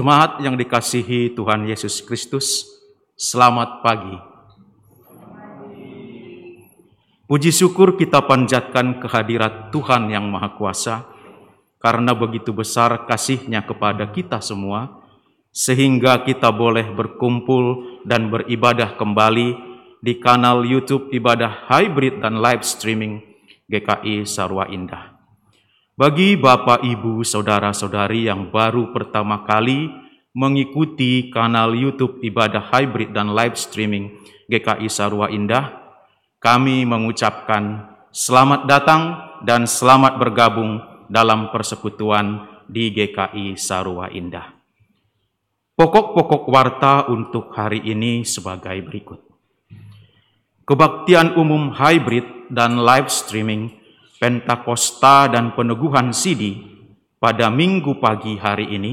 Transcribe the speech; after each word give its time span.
Jemaat 0.00 0.40
yang 0.40 0.56
dikasihi 0.56 1.36
Tuhan 1.36 1.68
Yesus 1.68 2.00
Kristus, 2.00 2.64
selamat 3.20 3.84
pagi. 3.84 4.16
Puji 7.28 7.52
syukur 7.52 8.00
kita 8.00 8.24
panjatkan 8.24 8.96
kehadirat 8.96 9.68
Tuhan 9.68 10.08
yang 10.08 10.24
Maha 10.24 10.56
Kuasa, 10.56 11.04
karena 11.84 12.16
begitu 12.16 12.48
besar 12.56 13.04
kasihnya 13.04 13.60
kepada 13.60 14.08
kita 14.08 14.40
semua, 14.40 15.04
sehingga 15.52 16.24
kita 16.24 16.48
boleh 16.48 16.96
berkumpul 16.96 18.00
dan 18.08 18.32
beribadah 18.32 18.96
kembali 18.96 19.52
di 20.00 20.16
kanal 20.16 20.64
YouTube 20.64 21.12
ibadah 21.12 21.68
hybrid 21.68 22.24
dan 22.24 22.40
live 22.40 22.64
streaming 22.64 23.20
GKI 23.68 24.24
Sarwa 24.24 24.64
Indah. 24.64 25.09
Bagi 26.00 26.32
Bapak, 26.32 26.80
Ibu, 26.80 27.20
Saudara-saudari 27.28 28.24
yang 28.24 28.48
baru 28.48 28.88
pertama 28.88 29.44
kali 29.44 29.92
mengikuti 30.32 31.28
kanal 31.28 31.76
YouTube 31.76 32.24
ibadah 32.24 32.72
hybrid 32.72 33.12
dan 33.12 33.36
live 33.36 33.52
streaming 33.60 34.16
GKI 34.48 34.88
Sarwa 34.88 35.28
Indah, 35.28 35.76
kami 36.40 36.88
mengucapkan 36.88 37.84
selamat 38.16 38.64
datang 38.64 39.02
dan 39.44 39.68
selamat 39.68 40.16
bergabung 40.16 40.80
dalam 41.12 41.52
persekutuan 41.52 42.48
di 42.64 42.88
GKI 42.96 43.60
Sarwa 43.60 44.08
Indah. 44.08 44.56
Pokok-pokok 45.76 46.48
warta 46.48 47.12
untuk 47.12 47.52
hari 47.52 47.84
ini 47.84 48.24
sebagai 48.24 48.80
berikut. 48.88 49.20
Kebaktian 50.64 51.36
umum 51.36 51.76
hybrid 51.76 52.48
dan 52.48 52.80
live 52.80 53.12
streaming 53.12 53.79
Pentakosta 54.20 55.32
dan 55.32 55.56
peneguhan 55.56 56.12
Sidi 56.12 56.60
pada 57.16 57.48
minggu 57.48 57.96
pagi 58.04 58.36
hari 58.36 58.68
ini 58.68 58.92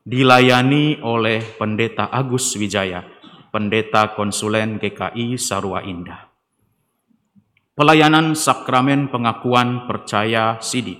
dilayani 0.00 1.04
oleh 1.04 1.44
Pendeta 1.60 2.08
Agus 2.08 2.56
Wijaya, 2.56 3.04
Pendeta 3.52 4.16
Konsulen 4.16 4.80
GKI 4.80 5.36
Sarua 5.36 5.84
Indah. 5.84 6.32
Pelayanan 7.76 8.32
Sakramen 8.32 9.12
Pengakuan 9.12 9.84
Percaya 9.84 10.56
Sidi. 10.64 10.96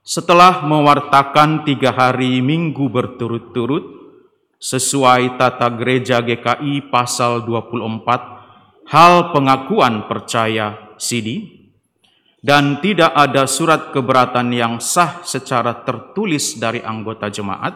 Setelah 0.00 0.64
mewartakan 0.64 1.60
tiga 1.68 1.92
hari 1.92 2.40
minggu 2.40 2.88
berturut-turut, 2.88 3.84
sesuai 4.56 5.36
tata 5.36 5.68
gereja 5.76 6.24
GKI 6.24 6.88
pasal 6.88 7.44
24, 7.44 8.88
hal 8.88 9.36
pengakuan 9.36 10.08
percaya 10.08 10.96
Sidi, 10.96 11.55
dan 12.44 12.78
tidak 12.84 13.12
ada 13.16 13.48
surat 13.48 13.90
keberatan 13.90 14.52
yang 14.52 14.78
sah 14.78 15.24
secara 15.24 15.84
tertulis 15.84 16.60
dari 16.60 16.84
anggota 16.84 17.32
jemaat, 17.32 17.74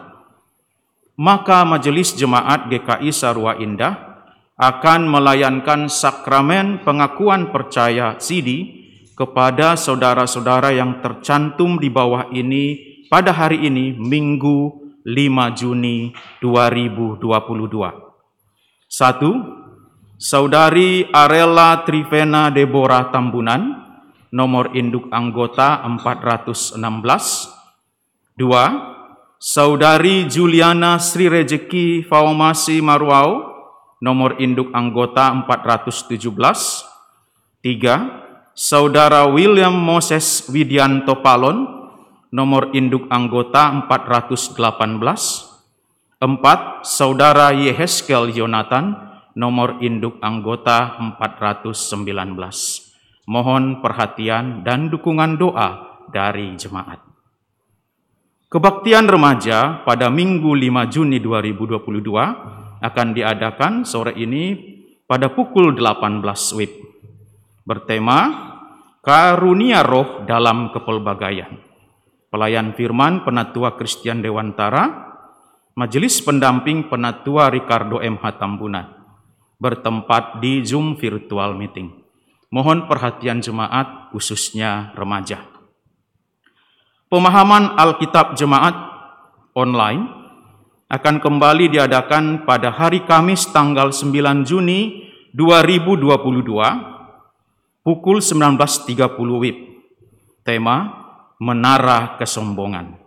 maka 1.17 1.61
Majelis 1.67 2.13
Jemaat 2.17 2.69
GKI 2.71 3.11
Sarwa 3.13 3.57
Indah 3.61 4.25
akan 4.61 5.09
melayankan 5.09 5.89
sakramen 5.89 6.85
pengakuan 6.85 7.49
percaya 7.49 8.17
Sidi 8.21 8.81
kepada 9.17 9.77
saudara-saudara 9.77 10.73
yang 10.73 11.01
tercantum 11.01 11.81
di 11.81 11.89
bawah 11.89 12.29
ini 12.33 12.77
pada 13.09 13.33
hari 13.33 13.65
ini 13.65 13.97
Minggu 13.97 14.81
5 15.05 15.57
Juni 15.57 16.13
2022. 16.41 17.21
Satu, 18.85 19.31
Saudari 20.21 21.09
Arela 21.09 21.81
Trivena 21.81 22.53
Deborah 22.53 23.09
Tambunan, 23.09 23.80
nomor 24.31 24.71
induk 24.73 25.11
anggota 25.11 25.83
416. 25.83 26.79
Dua, 28.39 28.65
Saudari 29.37 30.25
Juliana 30.31 30.97
Sri 30.97 31.27
Rejeki 31.27 32.07
Faumasi 32.07 32.79
Marwau, 32.79 33.43
nomor 33.99 34.39
induk 34.39 34.71
anggota 34.71 35.29
417. 35.45 36.23
Tiga, 37.61 37.95
Saudara 38.57 39.29
William 39.29 39.75
Moses 39.75 40.49
Widianto 40.49 41.21
Palon, 41.21 41.67
nomor 42.33 42.71
induk 42.73 43.05
anggota 43.11 43.69
418. 43.85 45.51
Empat, 46.21 46.85
Saudara 46.85 47.49
Yeheskel 47.49 48.29
Yonatan, 48.31 48.93
nomor 49.33 49.81
induk 49.81 50.21
anggota 50.21 50.97
419. 51.17 52.90
Mohon 53.29 53.85
perhatian 53.85 54.65
dan 54.65 54.89
dukungan 54.89 55.37
doa 55.37 56.01
dari 56.09 56.57
jemaat. 56.57 57.11
Kebaktian 58.51 59.07
remaja 59.07 59.79
pada 59.87 60.11
Minggu 60.11 60.51
5 60.51 60.91
Juni 60.91 61.23
2022 61.23 62.81
akan 62.81 63.07
diadakan 63.15 63.87
sore 63.87 64.11
ini 64.17 64.57
pada 65.07 65.31
pukul 65.31 65.71
18 65.71 66.19
WIB. 66.59 66.73
Bertema 67.63 68.19
Karunia 68.99 69.85
Roh 69.85 70.25
dalam 70.27 70.73
Kepelbagaian. 70.75 71.57
Pelayan 72.27 72.75
firman 72.75 73.23
Penatua 73.23 73.79
Kristian 73.79 74.19
Dewantara, 74.19 75.13
Majelis 75.79 76.19
Pendamping 76.19 76.91
Penatua 76.91 77.47
Ricardo 77.47 78.03
M. 78.03 78.19
Hatambunan, 78.19 78.87
bertempat 79.55 80.43
di 80.43 80.59
Zoom 80.67 80.99
Virtual 80.99 81.55
Meeting. 81.55 82.00
Mohon 82.51 82.91
perhatian 82.91 83.39
jemaat, 83.39 84.11
khususnya 84.11 84.91
remaja. 84.99 85.39
Pemahaman 87.07 87.79
Alkitab 87.79 88.35
jemaat 88.35 88.75
online 89.55 90.03
akan 90.91 91.23
kembali 91.23 91.71
diadakan 91.71 92.43
pada 92.43 92.75
hari 92.75 93.07
Kamis 93.07 93.47
tanggal 93.55 93.95
9 93.95 94.43
Juni 94.43 95.07
2022 95.31 96.11
pukul 97.87 98.19
19.30 98.19 98.99
WIB. 99.15 99.59
Tema 100.43 100.91
Menara 101.39 102.19
Kesombongan. 102.19 102.99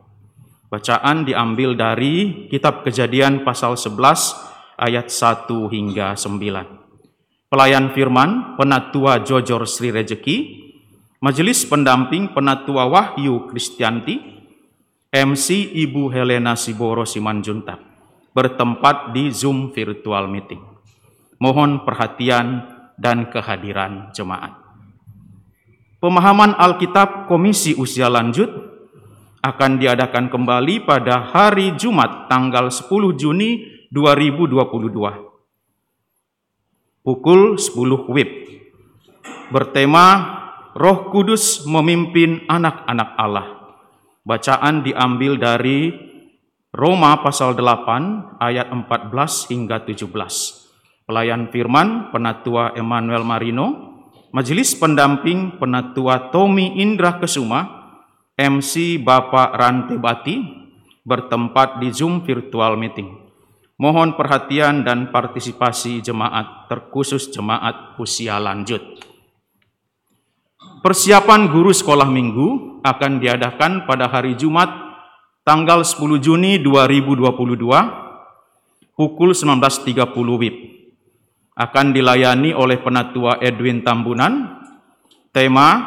Bacaan 0.73 1.29
diambil 1.29 1.77
dari 1.77 2.49
Kitab 2.49 2.81
Kejadian 2.81 3.45
pasal 3.45 3.77
11 3.77 3.93
ayat 4.81 5.13
1 5.13 5.53
hingga 5.69 6.17
9 6.17 6.84
pelayan 7.55 7.95
firman, 7.95 8.59
penatua 8.59 9.23
Jojor 9.23 9.63
Sri 9.71 9.95
Rejeki, 9.95 10.37
majelis 11.23 11.63
pendamping 11.63 12.35
penatua 12.35 12.91
Wahyu 12.91 13.47
Kristianti, 13.47 14.19
MC 15.15 15.71
Ibu 15.71 16.11
Helena 16.11 16.59
Siboro 16.59 17.07
Simanjuntak, 17.07 17.79
bertempat 18.35 19.15
di 19.15 19.31
Zoom 19.31 19.71
virtual 19.71 20.27
meeting. 20.27 20.59
Mohon 21.39 21.87
perhatian 21.87 22.67
dan 22.99 23.31
kehadiran 23.31 24.11
jemaat. 24.11 24.59
Pemahaman 26.03 26.59
Alkitab 26.59 27.31
Komisi 27.31 27.79
Usia 27.79 28.11
Lanjut 28.11 28.51
akan 29.47 29.79
diadakan 29.79 30.27
kembali 30.27 30.83
pada 30.83 31.23
hari 31.31 31.79
Jumat 31.79 32.27
tanggal 32.27 32.67
10 32.67 33.15
Juni 33.15 33.63
2022 33.95 35.34
pukul 37.05 37.61
10 37.61 38.09
WIB 38.09 38.31
bertema 39.53 40.07
Roh 40.73 41.13
Kudus 41.13 41.69
memimpin 41.69 42.43
anak-anak 42.49 43.11
Allah. 43.21 43.47
Bacaan 44.25 44.81
diambil 44.83 45.37
dari 45.37 45.93
Roma 46.73 47.21
pasal 47.23 47.55
8 47.55 48.41
ayat 48.41 48.73
14 48.73 49.53
hingga 49.53 49.85
17. 49.87 50.11
Pelayan 51.05 51.53
firman 51.53 52.09
Penatua 52.11 52.73
Emmanuel 52.75 53.23
Marino, 53.23 53.67
Majelis 54.33 54.73
Pendamping 54.75 55.61
Penatua 55.61 56.33
Tommy 56.33 56.81
Indra 56.81 57.21
Kesuma, 57.21 57.69
MC 58.35 58.99
Bapak 58.99 59.55
Rantebati 59.55 60.43
bertempat 61.05 61.79
di 61.79 61.93
Zoom 61.93 62.25
virtual 62.25 62.75
meeting. 62.81 63.24
Mohon 63.75 64.14
perhatian 64.14 64.87
dan 64.87 65.11
partisipasi 65.11 65.99
jemaat, 65.99 66.71
terkhusus 66.71 67.26
jemaat 67.35 67.99
usia 67.99 68.38
lanjut. 68.38 68.78
Persiapan 70.78 71.50
guru 71.50 71.75
sekolah 71.75 72.07
minggu 72.07 72.78
akan 72.87 73.19
diadakan 73.19 73.83
pada 73.83 74.07
hari 74.07 74.38
Jumat 74.38 74.71
tanggal 75.43 75.83
10 75.83 76.23
Juni 76.23 76.62
2022 76.62 77.35
pukul 78.95 79.35
19.30 79.35 80.07
WIB. 80.14 80.57
Akan 81.59 81.90
dilayani 81.90 82.54
oleh 82.54 82.78
penatua 82.78 83.43
Edwin 83.43 83.83
Tambunan. 83.83 84.62
Tema 85.35 85.83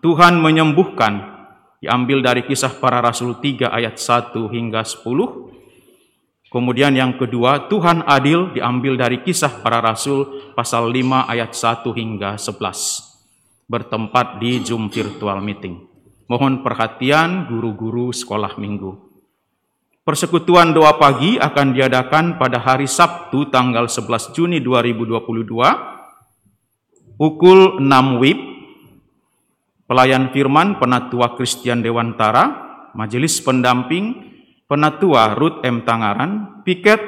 Tuhan 0.00 0.40
menyembuhkan 0.40 1.44
diambil 1.84 2.24
dari 2.24 2.40
kisah 2.48 2.80
para 2.80 3.04
rasul 3.04 3.36
3 3.36 3.68
ayat 3.68 4.00
1 4.00 4.32
hingga 4.48 4.80
10 4.80 5.57
Kemudian 6.48 6.96
yang 6.96 7.20
kedua, 7.20 7.68
Tuhan 7.68 8.08
adil 8.08 8.56
diambil 8.56 8.96
dari 8.96 9.20
kisah 9.20 9.60
para 9.60 9.84
rasul 9.84 10.48
pasal 10.56 10.88
5 10.88 11.28
ayat 11.28 11.52
1 11.52 11.84
hingga 11.92 12.40
11. 12.40 13.68
Bertempat 13.68 14.40
di 14.40 14.64
Zoom 14.64 14.88
virtual 14.88 15.44
meeting. 15.44 15.84
Mohon 16.24 16.64
perhatian 16.64 17.52
guru-guru 17.52 18.16
sekolah 18.16 18.56
minggu. 18.56 18.96
Persekutuan 20.08 20.72
doa 20.72 20.96
pagi 20.96 21.36
akan 21.36 21.76
diadakan 21.76 22.40
pada 22.40 22.64
hari 22.64 22.88
Sabtu 22.88 23.52
tanggal 23.52 23.84
11 23.84 24.32
Juni 24.32 24.64
2022 24.64 25.44
pukul 27.20 27.76
6 27.76 28.20
WIB. 28.24 28.40
Pelayan 29.84 30.32
firman 30.32 30.80
Penatua 30.80 31.36
Kristian 31.36 31.84
Dewantara, 31.84 32.44
Majelis 32.96 33.40
Pendamping 33.40 34.27
Penatua 34.68 35.32
Ruth 35.32 35.64
M. 35.64 35.80
Tangaran, 35.80 36.60
Piket 36.60 37.00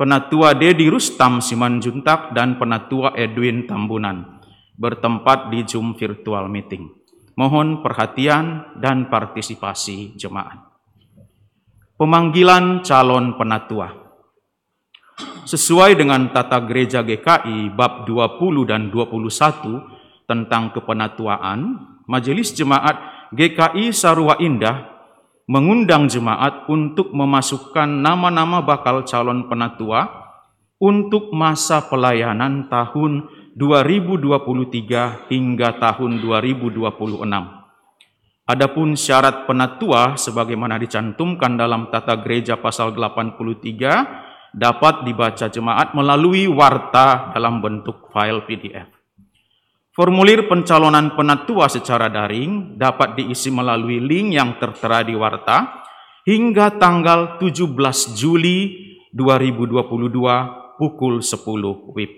Penatua 0.00 0.56
Dedi 0.56 0.88
Rustam 0.88 1.44
Simanjuntak 1.44 2.32
dan 2.32 2.56
Penatua 2.56 3.12
Edwin 3.12 3.68
Tambunan 3.68 4.40
bertempat 4.80 5.52
di 5.52 5.60
Zoom 5.68 5.92
virtual 5.92 6.48
meeting. 6.48 6.88
Mohon 7.36 7.84
perhatian 7.84 8.76
dan 8.80 9.12
partisipasi 9.12 10.16
jemaat. 10.16 10.56
Pemanggilan 12.00 12.80
calon 12.80 13.36
penatua. 13.36 13.92
Sesuai 15.44 15.92
dengan 15.92 16.32
tata 16.32 16.64
gereja 16.64 17.04
GKI 17.04 17.76
bab 17.76 18.08
20 18.08 18.40
dan 18.64 18.88
21 18.88 20.24
tentang 20.24 20.72
kepenatuaan, 20.72 21.60
Majelis 22.08 22.56
Jemaat 22.56 23.28
GKI 23.36 23.92
Sarua 23.92 24.40
Indah 24.40 24.91
mengundang 25.50 26.06
jemaat 26.06 26.70
untuk 26.70 27.10
memasukkan 27.10 27.88
nama-nama 27.88 28.62
bakal 28.62 29.02
calon 29.02 29.50
penatua 29.50 30.06
untuk 30.82 31.30
masa 31.34 31.86
pelayanan 31.86 32.66
tahun 32.70 33.26
2023 33.54 35.30
hingga 35.30 35.68
tahun 35.78 36.22
2026. 36.22 37.62
Adapun 38.42 38.98
syarat 38.98 39.46
penatua 39.46 40.18
sebagaimana 40.18 40.74
dicantumkan 40.76 41.54
dalam 41.54 41.86
tata 41.94 42.18
gereja 42.18 42.58
pasal 42.58 42.90
83 42.90 44.52
dapat 44.52 45.06
dibaca 45.06 45.46
jemaat 45.46 45.94
melalui 45.94 46.50
warta 46.50 47.30
dalam 47.32 47.62
bentuk 47.62 48.10
file 48.10 48.42
PDF. 48.44 49.01
Formulir 49.92 50.48
pencalonan 50.48 51.12
penatua 51.12 51.68
secara 51.68 52.08
daring 52.08 52.80
dapat 52.80 53.12
diisi 53.12 53.52
melalui 53.52 54.00
link 54.00 54.32
yang 54.32 54.56
tertera 54.56 55.04
di 55.04 55.12
warta 55.12 55.84
hingga 56.24 56.80
tanggal 56.80 57.36
17 57.36 57.76
Juli 58.16 58.88
2022 59.12 60.80
pukul 60.80 61.20
10 61.20 61.92
WIB. 61.92 62.12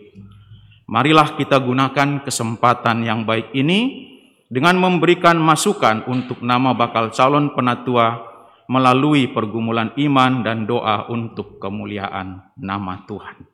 Marilah 0.86 1.34
kita 1.34 1.58
gunakan 1.58 2.22
kesempatan 2.22 3.02
yang 3.02 3.26
baik 3.26 3.50
ini 3.58 4.06
dengan 4.46 4.78
memberikan 4.78 5.34
masukan 5.42 6.06
untuk 6.06 6.46
nama 6.46 6.78
bakal 6.78 7.10
calon 7.10 7.58
penatua 7.58 8.22
melalui 8.70 9.34
pergumulan 9.34 9.90
iman 9.98 10.46
dan 10.46 10.62
doa 10.62 11.10
untuk 11.10 11.58
kemuliaan 11.58 12.54
nama 12.54 13.02
Tuhan. 13.02 13.53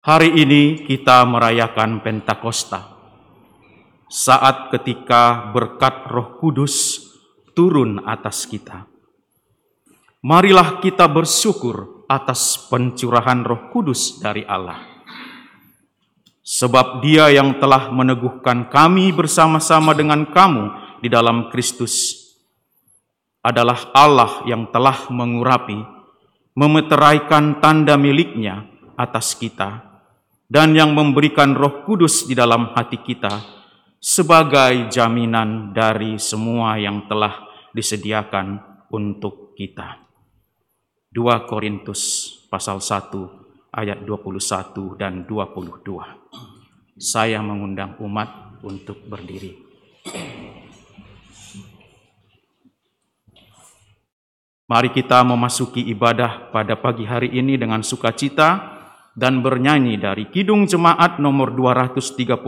Hari 0.00 0.32
ini 0.32 0.88
kita 0.88 1.28
merayakan 1.28 2.00
Pentakosta, 2.00 2.88
saat 4.08 4.72
ketika 4.72 5.52
berkat 5.52 6.08
Roh 6.08 6.40
Kudus 6.40 7.04
turun 7.52 8.00
atas 8.08 8.48
kita. 8.48 8.88
Marilah 10.24 10.80
kita 10.80 11.04
bersyukur 11.04 12.08
atas 12.08 12.56
pencurahan 12.72 13.44
Roh 13.44 13.68
Kudus 13.68 14.24
dari 14.24 14.40
Allah. 14.48 14.80
Sebab 16.48 17.04
Dia 17.04 17.28
yang 17.28 17.60
telah 17.60 17.92
meneguhkan 17.92 18.72
kami 18.72 19.12
bersama-sama 19.12 19.92
dengan 19.92 20.24
kamu 20.24 20.96
di 21.04 21.12
dalam 21.12 21.52
Kristus 21.52 22.24
adalah 23.44 23.92
Allah 23.92 24.48
yang 24.48 24.64
telah 24.72 25.12
mengurapi, 25.12 25.76
memeteraikan 26.56 27.60
tanda 27.60 28.00
miliknya 28.00 28.64
atas 28.96 29.36
kita 29.36 29.89
dan 30.50 30.74
yang 30.74 30.90
memberikan 30.98 31.54
Roh 31.54 31.86
Kudus 31.86 32.26
di 32.26 32.34
dalam 32.34 32.74
hati 32.74 32.98
kita 32.98 33.38
sebagai 34.02 34.90
jaminan 34.90 35.70
dari 35.70 36.18
semua 36.18 36.74
yang 36.74 37.06
telah 37.06 37.46
disediakan 37.70 38.58
untuk 38.90 39.54
kita. 39.54 40.02
2 41.14 41.46
Korintus 41.46 42.34
pasal 42.50 42.82
1 42.82 43.70
ayat 43.70 44.02
21 44.02 44.98
dan 44.98 45.22
22. 45.22 46.98
Saya 46.98 47.38
mengundang 47.38 47.94
umat 48.02 48.58
untuk 48.66 48.98
berdiri. 49.06 49.54
Mari 54.66 54.90
kita 54.94 55.22
memasuki 55.26 55.82
ibadah 55.90 56.50
pada 56.50 56.78
pagi 56.78 57.02
hari 57.02 57.34
ini 57.34 57.58
dengan 57.58 57.82
sukacita 57.82 58.79
dan 59.14 59.42
bernyanyi 59.42 59.98
dari 59.98 60.28
Kidung 60.30 60.66
Jemaat 60.66 61.18
nomor 61.18 61.54
235 61.54 62.40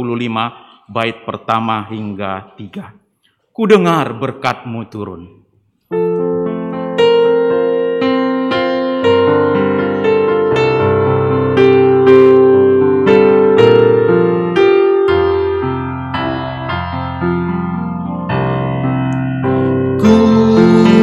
bait 0.88 1.16
pertama 1.25 1.87
hingga 1.88 2.55
tiga. 2.59 2.94
Ku 3.53 3.68
dengar 3.68 4.16
berkatmu 4.16 4.81
turun. 4.88 5.42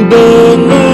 Menghiburku 0.10 0.89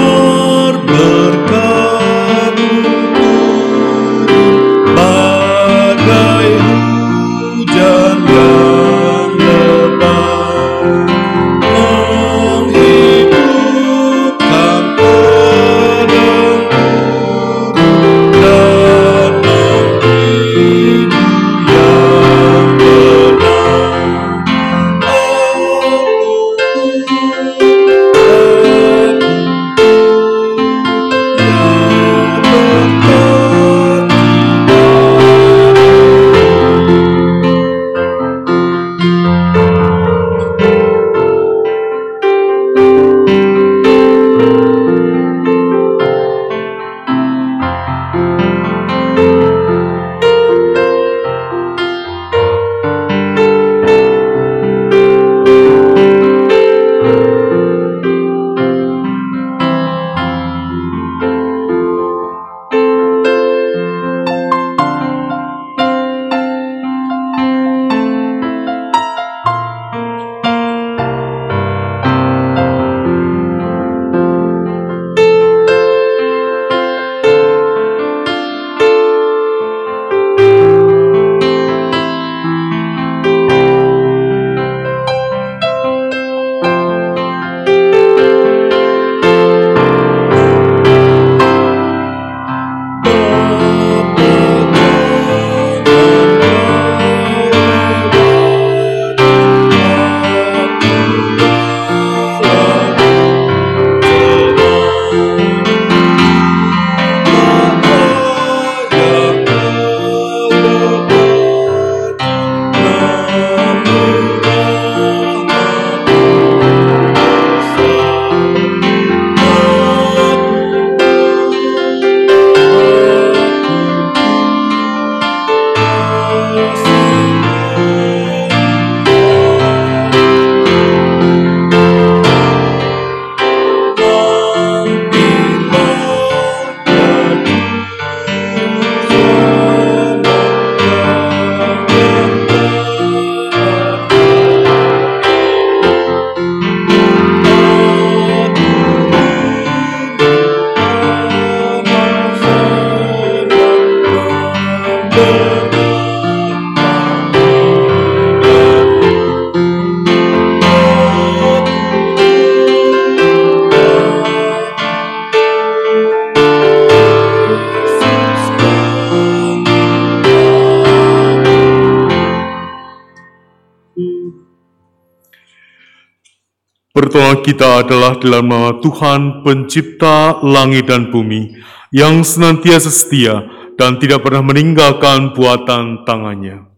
Pertolongan 177.16 177.48
kita 177.48 177.68
adalah 177.80 178.12
dalam 178.20 178.44
nama 178.44 178.76
Tuhan 178.76 179.40
pencipta 179.40 180.36
langit 180.44 180.84
dan 180.84 181.08
bumi 181.08 181.56
yang 181.88 182.20
senantiasa 182.20 182.92
setia 182.92 183.40
dan 183.80 183.96
tidak 183.96 184.20
pernah 184.20 184.44
meninggalkan 184.44 185.32
buatan 185.32 186.04
tangannya. 186.04 186.75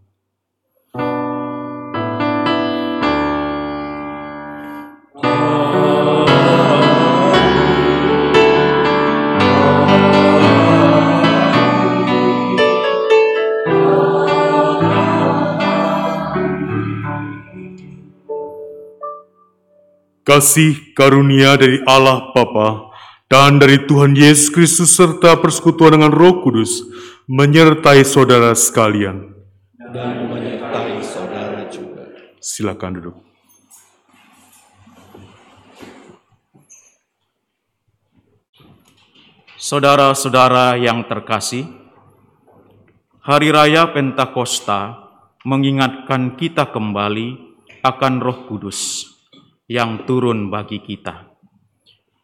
Kasih 20.39 20.95
karunia 20.95 21.59
dari 21.59 21.83
Allah 21.83 22.31
Bapa 22.31 22.95
dan 23.27 23.59
dari 23.59 23.75
Tuhan 23.91 24.15
Yesus 24.15 24.55
Kristus 24.55 24.95
serta 24.95 25.35
persekutuan 25.35 25.99
dengan 25.99 26.15
Roh 26.15 26.47
Kudus 26.47 26.79
menyertai 27.27 28.07
saudara 28.07 28.55
sekalian. 28.55 29.35
Dan 29.83 30.31
menyertai 30.31 31.03
saudara 31.03 31.67
juga. 31.67 32.07
Silakan 32.39 32.91
duduk. 33.03 33.17
Saudara-saudara 39.59 40.79
yang 40.79 41.03
terkasih, 41.11 41.67
Hari 43.27 43.51
Raya 43.51 43.91
Pentakosta 43.91 45.03
mengingatkan 45.43 46.39
kita 46.39 46.71
kembali 46.71 47.59
akan 47.83 48.23
Roh 48.23 48.47
Kudus 48.47 49.18
yang 49.69 50.09
turun 50.09 50.49
bagi 50.49 50.81
kita 50.81 51.29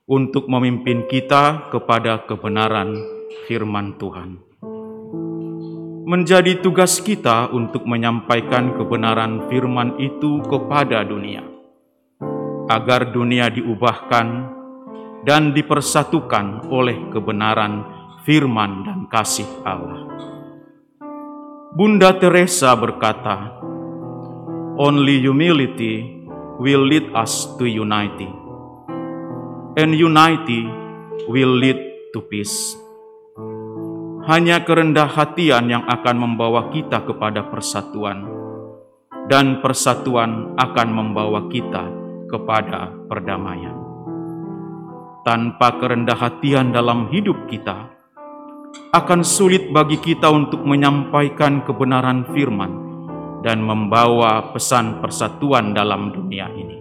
untuk 0.09 0.49
memimpin 0.49 1.05
kita 1.05 1.69
kepada 1.69 2.25
kebenaran 2.25 2.97
firman 3.45 4.01
Tuhan. 4.01 4.41
Menjadi 6.09 6.65
tugas 6.65 7.05
kita 7.05 7.53
untuk 7.53 7.85
menyampaikan 7.85 8.81
kebenaran 8.81 9.45
firman 9.53 10.01
itu 10.01 10.41
kepada 10.49 11.05
dunia, 11.05 11.45
agar 12.73 13.13
dunia 13.13 13.53
diubahkan 13.53 14.27
dan 15.29 15.53
dipersatukan 15.53 16.73
oleh 16.73 17.13
kebenaran 17.13 17.85
firman 18.25 18.89
dan 18.89 18.99
kasih 19.13 19.49
Allah. 19.69 20.09
Bunda 21.77 22.17
Teresa 22.17 22.73
berkata, 22.73 23.61
"Only 24.81 25.21
humility 25.21 26.24
will 26.59 26.87
lead 26.87 27.11
us 27.19 27.51
to 27.59 27.67
unity, 27.67 28.31
and 29.75 29.91
unity 29.91 30.63
will 31.27 31.55
lead 31.59 31.79
to 32.15 32.23
peace. 32.31 32.79
Hanya 34.25 34.65
kerendah 34.65 35.11
hatian 35.11 35.69
yang 35.69 35.85
akan 35.85 36.17
membawa 36.17 36.71
kita 36.71 37.03
kepada 37.05 37.51
persatuan, 37.51 38.25
dan 39.27 39.61
persatuan 39.61 40.55
akan 40.57 40.89
membawa 40.95 41.51
kita 41.51 41.91
kepada 42.31 42.93
perdamaian. 43.11 43.77
Tanpa 45.25 45.81
kerendah 45.81 46.17
hatian 46.17 46.73
dalam 46.73 47.09
hidup 47.09 47.49
kita, 47.49 47.91
akan 48.95 49.27
sulit 49.27 49.75
bagi 49.75 49.99
kita 49.99 50.31
untuk 50.31 50.63
menyampaikan 50.63 51.67
kebenaran 51.67 52.29
firman 52.31 52.84
dan 53.45 53.61
membawa 53.61 54.57
pesan 54.57 55.05
persatuan 55.05 55.77
dalam 55.77 56.17
dunia 56.17 56.49
ini. 56.49 56.81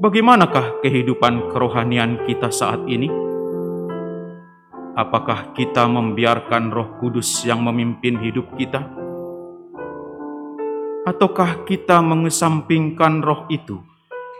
Bagaimanakah 0.00 0.80
kehidupan 0.80 1.52
kerohanian 1.52 2.24
kita 2.24 2.48
saat 2.48 2.80
ini? 2.88 3.12
Apakah 4.96 5.52
kita 5.52 5.84
membiarkan 5.84 6.72
Roh 6.72 6.96
Kudus 6.96 7.44
yang 7.44 7.60
memimpin 7.60 8.16
hidup 8.16 8.56
kita? 8.56 8.80
Ataukah 11.04 11.68
kita 11.68 12.02
mengesampingkan 12.02 13.22
roh 13.22 13.46
itu 13.46 13.78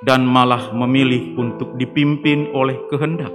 dan 0.03 0.27
malah 0.27 0.75
memilih 0.75 1.39
untuk 1.39 1.79
dipimpin 1.79 2.51
oleh 2.51 2.75
kehendak 2.91 3.31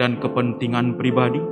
dan 0.00 0.16
kepentingan 0.16 0.96
pribadi? 0.96 1.42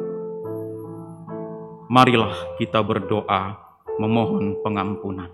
Marilah 1.91 2.57
kita 2.57 2.81
berdoa 2.81 3.68
memohon 3.99 4.63
pengampunan. 4.63 5.29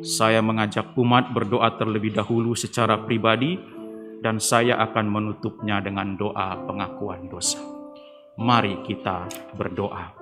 Saya 0.00 0.40
mengajak 0.40 0.96
umat 0.96 1.30
berdoa 1.36 1.76
terlebih 1.76 2.16
dahulu 2.16 2.56
secara 2.56 3.04
pribadi 3.04 3.60
dan 4.18 4.42
saya 4.42 4.80
akan 4.82 5.06
menutupnya 5.06 5.78
dengan 5.78 6.16
doa 6.18 6.56
pengakuan 6.66 7.28
dosa. 7.30 7.60
Mari 8.40 8.82
kita 8.82 9.28
berdoa. 9.54 10.17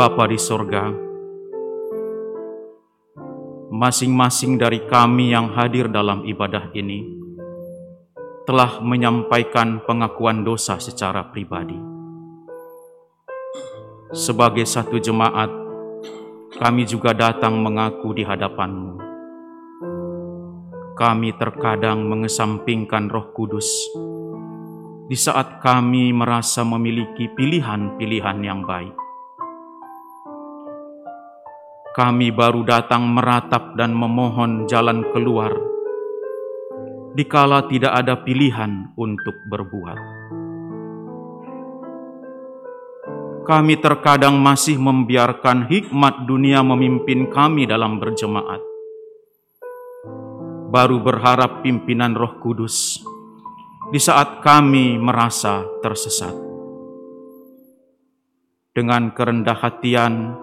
Bapa 0.00 0.24
di 0.32 0.40
sorga, 0.40 0.88
masing-masing 3.68 4.56
dari 4.56 4.80
kami 4.88 5.36
yang 5.36 5.52
hadir 5.52 5.92
dalam 5.92 6.24
ibadah 6.24 6.72
ini 6.72 7.04
telah 8.48 8.80
menyampaikan 8.80 9.84
pengakuan 9.84 10.40
dosa 10.40 10.80
secara 10.80 11.28
pribadi. 11.28 11.76
Sebagai 14.16 14.64
satu 14.64 14.96
jemaat, 14.96 15.52
kami 16.56 16.88
juga 16.88 17.12
datang 17.12 17.60
mengaku 17.60 18.16
di 18.16 18.24
hadapanmu. 18.24 18.96
Kami 20.96 21.28
terkadang 21.36 22.08
mengesampingkan 22.08 23.12
roh 23.12 23.36
kudus 23.36 23.68
di 25.12 25.16
saat 25.20 25.60
kami 25.60 26.08
merasa 26.16 26.64
memiliki 26.64 27.28
pilihan-pilihan 27.36 28.40
yang 28.40 28.64
baik 28.64 28.99
kami 31.90 32.30
baru 32.30 32.62
datang 32.62 33.02
meratap 33.10 33.74
dan 33.74 33.90
memohon 33.90 34.70
jalan 34.70 35.02
keluar, 35.10 35.50
dikala 37.18 37.66
tidak 37.66 37.90
ada 37.90 38.14
pilihan 38.22 38.94
untuk 38.94 39.34
berbuat. 39.50 39.98
Kami 43.42 43.74
terkadang 43.82 44.38
masih 44.38 44.78
membiarkan 44.78 45.66
hikmat 45.66 46.30
dunia 46.30 46.62
memimpin 46.62 47.26
kami 47.26 47.66
dalam 47.66 47.98
berjemaat. 47.98 48.62
Baru 50.70 51.02
berharap 51.02 51.66
pimpinan 51.66 52.14
Roh 52.14 52.38
Kudus 52.38 53.02
di 53.90 53.98
saat 53.98 54.38
kami 54.38 54.94
merasa 54.94 55.66
tersesat. 55.82 56.30
Dengan 58.70 59.10
kerendah 59.10 59.58
hatian, 59.58 60.38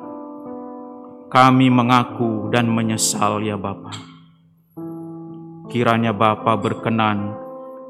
kami 1.28 1.68
mengaku 1.68 2.48
dan 2.48 2.72
menyesal 2.72 3.44
ya 3.44 3.60
Bapa. 3.60 3.92
Kiranya 5.68 6.16
Bapa 6.16 6.56
berkenan 6.56 7.36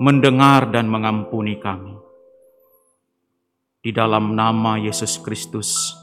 mendengar 0.02 0.69
dan 0.73 0.89
mengampuni 0.89 1.62
kami. 1.62 1.93
Di 3.82 3.93
dalam 3.93 4.34
nama 4.34 4.82
Yesus 4.82 5.21
Kristus, 5.21 5.93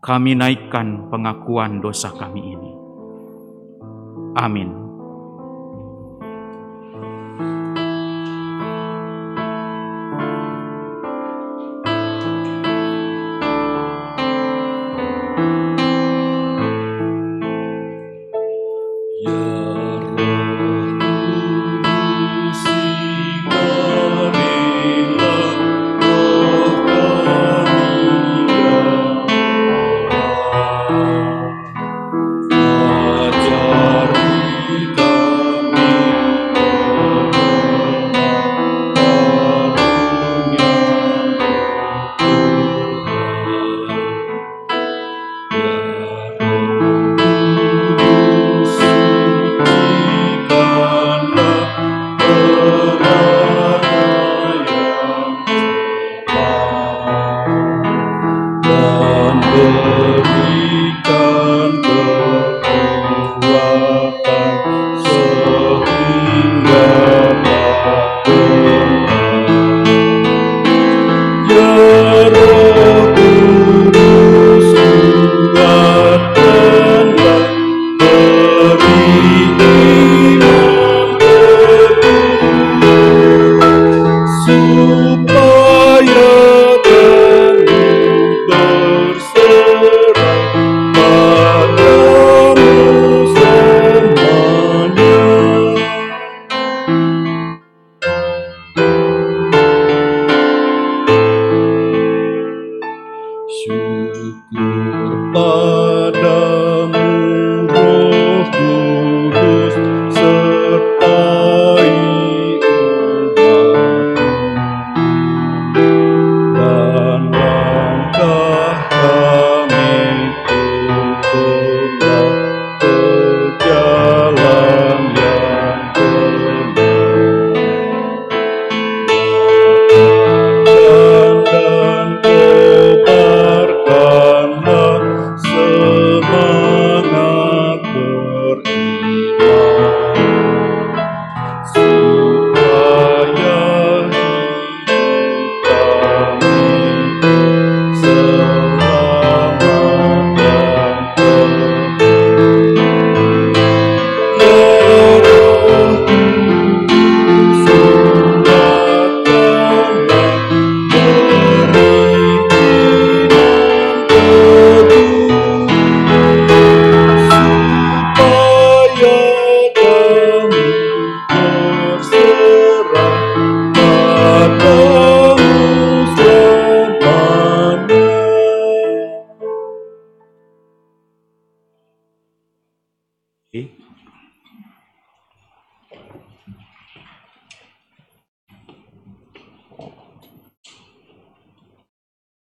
kami 0.00 0.38
naikkan 0.38 1.10
pengakuan 1.10 1.82
dosa 1.82 2.14
kami 2.14 2.54
ini. 2.56 2.72
Amin. 4.38 4.79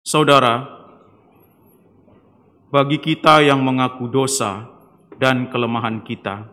Saudara, 0.07 0.63
bagi 2.71 2.95
kita 2.95 3.43
yang 3.43 3.59
mengaku 3.59 4.07
dosa 4.07 4.63
dan 5.19 5.51
kelemahan 5.51 5.99
kita, 5.99 6.47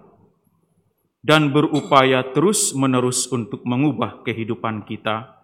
dan 1.22 1.54
berupaya 1.54 2.34
terus-menerus 2.34 3.30
untuk 3.30 3.62
mengubah 3.62 4.26
kehidupan 4.26 4.82
kita, 4.82 5.38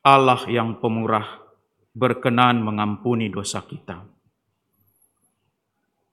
Allah 0.00 0.48
yang 0.48 0.80
pemurah 0.80 1.44
berkenan 1.92 2.64
mengampuni 2.64 3.28
dosa 3.28 3.60
kita. 3.60 4.08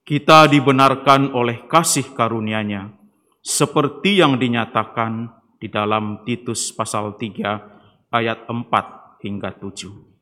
Kita 0.03 0.51
dibenarkan 0.51 1.31
oleh 1.31 1.71
kasih 1.71 2.11
karunia-Nya, 2.11 2.91
seperti 3.39 4.19
yang 4.19 4.35
dinyatakan 4.35 5.31
di 5.55 5.71
dalam 5.71 6.27
Titus 6.27 6.75
pasal 6.75 7.15
3 7.15 8.11
ayat 8.11 8.43
4 8.51 9.23
hingga 9.23 9.55
7. 9.55 10.12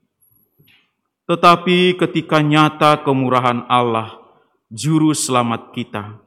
Tetapi 1.31 1.95
ketika 1.95 2.43
nyata 2.43 3.07
kemurahan 3.07 3.63
Allah, 3.71 4.19
juru 4.67 5.15
selamat 5.15 5.71
kita, 5.71 6.19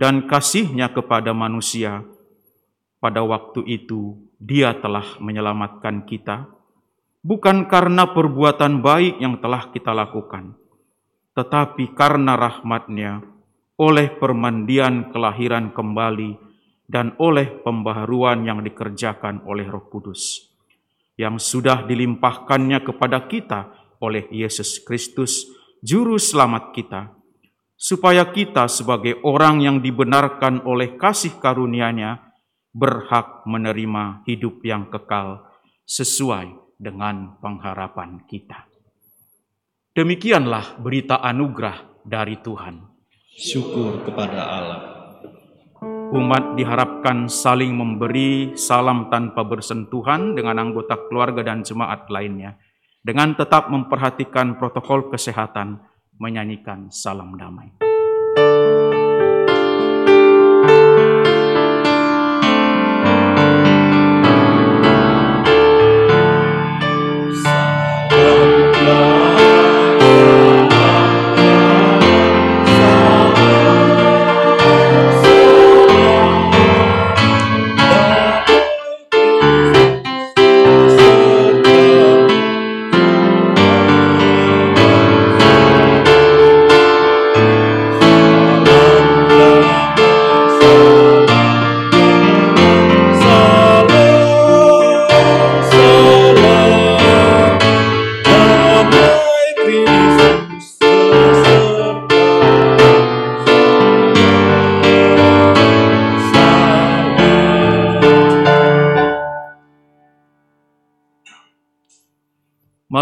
dan 0.00 0.24
kasihnya 0.24 0.88
kepada 0.88 1.36
manusia, 1.36 2.00
pada 2.96 3.20
waktu 3.20 3.60
itu 3.68 4.16
dia 4.40 4.72
telah 4.80 5.04
menyelamatkan 5.20 6.08
kita, 6.08 6.48
bukan 7.20 7.68
karena 7.68 8.08
perbuatan 8.08 8.80
baik 8.80 9.20
yang 9.20 9.36
telah 9.36 9.68
kita 9.68 9.92
lakukan, 9.92 10.56
tetapi 11.36 11.92
karena 11.92 12.32
rahmatnya 12.32 13.20
oleh 13.76 14.16
permandian 14.16 15.12
kelahiran 15.12 15.76
kembali 15.76 16.40
dan 16.88 17.12
oleh 17.20 17.52
pembaharuan 17.60 18.48
yang 18.48 18.64
dikerjakan 18.64 19.44
oleh 19.44 19.68
roh 19.68 19.92
kudus, 19.92 20.48
yang 21.20 21.36
sudah 21.36 21.84
dilimpahkannya 21.84 22.80
kepada 22.80 23.28
kita 23.28 23.81
oleh 24.02 24.26
Yesus 24.34 24.82
Kristus, 24.82 25.46
Juru 25.80 26.18
Selamat 26.18 26.74
kita, 26.74 27.14
supaya 27.78 28.26
kita 28.28 28.66
sebagai 28.66 29.22
orang 29.22 29.62
yang 29.62 29.76
dibenarkan 29.78 30.66
oleh 30.66 30.98
kasih 30.98 31.38
karunia-Nya 31.38 32.18
berhak 32.74 33.46
menerima 33.46 34.26
hidup 34.26 34.62
yang 34.66 34.90
kekal 34.90 35.46
sesuai 35.86 36.76
dengan 36.78 37.38
pengharapan 37.38 38.26
kita. 38.26 38.66
Demikianlah 39.92 40.80
berita 40.80 41.20
anugerah 41.20 42.00
dari 42.02 42.40
Tuhan. 42.40 42.80
Syukur 43.36 44.02
kepada 44.08 44.40
Allah. 44.40 44.80
Umat 46.12 46.60
diharapkan 46.60 47.28
saling 47.28 47.72
memberi 47.72 48.52
salam 48.56 49.08
tanpa 49.08 49.44
bersentuhan 49.44 50.36
dengan 50.36 50.60
anggota 50.60 50.96
keluarga 51.08 51.40
dan 51.40 51.64
jemaat 51.64 52.08
lainnya, 52.12 52.60
dengan 53.02 53.34
tetap 53.34 53.66
memperhatikan 53.66 54.56
protokol 54.56 55.10
kesehatan, 55.10 55.82
menyanyikan 56.22 56.86
salam 56.88 57.34
damai. 57.34 57.91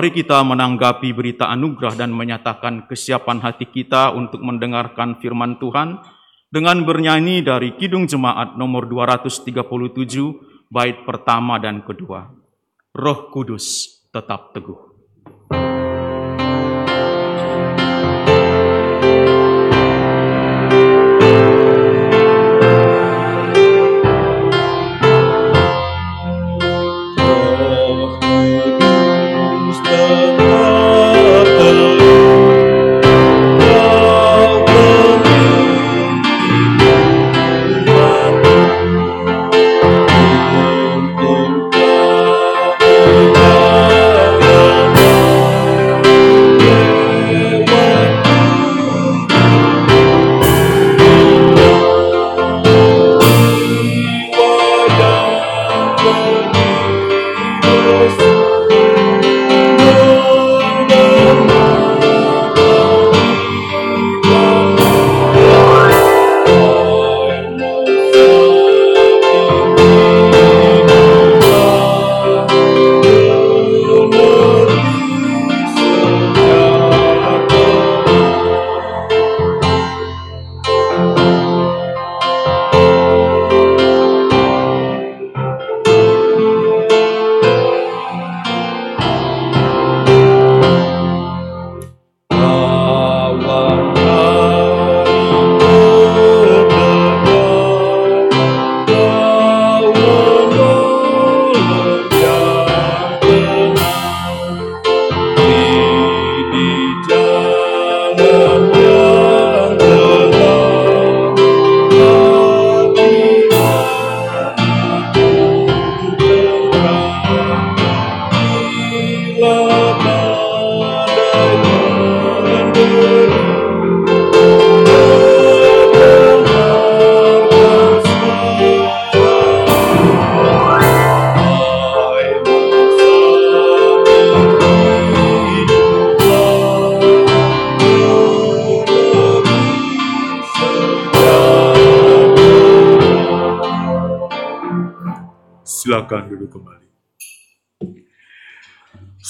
Mari 0.01 0.17
kita 0.17 0.41
menanggapi 0.41 1.13
berita 1.13 1.53
anugerah 1.53 1.93
dan 1.93 2.17
menyatakan 2.17 2.89
kesiapan 2.89 3.37
hati 3.37 3.69
kita 3.69 4.17
untuk 4.17 4.41
mendengarkan 4.41 5.21
firman 5.21 5.61
Tuhan 5.61 6.01
dengan 6.49 6.89
bernyanyi 6.89 7.45
dari 7.45 7.77
Kidung 7.77 8.09
Jemaat 8.09 8.57
nomor 8.57 8.89
237 8.89 9.61
bait 10.73 11.05
pertama 11.05 11.61
dan 11.61 11.85
kedua. 11.85 12.33
Roh 12.97 13.29
Kudus 13.29 14.01
tetap 14.09 14.57
teguh. 14.57 14.90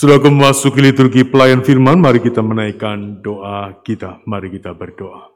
Sudah 0.01 0.17
memasuki 0.17 0.81
liturgi 0.81 1.29
pelayan 1.29 1.61
firman, 1.61 2.01
mari 2.01 2.25
kita 2.25 2.41
menaikkan 2.41 3.21
doa 3.21 3.85
kita. 3.85 4.25
Mari 4.25 4.49
kita 4.57 4.73
berdoa. 4.73 5.29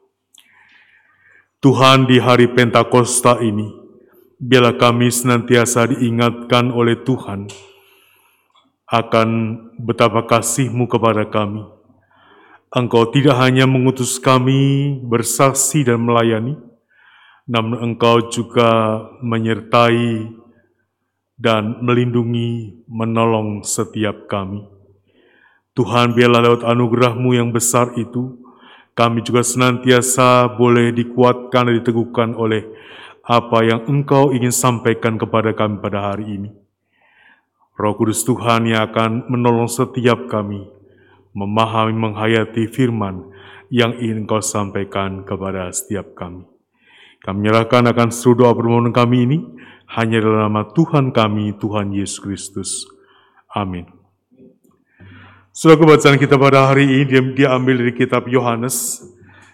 Tuhan 1.61 2.09
di 2.09 2.17
hari 2.17 2.49
Pentakosta 2.49 3.45
ini, 3.45 3.69
biarlah 4.41 4.73
kami 4.73 5.13
senantiasa 5.13 5.93
diingatkan 5.93 6.73
oleh 6.73 6.97
Tuhan 6.97 7.45
akan 8.89 9.29
betapa 9.85 10.25
kasih-Mu 10.25 10.89
kepada 10.89 11.29
kami. 11.29 11.61
Engkau 12.73 13.05
tidak 13.13 13.37
hanya 13.37 13.69
mengutus 13.69 14.17
kami 14.17 14.97
bersaksi 15.05 15.85
dan 15.85 16.01
melayani, 16.01 16.57
namun 17.45 17.93
Engkau 17.93 18.33
juga 18.33 18.97
menyertai 19.21 20.25
dan 21.35 21.83
melindungi, 21.83 22.83
menolong 22.87 23.63
setiap 23.67 24.31
kami. 24.31 24.63
Tuhan, 25.75 26.15
biarlah 26.15 26.41
lewat 26.41 26.61
anugerah-Mu 26.63 27.35
yang 27.35 27.51
besar 27.51 27.91
itu, 27.99 28.39
kami 28.95 29.19
juga 29.27 29.43
senantiasa 29.43 30.55
boleh 30.55 30.95
dikuatkan 30.95 31.67
dan 31.67 31.75
diteguhkan 31.83 32.31
oleh 32.39 32.63
apa 33.27 33.59
yang 33.67 33.83
Engkau 33.91 34.31
ingin 34.31 34.55
sampaikan 34.55 35.19
kepada 35.19 35.51
kami 35.51 35.83
pada 35.83 36.13
hari 36.13 36.39
ini. 36.39 36.51
Roh 37.75 37.91
Kudus 37.99 38.23
Tuhan 38.23 38.71
yang 38.71 38.87
akan 38.87 39.27
menolong 39.27 39.67
setiap 39.67 40.31
kami 40.31 40.63
memahami, 41.35 41.91
menghayati 41.91 42.71
firman 42.71 43.27
yang 43.67 43.99
ingin 43.99 44.23
Engkau 44.23 44.39
sampaikan 44.39 45.27
kepada 45.27 45.67
setiap 45.75 46.15
kami. 46.15 46.47
Kami 47.19 47.35
menyerahkan 47.43 47.91
akan 47.91 48.07
seluruh 48.15 48.47
doa 48.47 48.51
permohonan 48.55 48.95
kami 48.95 49.27
ini 49.27 49.37
hanya 49.89 50.17
dalam 50.21 50.49
nama 50.49 50.63
Tuhan 50.69 51.13
kami, 51.13 51.53
Tuhan 51.61 51.93
Yesus 51.93 52.17
Kristus. 52.19 52.71
Amin. 53.53 53.87
Surah 55.55 55.79
kebacaan 55.79 56.19
kita 56.19 56.35
pada 56.35 56.67
hari 56.67 56.83
ini 56.83 57.03
dia 57.07 57.23
diambil 57.23 57.79
dari 57.79 57.93
kitab 57.95 58.27
Yohanes. 58.27 59.07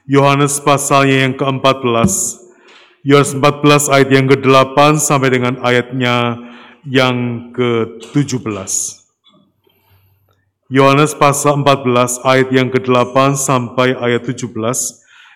Yohanes 0.10 0.58
pasalnya 0.58 1.30
yang 1.30 1.38
ke-14. 1.38 2.42
Yohanes 3.06 3.34
14 3.38 3.94
ayat 3.94 4.10
yang 4.10 4.26
ke-8 4.26 4.98
sampai 4.98 5.30
dengan 5.30 5.62
ayatnya 5.62 6.42
yang 6.86 7.50
ke-17. 7.54 8.42
Yohanes 10.72 11.14
pasal 11.14 11.62
14 11.62 12.24
ayat 12.26 12.50
yang 12.50 12.72
ke-8 12.72 13.38
sampai 13.38 13.94
ayat 13.94 14.24
17 14.24 14.50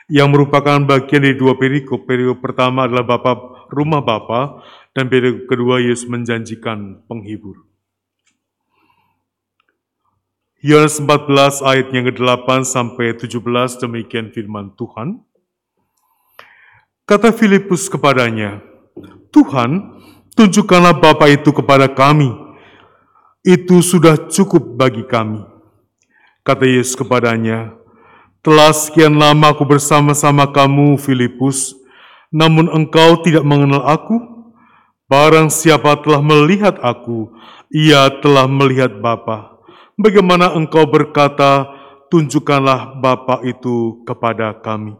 yang 0.09 0.31
merupakan 0.31 0.79
bagian 0.81 1.21
dari 1.21 1.35
dua 1.35 1.57
perikop. 1.57 2.07
Perikop 2.07 2.39
pertama 2.41 2.85
adalah 2.87 3.03
Bapa 3.03 3.33
rumah 3.73 3.99
Bapa 3.99 4.61
dan 4.95 5.11
perikop 5.11 5.51
kedua 5.51 5.83
Yesus 5.83 6.07
menjanjikan 6.07 7.03
penghibur. 7.11 7.67
Yohanes 10.65 10.97
14 10.97 11.61
ayat 11.61 11.93
yang 11.93 12.09
ke-8 12.09 12.65
sampai 12.65 13.13
17 13.13 13.37
demikian 13.85 14.33
firman 14.33 14.73
Tuhan. 14.73 15.21
Kata 17.05 17.29
Filipus 17.29 17.85
kepadanya, 17.85 18.65
Tuhan, 19.29 20.01
tunjukkanlah 20.33 20.97
Bapa 20.97 21.29
itu 21.29 21.53
kepada 21.53 21.85
kami. 21.85 22.33
Itu 23.45 23.85
sudah 23.85 24.17
cukup 24.25 24.73
bagi 24.73 25.05
kami. 25.05 25.45
Kata 26.41 26.65
Yesus 26.65 26.97
kepadanya, 26.97 27.77
telah 28.41 28.73
sekian 28.73 29.21
lama 29.21 29.53
aku 29.53 29.69
bersama-sama 29.69 30.49
kamu, 30.49 30.97
Filipus, 30.97 31.77
namun 32.33 32.73
engkau 32.73 33.21
tidak 33.21 33.45
mengenal 33.45 33.85
aku. 33.85 34.34
Barang 35.05 35.53
siapa 35.53 36.01
telah 36.01 36.17
melihat 36.17 36.81
aku, 36.81 37.29
ia 37.69 38.09
telah 38.25 38.49
melihat 38.49 38.97
Bapa. 38.97 39.61
Bagaimana 40.01 40.57
engkau 40.57 40.89
berkata, 40.89 41.69
tunjukkanlah 42.09 42.97
Bapa 42.97 43.45
itu 43.45 44.01
kepada 44.01 44.57
kami. 44.65 44.97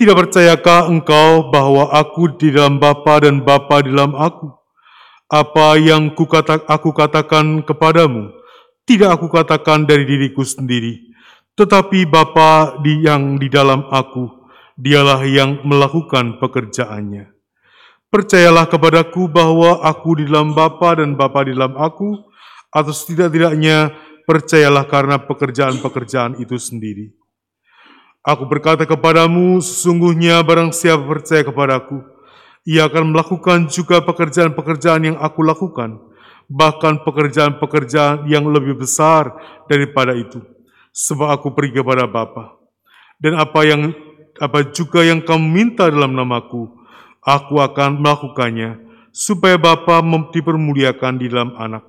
Tidak 0.00 0.16
percayakah 0.16 0.88
engkau 0.88 1.52
bahwa 1.52 1.92
aku 1.92 2.40
di 2.40 2.56
dalam 2.56 2.80
Bapa 2.80 3.20
dan 3.20 3.44
Bapa 3.44 3.84
di 3.84 3.92
dalam 3.92 4.16
aku? 4.16 4.48
Apa 5.28 5.76
yang 5.76 6.16
kukata, 6.16 6.64
aku 6.64 6.96
katakan 6.96 7.68
kepadamu, 7.68 8.32
tidak 8.88 9.20
aku 9.20 9.28
katakan 9.28 9.84
dari 9.84 10.08
diriku 10.08 10.40
sendiri, 10.40 11.12
tetapi 11.52 12.08
Bapa 12.08 12.80
yang 12.80 13.36
di 13.36 13.52
dalam 13.52 13.84
aku, 13.92 14.48
dialah 14.80 15.20
yang 15.28 15.60
melakukan 15.68 16.40
pekerjaannya. 16.40 17.35
Percayalah 18.06 18.70
kepadaku 18.70 19.26
bahwa 19.26 19.82
aku 19.82 20.22
di 20.22 20.30
dalam 20.30 20.54
Bapa 20.54 21.02
dan 21.02 21.18
Bapa 21.18 21.42
di 21.42 21.58
dalam 21.58 21.74
aku, 21.74 22.14
atau 22.70 22.92
setidak-tidaknya 22.94 23.90
percayalah 24.28 24.86
karena 24.86 25.16
pekerjaan-pekerjaan 25.22 26.38
itu 26.38 26.54
sendiri. 26.54 27.10
Aku 28.26 28.46
berkata 28.46 28.86
kepadamu, 28.86 29.58
sesungguhnya 29.58 30.42
barang 30.42 30.74
siapa 30.74 31.02
percaya 31.02 31.46
kepadaku, 31.46 32.02
ia 32.66 32.86
akan 32.90 33.14
melakukan 33.14 33.70
juga 33.70 34.02
pekerjaan-pekerjaan 34.02 35.02
yang 35.14 35.16
aku 35.18 35.46
lakukan, 35.46 35.98
bahkan 36.50 37.02
pekerjaan-pekerjaan 37.06 38.26
yang 38.26 38.46
lebih 38.50 38.78
besar 38.82 39.34
daripada 39.70 40.14
itu, 40.14 40.42
sebab 40.90 41.32
aku 41.38 41.54
pergi 41.54 41.82
kepada 41.82 42.10
Bapa. 42.10 42.54
Dan 43.18 43.38
apa 43.40 43.62
yang 43.64 43.94
apa 44.36 44.68
juga 44.68 45.00
yang 45.00 45.24
kamu 45.24 45.46
minta 45.48 45.88
dalam 45.88 46.12
namaku, 46.12 46.75
aku 47.26 47.58
akan 47.58 47.98
melakukannya, 47.98 48.78
supaya 49.10 49.58
Bapa 49.58 49.98
dipermuliakan 50.30 51.14
di 51.18 51.26
dalam 51.26 51.58
anak. 51.58 51.82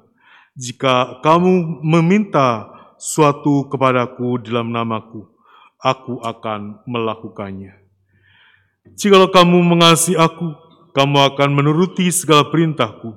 Jika 0.57 1.21
kamu 1.21 1.85
meminta 1.85 2.65
suatu 2.97 3.69
kepadaku 3.69 4.41
dalam 4.41 4.73
namaku, 4.73 5.29
aku 5.77 6.17
akan 6.25 6.81
melakukannya. 6.89 7.77
Jikalau 8.97 9.29
kamu 9.29 9.61
mengasihi 9.61 10.17
aku, 10.17 10.57
kamu 10.97 11.17
akan 11.29 11.49
menuruti 11.53 12.09
segala 12.09 12.49
perintahku. 12.49 13.13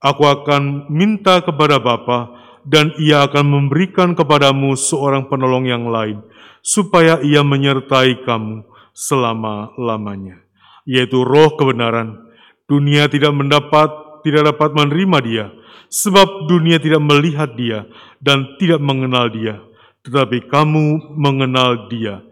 Aku 0.00 0.22
akan 0.24 0.88
minta 0.88 1.44
kepada 1.44 1.76
Bapa 1.76 2.32
dan 2.64 2.94
ia 2.96 3.26
akan 3.26 3.44
memberikan 3.46 4.16
kepadamu 4.16 4.72
seorang 4.78 5.28
penolong 5.28 5.68
yang 5.68 5.90
lain, 5.90 6.22
supaya 6.62 7.18
ia 7.20 7.42
menyertai 7.44 8.22
kamu 8.24 8.64
selama-lamanya, 8.94 10.40
yaitu 10.88 11.22
roh 11.22 11.54
kebenaran. 11.58 12.18
Dunia 12.66 13.10
tidak 13.10 13.34
mendapat, 13.36 13.90
tidak 14.24 14.54
dapat 14.54 14.72
menerima 14.72 15.18
dia, 15.22 15.44
sebab 15.92 16.48
dunia 16.48 16.80
tidak 16.80 17.02
melihat 17.04 17.52
dia 17.52 17.84
dan 18.22 18.56
tidak 18.56 18.80
mengenal 18.80 19.28
dia, 19.28 19.60
tetapi 20.06 20.48
kamu 20.48 21.12
mengenal 21.12 21.92
dia, 21.92 22.24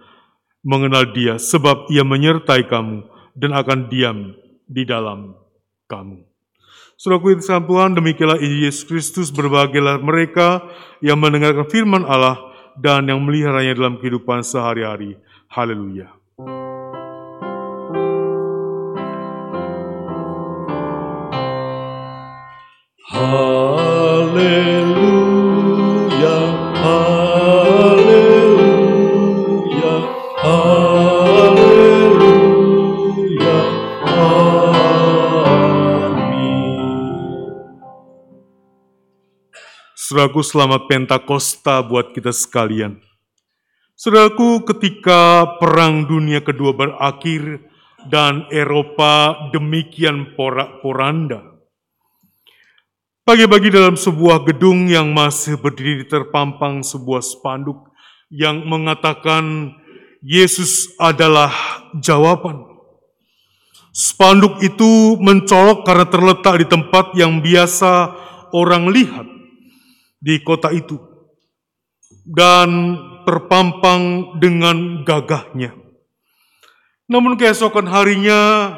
mengenal 0.65 1.13
dia 1.13 1.37
sebab 1.37 1.93
ia 1.93 2.07
menyertai 2.07 2.65
kamu 2.69 3.05
dan 3.37 3.51
akan 3.53 3.93
diam 3.93 4.33
di 4.65 4.83
dalam 4.89 5.37
kamu. 5.91 6.25
Saudaraku 7.01 7.33
yang 7.33 7.41
Tuhan, 7.41 7.97
demikianlah 7.97 8.41
Yesus 8.45 8.85
Kristus 8.85 9.33
berbahagialah 9.33 10.05
mereka 10.05 10.61
yang 11.01 11.17
mendengarkan 11.17 11.65
firman 11.65 12.05
Allah 12.05 12.37
dan 12.77 13.09
yang 13.09 13.25
meliharanya 13.25 13.73
dalam 13.73 13.97
kehidupan 13.97 14.45
sehari-hari. 14.45 15.17
Haleluya. 15.49 16.20
Saudaraku 40.11 40.41
selamat 40.41 40.89
Pentakosta 40.89 41.85
buat 41.85 42.17
kita 42.17 42.33
sekalian. 42.33 43.05
Saudaraku 44.01 44.65
ketika 44.65 45.45
Perang 45.61 46.09
Dunia 46.09 46.41
Kedua 46.41 46.73
berakhir 46.73 47.69
dan 48.09 48.49
Eropa 48.49 49.37
demikian 49.53 50.33
porak-poranda. 50.33 51.50
Pagi-pagi 53.21 53.69
dalam 53.69 54.01
sebuah 54.01 54.49
gedung 54.49 54.89
yang 54.89 55.13
masih 55.13 55.61
berdiri 55.61 56.09
terpampang 56.09 56.81
sebuah 56.81 57.21
spanduk 57.21 57.93
yang 58.33 58.65
mengatakan 58.65 59.77
Yesus 60.25 60.89
adalah 60.97 61.53
jawaban. 62.01 62.65
Spanduk 63.93 64.65
itu 64.65 65.21
mencolok 65.21 65.85
karena 65.85 66.09
terletak 66.09 66.65
di 66.65 66.67
tempat 66.73 67.13
yang 67.13 67.45
biasa 67.45 68.09
orang 68.57 68.89
lihat 68.89 69.29
di 70.17 70.41
kota 70.41 70.73
itu 70.73 70.97
dan 72.25 72.97
terpampang 73.29 74.33
dengan 74.41 75.05
gagahnya. 75.05 75.77
Namun 77.05 77.37
keesokan 77.37 77.85
harinya 77.85 78.73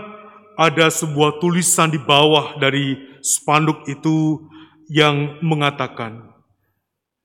ada 0.59 0.91
sebuah 0.91 1.39
tulisan 1.39 1.95
di 1.95 2.03
bawah 2.03 2.59
dari 2.59 3.12
spanduk 3.23 3.87
itu 3.87 4.51
yang 4.91 5.39
mengatakan, 5.41 6.35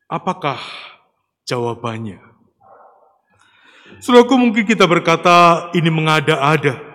apakah 0.08 0.62
jawabannya? 1.50 2.22
Saudaraku 4.00 4.38
mungkin 4.38 4.64
kita 4.64 4.86
berkata 4.86 5.70
ini 5.74 5.90
mengada-ada. 5.90 6.86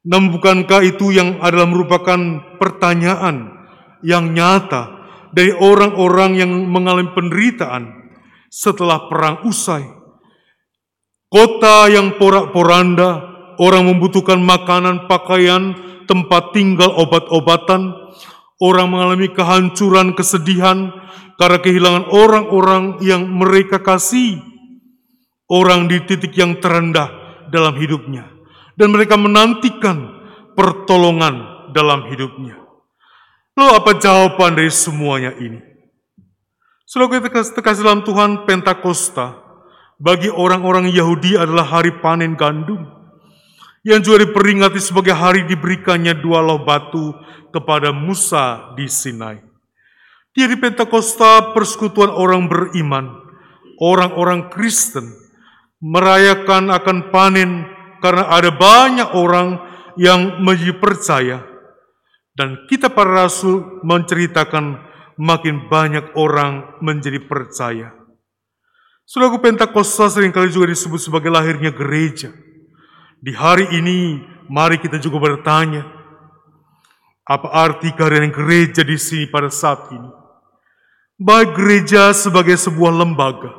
Namun 0.00 0.32
bukankah 0.40 0.80
itu 0.80 1.12
yang 1.12 1.44
adalah 1.44 1.68
merupakan 1.68 2.18
pertanyaan 2.56 3.52
yang 4.00 4.32
nyata 4.32 4.96
dari 5.36 5.52
orang-orang 5.52 6.40
yang 6.40 6.50
mengalami 6.72 7.12
penderitaan 7.12 8.16
setelah 8.48 9.12
perang 9.12 9.44
usai. 9.44 9.84
Kota 11.30 11.86
yang 11.86 12.18
porak-poranda, 12.18 13.22
orang 13.60 13.86
membutuhkan 13.86 14.42
makanan, 14.42 15.06
pakaian, 15.06 15.89
tempat 16.10 16.50
tinggal, 16.50 16.90
obat-obatan, 16.98 17.94
orang 18.58 18.86
mengalami 18.90 19.30
kehancuran, 19.30 20.18
kesedihan 20.18 20.90
karena 21.38 21.62
kehilangan 21.62 22.10
orang-orang 22.10 22.98
yang 22.98 23.30
mereka 23.30 23.78
kasih. 23.78 24.42
Orang 25.50 25.90
di 25.90 25.98
titik 26.06 26.34
yang 26.38 26.62
terendah 26.62 27.10
dalam 27.50 27.74
hidupnya 27.74 28.22
dan 28.78 28.94
mereka 28.94 29.18
menantikan 29.18 30.22
pertolongan 30.54 31.66
dalam 31.74 32.06
hidupnya. 32.06 32.54
Lalu 33.58 33.70
apa 33.74 33.90
jawaban 33.98 34.54
dari 34.54 34.70
semuanya 34.70 35.34
ini? 35.42 35.58
Saudara 36.86 37.18
kita 37.18 37.42
terkasih 37.50 37.82
dalam 37.82 38.06
Tuhan 38.06 38.46
Pentakosta 38.46 39.42
bagi 39.98 40.30
orang-orang 40.30 40.86
Yahudi 40.90 41.34
adalah 41.34 41.66
hari 41.66 41.98
panen 41.98 42.38
gandum 42.38 42.99
yang 43.86 44.04
juga 44.04 44.28
diperingati 44.28 44.80
sebagai 44.80 45.16
hari 45.16 45.48
diberikannya 45.48 46.16
dua 46.20 46.44
loh 46.44 46.60
batu 46.64 47.16
kepada 47.48 47.90
Musa 47.90 48.76
di 48.76 48.86
Sinai. 48.86 49.40
Di 50.30 50.46
Pentakosta 50.56 51.50
persekutuan 51.56 52.12
orang 52.14 52.46
beriman, 52.46 53.18
orang-orang 53.82 54.46
Kristen 54.52 55.10
merayakan 55.82 56.70
akan 56.70 57.10
panen 57.10 57.66
karena 57.98 58.30
ada 58.30 58.52
banyak 58.54 59.10
orang 59.16 59.58
yang 59.98 60.38
menjadi 60.38 60.78
percaya 60.78 61.38
dan 62.40 62.64
kita 62.72 62.88
para 62.88 63.26
rasul 63.26 63.82
menceritakan 63.84 64.80
makin 65.20 65.68
banyak 65.68 66.16
orang 66.16 66.80
menjadi 66.80 67.20
percaya. 67.20 67.92
Sulaku 69.04 69.42
Pentakosta 69.42 70.08
sering 70.08 70.32
kali 70.32 70.48
juga 70.48 70.70
disebut 70.70 70.96
sebagai 71.02 71.28
lahirnya 71.28 71.68
gereja. 71.74 72.30
Di 73.20 73.36
hari 73.36 73.68
ini, 73.76 74.16
mari 74.48 74.80
kita 74.80 74.96
juga 74.96 75.20
bertanya, 75.20 75.84
apa 77.28 77.52
arti 77.52 77.92
kehadiran 77.92 78.32
gereja 78.32 78.80
di 78.80 78.96
sini 78.96 79.28
pada 79.28 79.52
saat 79.52 79.92
ini? 79.92 80.08
Baik 81.20 81.52
gereja 81.52 82.16
sebagai 82.16 82.56
sebuah 82.56 82.96
lembaga, 82.96 83.52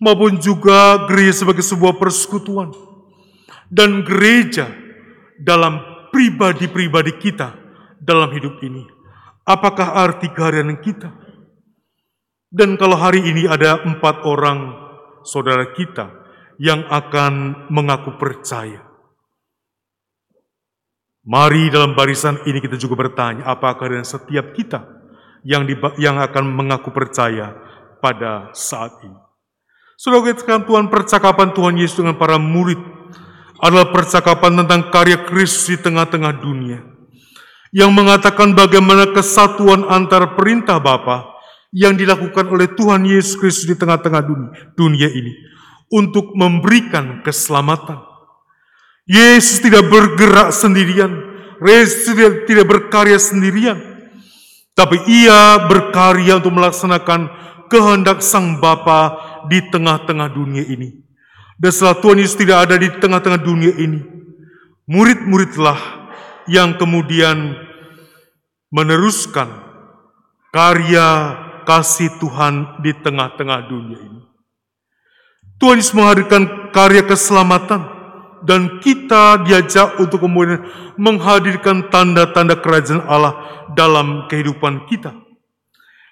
maupun 0.00 0.40
juga 0.40 1.04
gereja 1.04 1.44
sebagai 1.44 1.60
sebuah 1.60 2.00
persekutuan 2.00 2.72
dan 3.68 4.00
gereja 4.00 4.72
dalam 5.36 5.76
pribadi-pribadi 6.08 7.12
kita 7.20 7.52
dalam 8.00 8.32
hidup 8.32 8.56
ini. 8.64 8.88
Apakah 9.44 10.00
arti 10.00 10.32
kehadiran 10.32 10.80
kita? 10.80 11.12
Dan 12.48 12.80
kalau 12.80 12.96
hari 12.96 13.20
ini 13.20 13.44
ada 13.44 13.84
empat 13.84 14.24
orang 14.24 14.72
saudara 15.28 15.76
kita 15.76 16.25
yang 16.56 16.84
akan 16.88 17.66
mengaku 17.68 18.16
percaya. 18.16 18.84
Mari 21.26 21.74
dalam 21.74 21.98
barisan 21.98 22.38
ini 22.46 22.62
kita 22.62 22.78
juga 22.78 23.08
bertanya, 23.08 23.50
apakah 23.50 23.90
dengan 23.90 24.06
setiap 24.06 24.54
kita 24.54 24.86
yang, 25.42 25.66
di, 25.66 25.74
yang 25.98 26.22
akan 26.22 26.44
mengaku 26.46 26.94
percaya 26.94 27.50
pada 27.98 28.54
saat 28.54 28.94
ini? 29.02 29.18
Sudah 29.98 30.22
kita 30.22 30.62
Tuhan 30.62 30.86
percakapan 30.86 31.50
Tuhan 31.50 31.74
Yesus 31.80 31.98
dengan 31.98 32.14
para 32.14 32.38
murid 32.38 32.78
adalah 33.58 33.88
percakapan 33.90 34.62
tentang 34.62 34.92
karya 34.92 35.24
Kristus 35.24 35.72
di 35.72 35.76
tengah-tengah 35.80 36.32
dunia 36.44 36.84
yang 37.72 37.90
mengatakan 37.90 38.52
bagaimana 38.52 39.10
kesatuan 39.10 39.88
antara 39.88 40.36
perintah 40.36 40.76
Bapa 40.76 41.34
yang 41.72 41.96
dilakukan 41.96 42.46
oleh 42.46 42.70
Tuhan 42.76 43.08
Yesus 43.08 43.34
Kristus 43.40 43.66
di 43.66 43.74
tengah-tengah 43.74 44.22
dunia 44.76 45.08
ini 45.10 45.55
untuk 45.92 46.34
memberikan 46.34 47.22
keselamatan. 47.22 48.02
Yesus 49.06 49.62
tidak 49.62 49.86
bergerak 49.86 50.50
sendirian, 50.50 51.14
Yesus 51.62 52.10
tidak, 52.46 52.66
berkarya 52.66 53.22
sendirian, 53.22 53.78
tapi 54.74 54.98
ia 55.06 55.62
berkarya 55.62 56.42
untuk 56.42 56.58
melaksanakan 56.58 57.30
kehendak 57.70 58.18
Sang 58.18 58.58
Bapa 58.58 59.14
di 59.46 59.62
tengah-tengah 59.70 60.26
dunia 60.34 60.66
ini. 60.66 61.06
Dan 61.56 61.70
setelah 61.70 61.96
Tuhan 62.02 62.18
Yesus 62.18 62.36
tidak 62.36 62.66
ada 62.66 62.76
di 62.76 62.90
tengah-tengah 62.90 63.40
dunia 63.40 63.72
ini, 63.78 64.02
murid-muridlah 64.90 65.78
yang 66.50 66.74
kemudian 66.74 67.54
meneruskan 68.74 69.48
karya 70.50 71.08
kasih 71.62 72.10
Tuhan 72.18 72.82
di 72.82 72.90
tengah-tengah 73.02 73.60
dunia 73.70 73.98
ini. 74.02 74.15
Tuhan 75.56 75.80
Yesus 75.80 75.96
menghadirkan 75.96 76.68
karya 76.68 77.00
keselamatan 77.00 77.80
dan 78.44 78.78
kita 78.84 79.40
diajak 79.48 79.96
untuk 79.96 80.28
kemudian 80.28 80.68
menghadirkan 81.00 81.88
tanda-tanda 81.88 82.60
kerajaan 82.60 83.00
Allah 83.08 83.34
dalam 83.72 84.28
kehidupan 84.28 84.84
kita. 84.86 85.16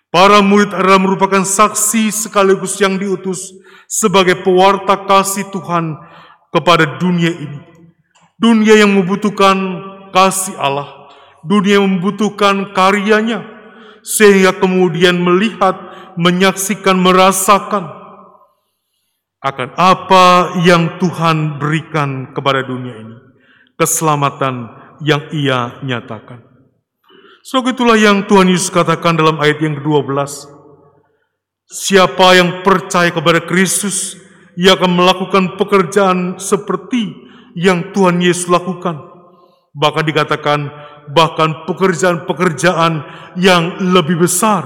Para 0.09 0.40
murid 0.40 0.70
adalah 0.70 1.03
merupakan 1.03 1.42
saksi 1.42 2.09
sekaligus 2.09 2.78
yang 2.78 2.97
diutus 2.97 3.53
sebagai 3.90 4.40
pewarta 4.47 4.95
kasih 5.05 5.51
Tuhan 5.51 5.99
kepada 6.55 6.97
dunia 7.03 7.34
ini. 7.34 7.61
Dunia 8.38 8.78
yang 8.78 8.95
membutuhkan 8.95 9.57
kasih 10.14 10.55
Allah, 10.57 11.11
dunia 11.42 11.82
yang 11.82 11.99
membutuhkan 11.99 12.70
karyanya, 12.72 13.42
sehingga 14.07 14.55
kemudian 14.55 15.18
melihat, 15.18 15.74
menyaksikan, 16.14 16.95
merasakan 16.95 17.93
akan 19.45 19.76
apa 19.76 20.57
yang 20.64 20.97
Tuhan 20.97 21.61
berikan 21.61 22.32
kepada 22.32 22.64
dunia 22.64 22.97
ini. 22.97 23.16
Keselamatan 23.76 24.72
yang 25.05 25.28
ia 25.36 25.84
nyatakan. 25.84 26.40
So 27.45 27.61
itulah 27.61 28.01
yang 28.01 28.24
Tuhan 28.24 28.49
Yesus 28.49 28.72
katakan 28.72 29.20
dalam 29.20 29.36
ayat 29.36 29.61
yang 29.61 29.76
ke-12. 29.76 30.49
Siapa 31.68 32.40
yang 32.40 32.64
percaya 32.64 33.12
kepada 33.12 33.45
Kristus, 33.45 34.16
ia 34.57 34.80
akan 34.80 34.97
melakukan 34.97 35.45
pekerjaan 35.61 36.40
seperti 36.40 37.12
yang 37.53 37.92
Tuhan 37.92 38.24
Yesus 38.24 38.49
lakukan. 38.49 38.97
Bahkan 39.76 40.05
dikatakan, 40.09 40.61
bahkan 41.12 41.68
pekerjaan-pekerjaan 41.68 42.92
yang 43.36 43.76
lebih 43.92 44.24
besar 44.24 44.64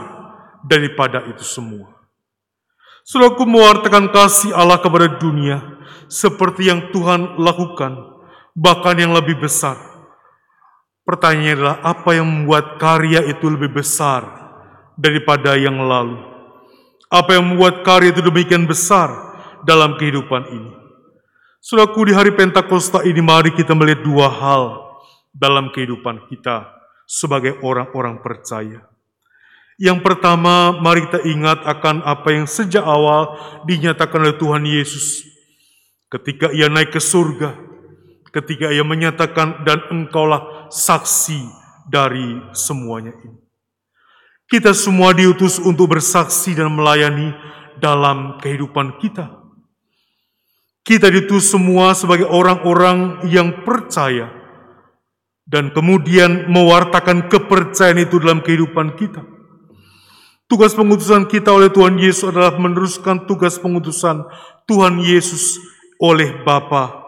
daripada 0.62 1.26
itu 1.26 1.43
semua. 1.43 1.97
Saudaraku 3.09 3.48
mewartakan 3.48 4.12
kasih 4.12 4.52
Allah 4.52 4.84
kepada 4.84 5.16
dunia 5.16 5.80
seperti 6.12 6.68
yang 6.68 6.92
Tuhan 6.92 7.40
lakukan, 7.40 7.96
bahkan 8.52 9.00
yang 9.00 9.16
lebih 9.16 9.40
besar 9.40 9.88
Pertanyaannya 11.09 11.56
adalah 11.56 11.76
apa 11.88 12.20
yang 12.20 12.28
membuat 12.28 12.76
karya 12.76 13.24
itu 13.32 13.48
lebih 13.48 13.80
besar 13.80 14.28
daripada 14.92 15.56
yang 15.56 15.80
lalu? 15.80 16.20
Apa 17.09 17.40
yang 17.40 17.48
membuat 17.48 17.80
karya 17.80 18.12
itu 18.12 18.20
demikian 18.20 18.68
besar 18.68 19.09
dalam 19.64 19.96
kehidupan 19.96 20.52
ini? 20.52 20.68
Sudahku 21.64 22.04
di 22.04 22.12
hari 22.12 22.36
Pentakosta 22.36 23.09
ini 23.09 23.24
mari 23.24 23.56
kita 23.56 23.72
melihat 23.72 24.04
dua 24.04 24.28
hal 24.28 24.84
dalam 25.32 25.72
kehidupan 25.72 26.28
kita 26.28 26.76
sebagai 27.09 27.56
orang-orang 27.64 28.20
percaya. 28.20 28.84
Yang 29.79 30.03
pertama, 30.03 30.74
mari 30.74 31.07
kita 31.07 31.22
ingat 31.22 31.62
akan 31.62 32.03
apa 32.03 32.35
yang 32.35 32.51
sejak 32.51 32.83
awal 32.83 33.39
dinyatakan 33.62 34.26
oleh 34.26 34.35
Tuhan 34.35 34.66
Yesus 34.66 35.22
ketika 36.11 36.51
ia 36.51 36.66
naik 36.66 36.91
ke 36.91 36.99
surga, 36.99 37.55
ketika 38.35 38.74
ia 38.74 38.83
menyatakan 38.83 39.62
dan 39.62 39.79
engkaulah 39.87 40.66
saksi 40.74 41.47
dari 41.87 42.43
semuanya 42.51 43.14
ini. 43.22 43.39
Kita 44.51 44.74
semua 44.74 45.14
diutus 45.14 45.62
untuk 45.62 45.95
bersaksi 45.95 46.59
dan 46.59 46.74
melayani 46.74 47.37
dalam 47.79 48.41
kehidupan 48.43 48.99
kita. 48.99 49.31
Kita 50.83 51.07
diutus 51.07 51.55
semua 51.55 51.95
sebagai 51.95 52.26
orang-orang 52.26 53.29
yang 53.31 53.62
percaya 53.62 54.26
dan 55.47 55.70
kemudian 55.70 56.51
mewartakan 56.51 57.31
kepercayaan 57.31 58.09
itu 58.09 58.18
dalam 58.18 58.43
kehidupan 58.43 58.99
kita. 58.99 59.38
Tugas 60.49 60.72
pengutusan 60.72 61.28
kita 61.28 61.53
oleh 61.53 61.68
Tuhan 61.68 62.01
Yesus 62.01 62.32
adalah 62.32 62.57
meneruskan 62.57 63.28
tugas 63.28 63.61
pengutusan 63.61 64.24
Tuhan 64.64 64.96
Yesus 65.05 65.61
oleh 66.01 66.40
Bapa. 66.40 67.05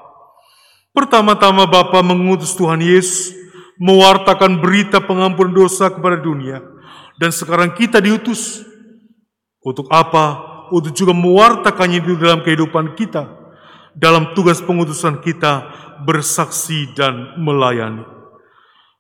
Pertama-tama 0.92 1.64
Bapa 1.64 2.04
mengutus 2.04 2.52
Tuhan 2.52 2.84
Yesus 2.84 3.32
mewartakan 3.80 4.60
berita 4.60 5.00
pengampunan 5.00 5.56
dosa 5.56 5.88
kepada 5.88 6.20
dunia. 6.20 6.60
Dan 7.16 7.32
sekarang 7.32 7.72
kita 7.72 7.96
diutus. 8.04 8.60
Untuk 9.64 9.88
apa? 9.88 10.36
Untuk 10.68 10.92
juga 10.92 11.16
mewartakannya 11.16 11.96
di 11.96 12.20
dalam 12.20 12.44
kehidupan 12.44 12.92
kita. 12.92 13.24
Dalam 13.96 14.36
tugas 14.36 14.60
pengutusan 14.60 15.24
kita 15.24 15.64
bersaksi 16.04 16.92
dan 16.92 17.40
melayani. 17.40 18.04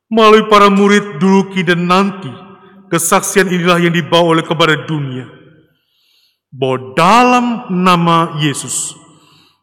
Melalui 0.08 0.48
para 0.48 0.72
murid 0.72 1.20
dulu, 1.20 1.52
kini, 1.54 1.70
dan 1.70 1.86
nanti, 1.86 2.49
kesaksian 2.90 3.48
inilah 3.48 3.78
yang 3.78 3.94
dibawa 3.94 4.36
oleh 4.36 4.44
kepada 4.44 4.74
dunia. 4.84 5.30
Bahwa 6.50 6.98
dalam 6.98 7.46
nama 7.70 8.42
Yesus 8.42 8.98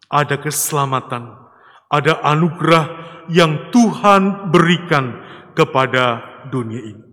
ada 0.07 0.39
keselamatan, 0.39 1.36
ada 1.91 2.23
anugerah 2.23 2.86
yang 3.28 3.71
Tuhan 3.75 4.51
berikan 4.55 5.19
kepada 5.51 6.23
dunia 6.47 6.80
ini. 6.80 7.03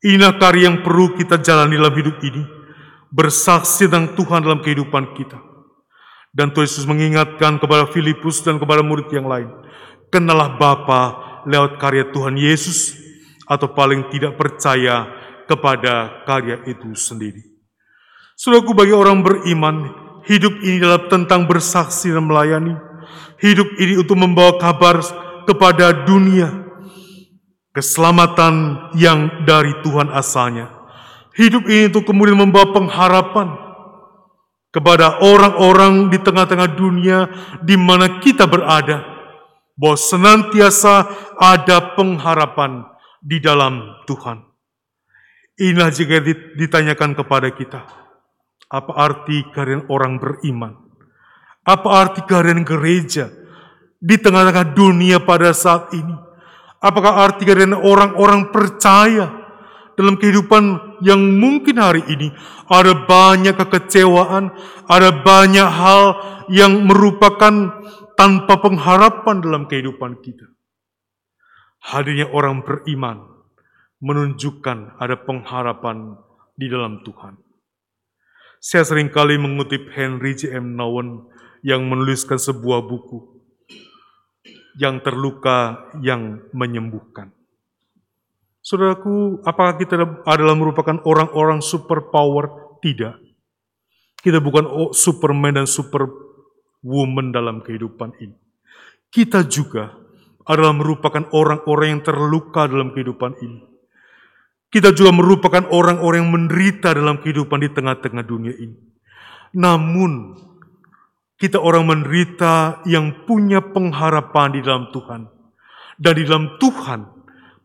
Inilah 0.00 0.34
karya 0.40 0.72
yang 0.72 0.82
perlu 0.82 1.14
kita 1.14 1.38
jalani 1.38 1.78
dalam 1.78 1.94
hidup 1.94 2.18
ini, 2.24 2.42
bersaksi 3.14 3.86
tentang 3.86 4.18
Tuhan 4.18 4.42
dalam 4.42 4.58
kehidupan 4.64 5.14
kita. 5.14 5.38
Dan 6.34 6.50
Tuhan 6.50 6.66
Yesus 6.66 6.86
mengingatkan 6.86 7.58
kepada 7.62 7.90
Filipus 7.90 8.42
dan 8.42 8.58
kepada 8.58 8.82
murid 8.82 9.10
yang 9.12 9.28
lain, 9.28 9.50
kenalah 10.10 10.56
Bapa 10.58 11.02
lewat 11.46 11.78
karya 11.78 12.08
Tuhan 12.10 12.38
Yesus, 12.38 12.96
atau 13.50 13.70
paling 13.74 14.06
tidak 14.14 14.38
percaya 14.38 15.19
kepada 15.50 16.22
karya 16.30 16.62
itu 16.70 16.94
sendiri. 16.94 17.42
Saudaraku 18.38 18.70
bagi 18.70 18.94
orang 18.94 19.26
beriman, 19.26 19.90
hidup 20.30 20.62
ini 20.62 20.78
adalah 20.78 21.10
tentang 21.10 21.50
bersaksi 21.50 22.14
dan 22.14 22.30
melayani. 22.30 22.78
Hidup 23.42 23.66
ini 23.82 23.98
untuk 23.98 24.14
membawa 24.14 24.54
kabar 24.62 25.02
kepada 25.50 26.06
dunia. 26.06 26.70
Keselamatan 27.74 28.86
yang 28.94 29.42
dari 29.42 29.74
Tuhan 29.82 30.14
asalnya. 30.14 30.70
Hidup 31.34 31.66
ini 31.66 31.90
untuk 31.90 32.06
kemudian 32.06 32.38
membawa 32.38 32.70
pengharapan 32.74 33.48
kepada 34.70 35.22
orang-orang 35.22 36.10
di 36.10 36.18
tengah-tengah 36.18 36.70
dunia 36.78 37.18
di 37.62 37.74
mana 37.74 38.22
kita 38.22 38.46
berada. 38.46 39.02
Bahwa 39.78 39.96
senantiasa 39.96 41.08
ada 41.40 41.96
pengharapan 41.96 42.84
di 43.22 43.40
dalam 43.40 44.04
Tuhan. 44.04 44.49
Inilah 45.60 45.92
jika 45.92 46.24
ditanyakan 46.56 47.12
kepada 47.12 47.52
kita 47.52 47.84
apa 48.70 48.92
arti 48.94 49.44
kalian 49.50 49.90
orang 49.90 50.16
beriman? 50.16 50.72
Apa 51.66 52.06
arti 52.06 52.24
kalian 52.24 52.64
gereja 52.64 53.28
di 54.00 54.16
tengah-tengah 54.16 54.72
dunia 54.72 55.20
pada 55.20 55.52
saat 55.52 55.92
ini? 55.92 56.16
Apakah 56.80 57.28
arti 57.28 57.44
kalian 57.44 57.76
orang-orang 57.76 58.48
percaya 58.48 59.28
dalam 60.00 60.16
kehidupan 60.16 60.96
yang 61.04 61.20
mungkin 61.20 61.76
hari 61.76 62.00
ini 62.08 62.32
ada 62.72 63.04
banyak 63.04 63.52
kekecewaan, 63.52 64.48
ada 64.88 65.12
banyak 65.12 65.68
hal 65.68 66.04
yang 66.48 66.88
merupakan 66.88 67.84
tanpa 68.16 68.54
pengharapan 68.64 69.44
dalam 69.44 69.68
kehidupan 69.68 70.24
kita. 70.24 70.48
Hadirnya 71.84 72.32
orang 72.32 72.64
beriman 72.64 73.39
menunjukkan 74.00 74.96
ada 74.96 75.16
pengharapan 75.20 76.16
di 76.56 76.66
dalam 76.68 77.04
Tuhan. 77.04 77.36
Saya 78.60 78.84
sering 78.84 79.08
kali 79.08 79.40
mengutip 79.40 79.88
Henry 79.96 80.36
J. 80.36 80.56
M. 80.60 80.76
Nowen 80.76 81.24
yang 81.64 81.88
menuliskan 81.88 82.36
sebuah 82.36 82.84
buku 82.84 83.40
yang 84.80 85.00
terluka 85.04 85.88
yang 86.00 86.40
menyembuhkan. 86.56 87.32
Saudaraku, 88.60 89.40
apakah 89.44 89.80
kita 89.80 89.96
adalah 90.28 90.52
merupakan 90.52 91.00
orang-orang 91.08 91.64
superpower? 91.64 92.76
Tidak. 92.80 93.16
Kita 94.20 94.40
bukan 94.40 94.92
superman 94.92 95.64
dan 95.64 95.66
superwoman 95.68 97.32
dalam 97.32 97.64
kehidupan 97.64 98.12
ini. 98.20 98.36
Kita 99.08 99.48
juga 99.48 99.96
adalah 100.44 100.76
merupakan 100.76 101.24
orang-orang 101.32 101.96
yang 101.96 102.02
terluka 102.04 102.68
dalam 102.68 102.92
kehidupan 102.92 103.36
ini. 103.40 103.69
Kita 104.70 104.94
juga 104.94 105.10
merupakan 105.10 105.66
orang-orang 105.66 106.22
yang 106.22 106.30
menderita 106.30 106.94
dalam 106.94 107.18
kehidupan 107.18 107.58
di 107.58 107.70
tengah-tengah 107.74 108.22
dunia 108.22 108.54
ini. 108.54 108.78
Namun, 109.58 110.38
kita 111.34 111.58
orang 111.58 111.90
menderita 111.90 112.78
yang 112.86 113.26
punya 113.26 113.58
pengharapan 113.58 114.54
di 114.54 114.60
dalam 114.62 114.94
Tuhan. 114.94 115.26
Dan 115.98 116.12
di 116.14 116.22
dalam 116.22 116.46
Tuhan, 116.62 117.00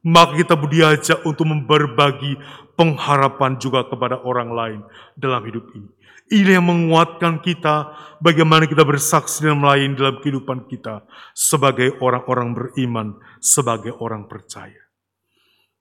maka 0.06 0.34
kita 0.34 0.58
diajak 0.58 1.20
untuk 1.30 1.46
berbagi 1.66 2.42
pengharapan 2.74 3.58
juga 3.58 3.86
kepada 3.86 4.22
orang 4.22 4.50
lain 4.54 4.80
dalam 5.14 5.46
hidup 5.46 5.66
ini. 5.78 5.90
Ini 6.26 6.58
yang 6.58 6.66
menguatkan 6.66 7.38
kita 7.38 7.94
bagaimana 8.18 8.66
kita 8.66 8.82
bersaksi 8.82 9.46
dan 9.46 9.62
melayani 9.62 9.94
dalam 9.94 10.18
kehidupan 10.26 10.66
kita 10.66 11.06
sebagai 11.38 12.02
orang-orang 12.02 12.58
beriman, 12.58 13.22
sebagai 13.38 13.94
orang 14.02 14.26
percaya. 14.26 14.85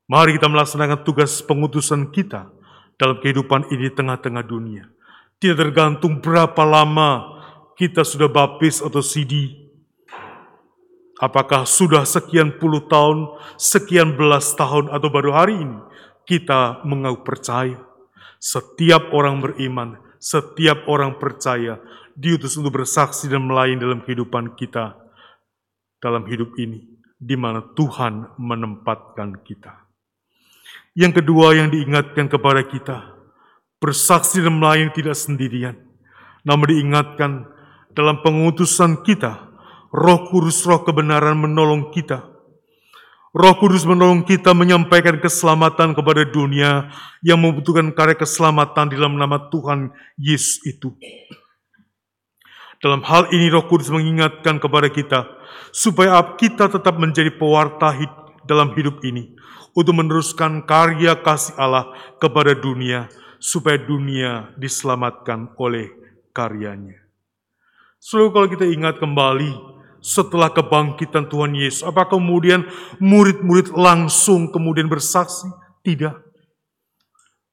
Mari 0.05 0.37
kita 0.37 0.53
melaksanakan 0.53 1.01
tugas 1.01 1.41
pengutusan 1.41 2.13
kita 2.13 2.53
dalam 3.01 3.25
kehidupan 3.25 3.73
ini 3.73 3.89
tengah-tengah 3.89 4.45
dunia. 4.45 4.85
Tidak 5.41 5.57
tergantung 5.57 6.21
berapa 6.21 6.61
lama 6.61 7.41
kita 7.81 8.05
sudah 8.05 8.29
baptis 8.29 8.85
atau 8.85 9.01
CD. 9.01 9.65
Apakah 11.17 11.65
sudah 11.65 12.05
sekian 12.05 12.61
puluh 12.61 12.85
tahun, 12.85 13.33
sekian 13.57 14.13
belas 14.13 14.53
tahun, 14.53 14.93
atau 14.93 15.09
baru 15.09 15.31
hari 15.33 15.57
ini 15.57 15.79
kita 16.29 16.85
mengaku 16.85 17.25
percaya. 17.25 17.81
Setiap 18.37 19.09
orang 19.17 19.41
beriman, 19.41 19.97
setiap 20.21 20.85
orang 20.85 21.17
percaya 21.17 21.81
diutus 22.13 22.61
untuk 22.61 22.85
bersaksi 22.85 23.25
dan 23.33 23.49
melayani 23.49 23.81
dalam 23.81 24.01
kehidupan 24.05 24.53
kita 24.53 25.01
dalam 25.97 26.29
hidup 26.29 26.53
ini, 26.61 26.85
di 27.17 27.41
mana 27.41 27.65
Tuhan 27.73 28.37
menempatkan 28.37 29.41
kita. 29.41 29.84
Yang 30.95 31.23
kedua 31.23 31.59
yang 31.59 31.75
diingatkan 31.75 32.31
kepada 32.31 32.63
kita, 32.63 33.19
bersaksi 33.83 34.39
dan 34.39 34.63
melayani 34.63 34.95
tidak 34.95 35.19
sendirian, 35.19 35.75
namun 36.47 36.71
diingatkan 36.71 37.51
dalam 37.91 38.23
pengutusan 38.23 39.03
kita, 39.03 39.51
roh 39.91 40.31
kudus 40.31 40.63
roh 40.63 40.87
kebenaran 40.87 41.35
menolong 41.35 41.91
kita. 41.91 42.35
Roh 43.35 43.59
Kudus 43.59 43.83
menolong 43.83 44.23
kita 44.23 44.55
menyampaikan 44.55 45.19
keselamatan 45.19 45.91
kepada 45.91 46.23
dunia 46.23 46.87
yang 47.19 47.43
membutuhkan 47.43 47.91
karya 47.91 48.15
keselamatan 48.15 48.95
dalam 48.95 49.19
nama 49.19 49.51
Tuhan 49.51 49.91
Yesus 50.15 50.63
itu. 50.63 50.95
Dalam 52.79 53.03
hal 53.03 53.35
ini 53.35 53.51
Roh 53.51 53.67
Kudus 53.67 53.91
mengingatkan 53.91 54.63
kepada 54.63 54.87
kita 54.87 55.27
supaya 55.75 56.15
kita 56.39 56.71
tetap 56.71 56.95
menjadi 56.95 57.35
pewarta 57.35 57.99
dalam 58.47 58.71
hidup 58.79 59.03
ini 59.03 59.35
untuk 59.75 59.95
meneruskan 59.99 60.63
karya 60.65 61.19
kasih 61.19 61.59
Allah 61.59 61.91
kepada 62.23 62.55
dunia, 62.55 63.11
supaya 63.43 63.77
dunia 63.77 64.55
diselamatkan 64.57 65.53
oleh 65.61 65.91
karyanya. 66.33 67.05
Selalu 68.01 68.29
kalau 68.33 68.49
kita 68.49 68.65
ingat 68.69 68.97
kembali, 69.03 69.75
setelah 70.05 70.53
kebangkitan 70.53 71.27
Tuhan 71.33 71.57
Yesus, 71.57 71.81
apa 71.81 72.05
kemudian 72.05 72.69
murid-murid 73.01 73.73
langsung 73.73 74.53
kemudian 74.53 74.85
bersaksi? 74.85 75.49
Tidak. 75.81 76.13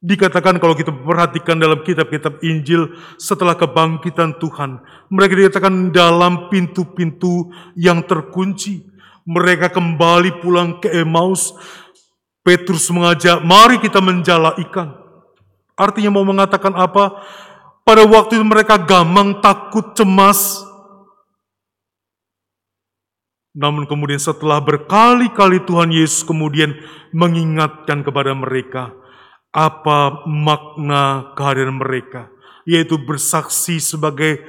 Dikatakan 0.01 0.57
kalau 0.57 0.73
kita 0.73 0.89
perhatikan 0.89 1.61
dalam 1.61 1.85
kitab-kitab 1.85 2.41
Injil 2.43 2.91
setelah 3.21 3.53
kebangkitan 3.53 4.35
Tuhan, 4.41 4.83
mereka 5.13 5.37
dikatakan 5.37 5.93
dalam 5.93 6.49
pintu-pintu 6.51 7.53
yang 7.77 8.03
terkunci. 8.03 8.83
Mereka 9.23 9.69
kembali 9.69 10.41
pulang 10.41 10.81
ke 10.81 10.89
Emmaus 10.89 11.53
Petrus 12.41 12.89
mengajak, 12.89 13.45
mari 13.45 13.77
kita 13.77 14.01
menjala 14.01 14.57
ikan. 14.65 14.97
Artinya 15.77 16.09
mau 16.09 16.25
mengatakan 16.25 16.73
apa? 16.73 17.21
Pada 17.85 18.05
waktu 18.05 18.41
itu 18.41 18.45
mereka 18.45 18.81
gamang, 18.81 19.41
takut, 19.41 19.93
cemas. 19.93 20.65
Namun 23.51 23.85
kemudian 23.85 24.17
setelah 24.17 24.63
berkali-kali 24.63 25.61
Tuhan 25.67 25.91
Yesus 25.91 26.23
kemudian 26.23 26.71
mengingatkan 27.11 27.99
kepada 27.99 28.31
mereka 28.31 28.95
apa 29.51 30.23
makna 30.23 31.35
kehadiran 31.35 31.75
mereka, 31.75 32.31
yaitu 32.63 32.95
bersaksi 32.95 33.83
sebagai 33.83 34.39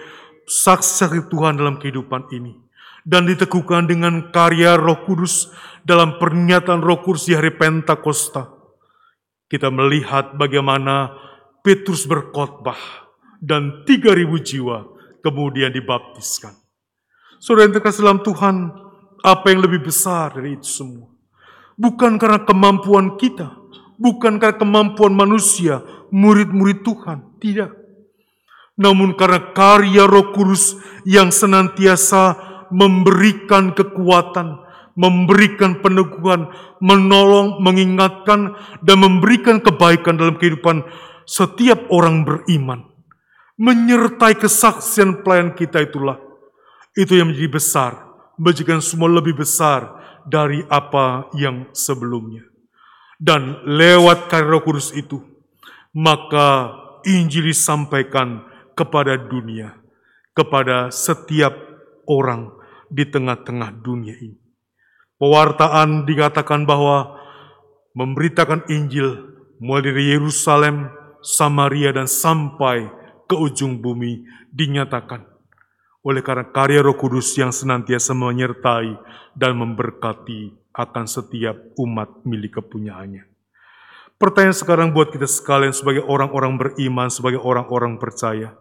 saksi 0.47 1.27
Tuhan 1.27 1.59
dalam 1.59 1.83
kehidupan 1.83 2.31
ini 2.31 2.62
dan 3.03 3.27
diteguhkan 3.27 3.87
dengan 3.91 4.31
karya 4.31 4.79
Roh 4.79 5.03
Kudus 5.07 5.51
dalam 5.83 6.19
pernyataan 6.23 6.81
Roh 6.81 7.03
Kudus 7.03 7.31
di 7.31 7.35
hari 7.35 7.55
Pentakosta. 7.55 8.51
Kita 9.51 9.69
melihat 9.69 10.39
bagaimana 10.39 11.13
Petrus 11.61 12.09
berkhotbah 12.09 12.79
dan 13.43 13.85
3000 13.85 14.27
jiwa 14.41 14.87
kemudian 15.21 15.71
dibaptiskan. 15.71 16.57
Saudara 17.43 17.69
yang 17.69 17.75
terkasih 17.77 18.07
dalam 18.07 18.23
Tuhan, 18.23 18.71
apa 19.23 19.47
yang 19.51 19.61
lebih 19.67 19.91
besar 19.91 20.39
dari 20.39 20.57
itu 20.57 20.67
semua? 20.67 21.13
bukan 21.83 22.21
karena 22.21 22.43
kemampuan 22.45 23.17
kita, 23.17 23.57
bukan 23.97 24.39
karena 24.39 24.57
kemampuan 24.59 25.13
manusia, 25.15 25.83
murid-murid 26.13 26.85
Tuhan, 26.85 27.19
tidak. 27.41 27.75
Namun 28.79 29.19
karena 29.19 29.53
karya 29.53 30.09
Roh 30.09 30.33
Kudus 30.33 30.79
yang 31.05 31.29
senantiasa 31.29 32.52
memberikan 32.73 33.77
kekuatan, 33.77 34.65
memberikan 34.97 35.85
peneguhan, 35.85 36.49
menolong, 36.81 37.61
mengingatkan, 37.61 38.57
dan 38.81 38.97
memberikan 39.01 39.61
kebaikan 39.61 40.17
dalam 40.17 40.41
kehidupan 40.41 40.85
setiap 41.29 41.87
orang 41.93 42.25
beriman. 42.25 42.89
Menyertai 43.61 44.41
kesaksian 44.41 45.23
pelayan 45.23 45.53
kita 45.53 45.85
itulah. 45.85 46.19
Itu 46.97 47.15
yang 47.17 47.31
menjadi 47.31 47.53
besar, 47.53 47.93
menjadikan 48.41 48.81
semua 48.81 49.13
lebih 49.13 49.39
besar 49.39 50.01
dari 50.25 50.65
apa 50.67 51.29
yang 51.37 51.69
sebelumnya. 51.77 52.43
Dan 53.23 53.63
lewat 53.69 54.27
karya 54.27 54.59
Kudus 54.61 54.91
itu, 54.99 55.23
maka 55.95 56.75
Injil 57.07 57.55
disampaikan 57.55 58.43
kepada 58.75 59.15
dunia, 59.15 59.79
kepada 60.35 60.91
setiap 60.91 61.55
orang 62.11 62.62
di 62.93 63.09
tengah-tengah 63.09 63.81
dunia 63.81 64.13
ini. 64.21 64.37
Pewartaan 65.17 66.05
dikatakan 66.05 66.69
bahwa 66.69 67.17
memberitakan 67.97 68.69
Injil 68.69 69.33
mulai 69.57 69.89
dari 69.89 70.05
Yerusalem, 70.13 70.93
Samaria, 71.25 71.97
dan 71.97 72.05
sampai 72.05 72.91
ke 73.25 73.39
ujung 73.39 73.81
bumi 73.81 74.29
dinyatakan 74.53 75.33
oleh 76.03 76.21
karena 76.21 76.51
karya 76.51 76.83
Roh 76.83 76.99
Kudus 76.99 77.31
yang 77.39 77.55
senantiasa 77.55 78.13
menyertai 78.13 78.99
dan 79.39 79.55
memberkati 79.55 80.75
akan 80.75 81.07
setiap 81.07 81.55
umat 81.79 82.27
milik 82.27 82.59
kepunyaannya. 82.59 83.31
Pertanyaan 84.19 84.55
sekarang 84.55 84.89
buat 84.95 85.11
kita 85.11 85.27
sekalian 85.27 85.75
sebagai 85.75 86.03
orang-orang 86.07 86.55
beriman, 86.59 87.11
sebagai 87.11 87.43
orang-orang 87.43 87.99
percaya. 87.99 88.55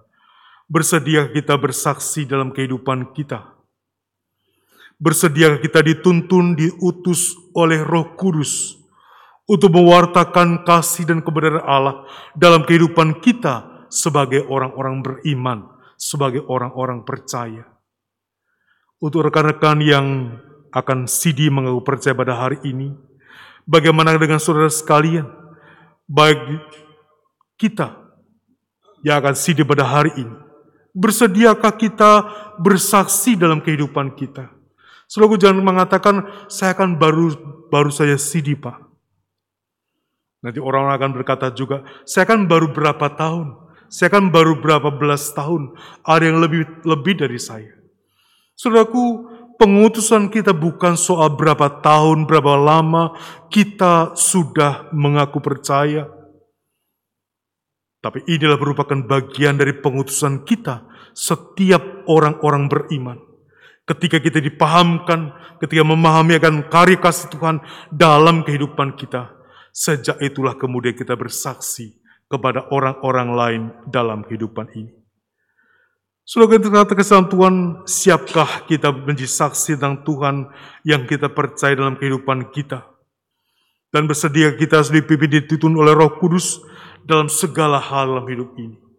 Bersedia 0.66 1.30
kita 1.30 1.58
bersaksi 1.58 2.26
dalam 2.26 2.50
kehidupan 2.50 3.14
kita? 3.14 3.51
Bersedia 5.02 5.58
kita 5.58 5.82
dituntun, 5.82 6.54
diutus 6.54 7.34
oleh 7.58 7.82
roh 7.82 8.14
kudus 8.14 8.78
untuk 9.50 9.74
mewartakan 9.74 10.62
kasih 10.62 11.10
dan 11.10 11.26
kebenaran 11.26 11.66
Allah 11.66 12.06
dalam 12.38 12.62
kehidupan 12.62 13.18
kita 13.18 13.90
sebagai 13.90 14.46
orang-orang 14.46 15.02
beriman, 15.02 15.68
sebagai 15.98 16.46
orang-orang 16.46 17.02
percaya. 17.02 17.66
Untuk 19.02 19.26
rekan-rekan 19.26 19.82
yang 19.82 20.38
akan 20.70 21.10
sidi 21.10 21.50
mengaku 21.50 21.82
percaya 21.82 22.14
pada 22.14 22.38
hari 22.38 22.62
ini, 22.62 22.94
bagaimana 23.66 24.14
dengan 24.16 24.38
saudara 24.38 24.70
sekalian? 24.70 25.26
Bagi 26.06 26.60
kita 27.58 27.98
yang 29.02 29.18
akan 29.20 29.34
sidi 29.34 29.66
pada 29.66 29.84
hari 29.84 30.14
ini, 30.14 30.36
bersediakah 30.94 31.74
kita 31.74 32.12
bersaksi 32.62 33.34
dalam 33.34 33.60
kehidupan 33.60 34.14
kita? 34.14 34.61
Selalu 35.12 35.36
jangan 35.44 35.60
mengatakan, 35.60 36.24
saya 36.48 36.72
akan 36.72 36.96
baru 36.96 37.36
baru 37.68 37.92
saya 37.92 38.16
sidi 38.16 38.56
pak. 38.56 38.80
Nanti 40.40 40.64
orang 40.64 40.88
akan 40.88 41.12
berkata 41.20 41.52
juga, 41.52 41.84
saya 42.08 42.24
kan 42.24 42.48
baru 42.48 42.72
berapa 42.72 43.12
tahun, 43.20 43.60
saya 43.92 44.08
kan 44.08 44.32
baru 44.32 44.64
berapa 44.64 44.88
belas 44.96 45.36
tahun, 45.36 45.76
ada 46.08 46.24
yang 46.24 46.40
lebih 46.40 46.64
lebih 46.88 47.20
dari 47.20 47.36
saya. 47.36 47.76
Saudaraku, 48.56 49.28
pengutusan 49.60 50.32
kita 50.32 50.56
bukan 50.56 50.96
soal 50.96 51.36
berapa 51.36 51.84
tahun, 51.84 52.24
berapa 52.24 52.56
lama 52.56 53.12
kita 53.52 54.16
sudah 54.16 54.88
mengaku 54.96 55.44
percaya. 55.44 56.08
Tapi 58.00 58.24
inilah 58.32 58.58
merupakan 58.58 58.96
bagian 58.96 59.60
dari 59.60 59.76
pengutusan 59.76 60.48
kita, 60.48 60.88
setiap 61.12 62.08
orang-orang 62.08 62.72
beriman. 62.72 63.31
Ketika 63.86 64.22
kita 64.22 64.38
dipahamkan, 64.38 65.34
ketika 65.58 65.82
memahami 65.82 66.38
akan 66.38 66.70
karya 66.70 67.02
kasih 67.02 67.34
Tuhan 67.34 67.60
dalam 67.90 68.46
kehidupan 68.46 68.94
kita, 68.94 69.34
sejak 69.74 70.22
itulah 70.22 70.54
kemudian 70.56 70.94
kita 70.94 71.18
bersaksi 71.18 71.98
kepada 72.30 72.70
orang-orang 72.72 73.30
lain 73.36 73.62
dalam 73.90 74.24
kehidupan 74.24 74.70
ini. 74.78 74.94
Slogan 76.22 76.62
terkata 76.64 76.94
kesan 76.96 77.28
Tuhan, 77.28 77.84
siapkah 77.84 78.64
kita 78.70 78.94
menjadi 78.94 79.28
saksi 79.28 79.76
tentang 79.76 80.06
Tuhan 80.06 80.48
yang 80.88 81.04
kita 81.10 81.28
percaya 81.34 81.76
dalam 81.76 81.98
kehidupan 81.98 82.54
kita? 82.56 82.88
Dan 83.92 84.08
bersedia 84.08 84.56
kita 84.56 84.80
harus 84.80 84.94
dipimpin 84.94 85.44
dituntun 85.44 85.76
oleh 85.76 85.92
roh 85.92 86.16
kudus 86.22 86.64
dalam 87.04 87.28
segala 87.28 87.82
hal 87.82 88.08
dalam 88.08 88.24
hidup 88.32 88.56
ini. 88.56 88.91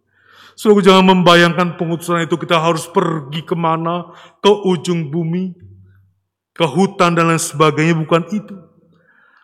Selalu 0.53 0.85
jangan 0.85 1.05
membayangkan 1.17 1.81
pengutusan 1.81 2.25
itu 2.25 2.37
kita 2.37 2.61
harus 2.61 2.85
pergi 2.85 3.41
ke 3.41 3.57
mana, 3.57 4.13
ke 4.37 4.51
ujung 4.69 5.09
bumi, 5.09 5.53
ke 6.53 6.65
hutan 6.65 7.17
dan 7.17 7.33
lain 7.33 7.41
sebagainya, 7.41 7.97
bukan 7.97 8.23
itu. 8.29 8.55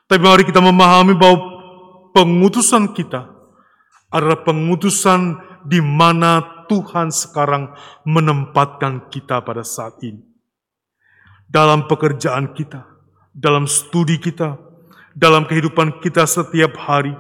Tapi 0.06 0.22
mari 0.22 0.46
kita 0.46 0.62
memahami 0.62 1.18
bahwa 1.18 1.38
pengutusan 2.14 2.94
kita 2.94 3.30
adalah 4.10 4.42
pengutusan 4.42 5.38
di 5.66 5.82
mana 5.82 6.66
Tuhan 6.70 7.10
sekarang 7.10 7.74
menempatkan 8.06 9.10
kita 9.10 9.42
pada 9.42 9.66
saat 9.66 9.98
ini. 10.06 10.22
Dalam 11.50 11.90
pekerjaan 11.90 12.54
kita, 12.54 12.86
dalam 13.34 13.66
studi 13.66 14.22
kita, 14.22 14.58
dalam 15.18 15.50
kehidupan 15.50 15.98
kita 16.02 16.30
setiap 16.30 16.78
hari, 16.78 17.14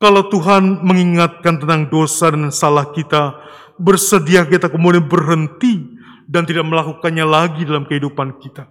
kalau 0.00 0.32
Tuhan 0.32 0.80
mengingatkan 0.80 1.60
tentang 1.60 1.92
dosa 1.92 2.32
dan 2.32 2.48
salah 2.48 2.88
kita, 2.88 3.36
bersedia 3.76 4.48
kita 4.48 4.72
kemudian 4.72 5.04
berhenti 5.04 6.00
dan 6.24 6.48
tidak 6.48 6.64
melakukannya 6.64 7.28
lagi 7.28 7.68
dalam 7.68 7.84
kehidupan 7.84 8.40
kita. 8.40 8.64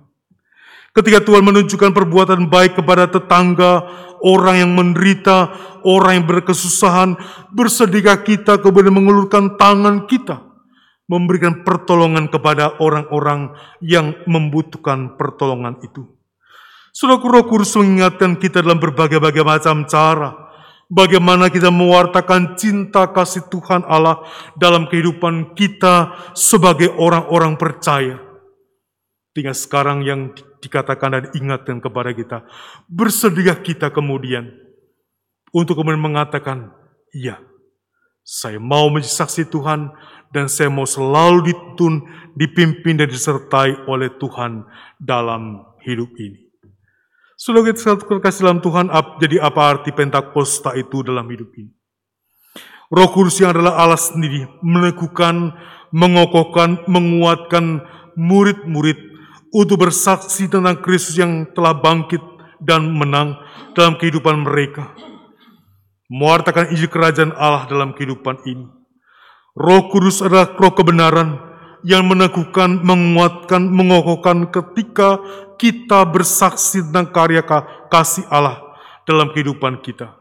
Ketika 0.89 1.21
Tuhan 1.21 1.45
menunjukkan 1.45 1.93
perbuatan 1.93 2.49
baik 2.49 2.81
kepada 2.81 3.05
tetangga, 3.05 3.85
orang 4.25 4.57
yang 4.57 4.71
menderita, 4.73 5.53
orang 5.85 6.17
yang 6.17 6.25
berkesusahan, 6.25 7.13
bersedia 7.53 8.17
kita 8.25 8.57
kemudian 8.57 8.97
mengulurkan 8.97 9.53
tangan 9.53 10.09
kita, 10.09 10.41
memberikan 11.05 11.61
pertolongan 11.61 12.25
kepada 12.25 12.73
orang-orang 12.81 13.53
yang 13.85 14.17
membutuhkan 14.25 15.13
pertolongan 15.13 15.77
itu. 15.85 16.09
Saudara 16.89 17.21
Roh 17.21 17.45
Kudus 17.45 17.77
mengingatkan 17.77 18.33
kita 18.41 18.65
dalam 18.65 18.81
berbagai-bagai 18.81 19.45
macam 19.45 19.85
cara, 19.85 20.48
Bagaimana 20.89 21.53
kita 21.53 21.69
mewartakan 21.69 22.57
cinta 22.57 23.05
kasih 23.13 23.45
Tuhan 23.53 23.85
Allah 23.85 24.25
dalam 24.57 24.89
kehidupan 24.89 25.53
kita 25.53 26.17
sebagai 26.33 26.89
orang-orang 26.97 27.61
percaya. 27.61 28.17
Tinggal 29.37 29.53
sekarang 29.53 30.01
yang 30.01 30.33
dikatakan 30.65 31.13
dan 31.13 31.25
ingatkan 31.37 31.77
kepada 31.77 32.09
kita. 32.09 32.41
Bersedia 32.89 33.53
kita 33.61 33.93
kemudian 33.93 34.49
untuk 35.53 35.77
kemudian 35.77 36.01
mengatakan, 36.01 36.73
iya, 37.13 37.37
saya 38.25 38.57
mau 38.57 38.89
menjadi 38.89 39.13
saksi 39.13 39.45
Tuhan 39.53 39.93
dan 40.33 40.49
saya 40.49 40.73
mau 40.73 40.89
selalu 40.89 41.53
ditun, 41.53 42.01
dipimpin 42.33 42.97
dan 42.97 43.13
disertai 43.13 43.85
oleh 43.85 44.09
Tuhan 44.17 44.65
dalam 44.97 45.69
hidup 45.85 46.09
ini. 46.17 46.48
Saudara 47.39 47.71
kita 47.71 47.95
kasih 48.19 48.51
dalam 48.51 48.59
Tuhan, 48.59 48.91
jadi 49.23 49.39
apa 49.39 49.63
arti 49.63 49.95
Pentakosta 49.95 50.75
itu 50.75 51.07
dalam 51.07 51.23
hidup 51.31 51.47
ini? 51.55 51.71
Roh 52.91 53.07
Kudus 53.15 53.39
yang 53.39 53.55
adalah 53.55 53.79
Allah 53.79 53.95
sendiri 53.95 54.43
meneguhkan, 54.59 55.55
mengokohkan, 55.95 56.83
menguatkan 56.91 57.79
murid-murid 58.19 58.99
untuk 59.55 59.87
bersaksi 59.87 60.51
tentang 60.51 60.83
Kristus 60.83 61.15
yang 61.15 61.47
telah 61.55 61.79
bangkit 61.79 62.19
dan 62.59 62.91
menang 62.91 63.39
dalam 63.71 63.95
kehidupan 63.95 64.43
mereka. 64.43 64.91
Mewartakan 66.11 66.75
Injil 66.75 66.91
Kerajaan 66.91 67.31
Allah 67.39 67.71
dalam 67.71 67.95
kehidupan 67.95 68.43
ini. 68.51 68.67
Roh 69.55 69.87
Kudus 69.87 70.19
adalah 70.19 70.59
roh 70.59 70.75
kebenaran 70.75 71.39
yang 71.87 72.03
meneguhkan, 72.03 72.83
menguatkan, 72.83 73.63
mengokohkan 73.71 74.51
ketika 74.51 75.23
kita 75.59 76.07
bersaksi 76.07 76.79
tentang 76.79 77.11
karya 77.11 77.43
kasih 77.91 78.23
Allah 78.31 78.63
dalam 79.03 79.35
kehidupan 79.35 79.83
kita. 79.83 80.15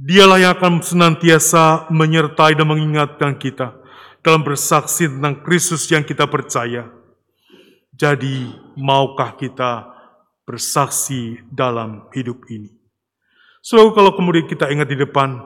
Dialah 0.00 0.40
yang 0.40 0.56
akan 0.56 0.80
senantiasa 0.80 1.92
menyertai 1.92 2.56
dan 2.56 2.64
mengingatkan 2.64 3.36
kita 3.36 3.76
dalam 4.24 4.40
bersaksi 4.40 5.12
tentang 5.12 5.44
Kristus 5.44 5.84
yang 5.92 6.00
kita 6.00 6.24
percaya. 6.24 6.88
Jadi, 7.92 8.48
maukah 8.80 9.36
kita 9.36 9.92
bersaksi 10.48 11.44
dalam 11.52 12.08
hidup 12.16 12.48
ini? 12.48 12.72
Selalu 13.60 13.92
kalau 13.92 14.12
kemudian 14.16 14.48
kita 14.48 14.72
ingat 14.72 14.88
di 14.88 14.96
depan, 14.96 15.36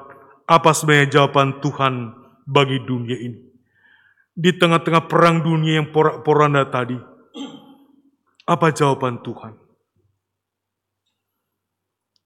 apa 0.46 0.70
sebenarnya 0.70 1.18
jawaban 1.18 1.58
Tuhan 1.58 2.14
bagi 2.46 2.78
dunia 2.86 3.18
ini? 3.18 3.42
Di 4.38 4.54
tengah-tengah 4.54 5.10
perang 5.10 5.42
dunia 5.42 5.82
yang 5.82 5.90
porak-poranda 5.90 6.62
tadi, 6.70 6.94
apa 8.44 8.72
jawaban 8.76 9.24
Tuhan? 9.24 9.56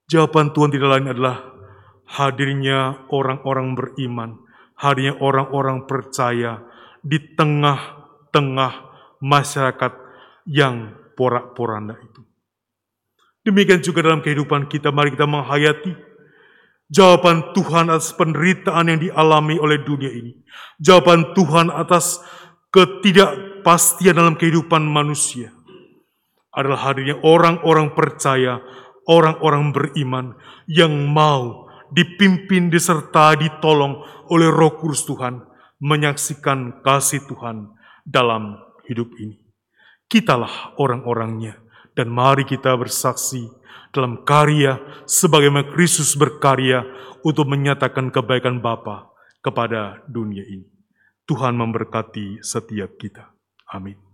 Jawaban 0.08 0.50
Tuhan 0.50 0.70
tidak 0.72 0.88
lain 0.88 1.08
adalah 1.14 1.36
hadirnya 2.08 3.06
orang-orang 3.12 3.76
beriman, 3.76 4.40
hadirnya 4.74 5.14
orang-orang 5.20 5.84
percaya 5.84 6.64
di 7.04 7.20
tengah-tengah 7.36 8.72
masyarakat 9.20 9.92
yang 10.48 10.96
porak-poranda 11.14 11.94
itu. 12.00 12.24
Demikian 13.44 13.84
juga 13.84 14.02
dalam 14.02 14.24
kehidupan 14.24 14.66
kita, 14.66 14.90
mari 14.90 15.12
kita 15.12 15.28
menghayati 15.28 15.92
jawaban 16.88 17.52
Tuhan 17.52 17.92
atas 17.92 18.16
penderitaan 18.16 18.88
yang 18.88 19.00
dialami 19.00 19.60
oleh 19.60 19.84
dunia 19.84 20.08
ini. 20.08 20.40
Jawaban 20.80 21.36
Tuhan 21.36 21.68
atas 21.68 22.24
ketidakpastian 22.72 24.16
dalam 24.16 24.40
kehidupan 24.40 24.88
manusia 24.88 25.57
adalah 26.58 26.90
hadirnya 26.90 27.22
orang-orang 27.22 27.94
percaya, 27.94 28.58
orang-orang 29.06 29.70
beriman 29.70 30.34
yang 30.66 30.90
mau 31.06 31.70
dipimpin, 31.94 32.66
disertai, 32.66 33.38
ditolong 33.38 34.02
oleh 34.34 34.50
Roh 34.50 34.74
Kudus 34.76 35.06
Tuhan 35.06 35.38
menyaksikan 35.78 36.82
kasih 36.82 37.22
Tuhan 37.30 37.70
dalam 38.02 38.58
hidup 38.90 39.14
ini. 39.22 39.38
Kitalah 40.10 40.74
orang-orangnya 40.80 41.60
dan 41.94 42.10
mari 42.10 42.42
kita 42.42 42.74
bersaksi 42.74 43.46
dalam 43.94 44.26
karya 44.26 44.80
sebagaimana 45.06 45.70
Kristus 45.72 46.16
berkarya 46.18 46.84
untuk 47.22 47.48
menyatakan 47.48 48.10
kebaikan 48.12 48.60
Bapa 48.60 49.12
kepada 49.40 50.02
dunia 50.08 50.44
ini. 50.44 50.66
Tuhan 51.28 51.54
memberkati 51.60 52.40
setiap 52.40 52.96
kita. 52.96 53.28
Amin. 53.68 54.07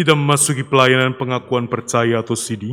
Kita 0.00 0.16
memasuki 0.16 0.64
pelayanan 0.64 1.12
pengakuan 1.12 1.68
percaya 1.68 2.24
atau 2.24 2.32
CD. 2.32 2.72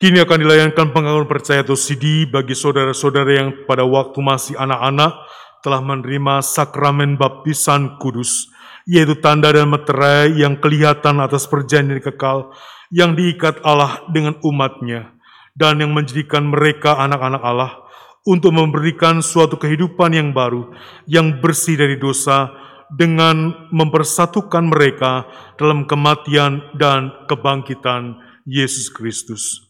Kini 0.00 0.24
akan 0.24 0.38
dilayankan 0.40 0.88
pengakuan 0.88 1.28
percaya 1.28 1.60
atau 1.60 1.76
CD 1.76 2.24
bagi 2.24 2.56
saudara-saudara 2.56 3.28
yang 3.28 3.68
pada 3.68 3.84
waktu 3.84 4.16
masih 4.24 4.56
anak-anak 4.56 5.12
telah 5.60 5.84
menerima 5.84 6.40
sakramen 6.40 7.20
baptisan 7.20 8.00
kudus, 8.00 8.48
yaitu 8.88 9.20
tanda 9.20 9.52
dan 9.52 9.68
meterai 9.68 10.32
yang 10.32 10.56
kelihatan 10.56 11.20
atas 11.20 11.44
perjanjian 11.44 12.00
kekal 12.00 12.56
yang 12.88 13.12
diikat 13.12 13.60
Allah 13.60 14.00
dengan 14.08 14.32
umatnya 14.40 15.12
dan 15.52 15.76
yang 15.76 15.92
menjadikan 15.92 16.48
mereka 16.48 16.96
anak-anak 16.96 17.44
Allah 17.44 17.84
untuk 18.28 18.52
memberikan 18.52 19.24
suatu 19.24 19.56
kehidupan 19.56 20.12
yang 20.12 20.36
baru, 20.36 20.68
yang 21.08 21.40
bersih 21.40 21.80
dari 21.80 21.96
dosa, 21.96 22.52
dengan 22.92 23.68
mempersatukan 23.72 24.68
mereka 24.68 25.24
dalam 25.56 25.88
kematian 25.88 26.60
dan 26.76 27.12
kebangkitan 27.24 28.20
Yesus 28.44 28.92
Kristus. 28.92 29.64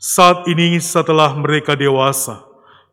Saat 0.00 0.48
ini 0.48 0.80
setelah 0.80 1.36
mereka 1.36 1.76
dewasa, 1.76 2.44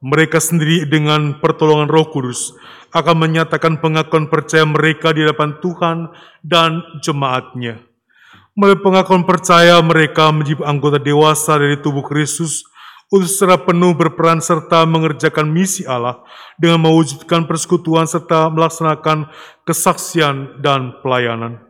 mereka 0.03 0.39
sendiri 0.39 0.87
dengan 0.87 1.39
pertolongan 1.39 1.91
roh 1.91 2.07
kudus 2.07 2.55
akan 2.95 3.15
menyatakan 3.23 3.79
pengakuan 3.83 4.31
percaya 4.31 4.63
mereka 4.63 5.11
di 5.15 5.23
hadapan 5.23 5.59
Tuhan 5.59 5.97
dan 6.43 6.83
jemaatnya. 7.03 7.83
Melalui 8.55 8.83
pengakuan 8.83 9.23
percaya 9.23 9.79
mereka 9.79 10.31
menjadi 10.35 10.67
anggota 10.67 10.99
dewasa 10.99 11.55
dari 11.55 11.79
tubuh 11.79 12.03
Kristus 12.03 12.67
untuk 13.09 13.25
secara 13.25 13.57
penuh 13.57 13.97
berperan 13.97 14.37
serta 14.37 14.85
mengerjakan 14.85 15.49
misi 15.49 15.81
Allah 15.85 16.21
dengan 16.61 16.85
mewujudkan 16.85 17.49
persekutuan 17.49 18.05
serta 18.05 18.53
melaksanakan 18.53 19.33
kesaksian 19.65 20.61
dan 20.61 20.97
pelayanan. 21.01 21.65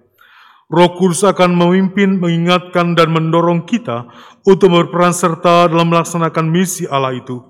Roh 0.69 0.93
Kudus 1.01 1.25
akan 1.25 1.57
memimpin, 1.57 2.21
mengingatkan, 2.21 2.93
dan 2.93 3.09
mendorong 3.09 3.65
kita 3.65 4.05
untuk 4.45 4.69
berperan 4.69 5.15
serta 5.15 5.65
dalam 5.65 5.89
melaksanakan 5.89 6.45
misi 6.45 6.85
Allah 6.85 7.17
itu 7.17 7.41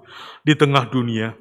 di 0.48 0.56
tengah 0.56 0.88
dunia. 0.88 1.36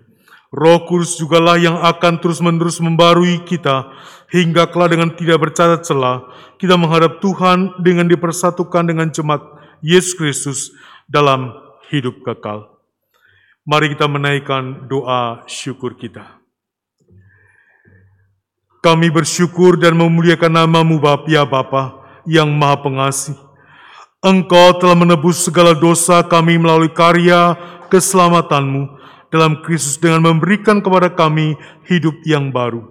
Roh 0.50 0.88
Kudus 0.88 1.20
jugalah 1.20 1.60
yang 1.60 1.78
akan 1.78 2.18
terus-menerus 2.18 2.80
membarui 2.80 3.44
kita 3.44 3.92
hingga 4.32 4.66
kelak 4.72 4.96
dengan 4.96 5.12
tidak 5.12 5.38
bercacat 5.44 5.84
celah 5.84 6.24
kita 6.56 6.74
menghadap 6.74 7.20
Tuhan 7.20 7.78
dengan 7.84 8.08
dipersatukan 8.08 8.88
dengan 8.88 9.12
jemaat 9.12 9.44
Yesus 9.84 10.16
Kristus 10.16 10.58
dalam 11.06 11.67
hidup 11.88 12.20
kekal. 12.24 12.68
Mari 13.68 13.92
kita 13.92 14.08
menaikkan 14.08 14.88
doa 14.88 15.44
syukur 15.44 15.96
kita. 15.96 16.40
Kami 18.80 19.10
bersyukur 19.10 19.76
dan 19.76 19.98
memuliakan 19.98 20.64
namamu 20.64 21.02
Bapa 21.02 21.26
ya 21.28 21.44
Bapa 21.44 22.00
yang 22.24 22.48
maha 22.54 22.78
pengasih. 22.80 23.36
Engkau 24.24 24.78
telah 24.78 24.96
menebus 24.96 25.44
segala 25.44 25.74
dosa 25.76 26.24
kami 26.24 26.56
melalui 26.56 26.90
karya 26.90 27.58
keselamatanmu 27.92 28.98
dalam 29.28 29.60
Kristus 29.60 30.00
dengan 30.00 30.32
memberikan 30.32 30.80
kepada 30.80 31.12
kami 31.12 31.58
hidup 31.86 32.16
yang 32.24 32.48
baru. 32.48 32.82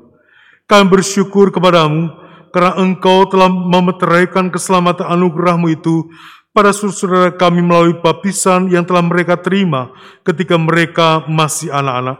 Kami 0.67 0.85
bersyukur 0.91 1.49
kepadamu 1.49 2.11
karena 2.51 2.75
engkau 2.79 3.27
telah 3.27 3.47
memeteraikan 3.49 4.51
keselamatan 4.51 5.07
anugerahmu 5.07 5.71
itu 5.71 6.11
pada 6.55 6.73
saudara 6.73 7.33
kami 7.33 7.61
melalui 7.61 7.97
baptisan 7.99 8.67
yang 8.71 8.83
telah 8.83 9.05
mereka 9.05 9.37
terima 9.37 9.93
ketika 10.25 10.57
mereka 10.57 11.23
masih 11.29 11.69
anak-anak. 11.69 12.17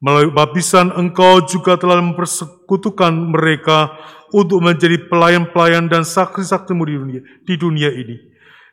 Melalui 0.00 0.32
baptisan 0.32 0.88
engkau 0.96 1.44
juga 1.44 1.76
telah 1.76 2.00
mempersekutukan 2.00 3.12
mereka 3.12 3.92
untuk 4.32 4.64
menjadi 4.64 4.96
pelayan-pelayan 5.12 5.92
dan 5.92 6.08
saksi-saksimu 6.08 6.82
di 6.88 6.94
dunia, 6.96 7.20
di 7.44 7.54
dunia 7.60 7.90
ini. 7.92 8.16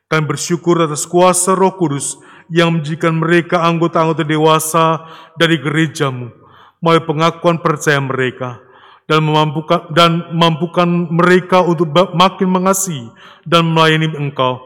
Kami 0.07 0.23
bersyukur 0.23 0.79
atas 0.79 1.03
kuasa 1.03 1.51
roh 1.51 1.75
kudus 1.75 2.15
yang 2.47 2.79
menjadikan 2.79 3.19
mereka 3.19 3.59
anggota-anggota 3.67 4.23
dewasa 4.23 5.03
dari 5.35 5.59
gerejamu 5.59 6.31
melalui 6.79 7.03
pengakuan 7.03 7.59
percaya 7.59 7.99
mereka 7.99 8.63
dan 9.07 9.23
memampukan 9.23 9.87
dan 9.95 10.35
mampukan 10.35 10.87
mereka 11.09 11.63
untuk 11.63 11.89
makin 12.13 12.51
mengasihi 12.51 13.07
dan 13.47 13.71
melayani 13.71 14.11
engkau 14.19 14.59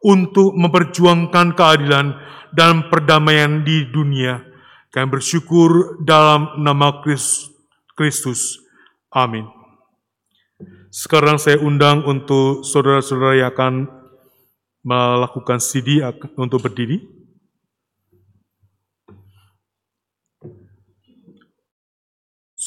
untuk 0.00 0.54
memperjuangkan 0.54 1.58
keadilan 1.58 2.14
dan 2.54 2.86
perdamaian 2.86 3.66
di 3.66 3.90
dunia 3.90 4.48
kami 4.88 5.20
bersyukur 5.20 6.00
dalam 6.00 6.64
nama 6.64 7.04
Kristus. 7.92 8.56
Amin. 9.12 9.44
Sekarang 10.88 11.36
saya 11.36 11.60
undang 11.60 12.08
untuk 12.08 12.64
saudara-saudara 12.64 13.36
yang 13.36 13.52
akan 13.52 13.74
melakukan 14.80 15.60
CD 15.60 16.00
untuk 16.40 16.64
berdiri. 16.64 17.17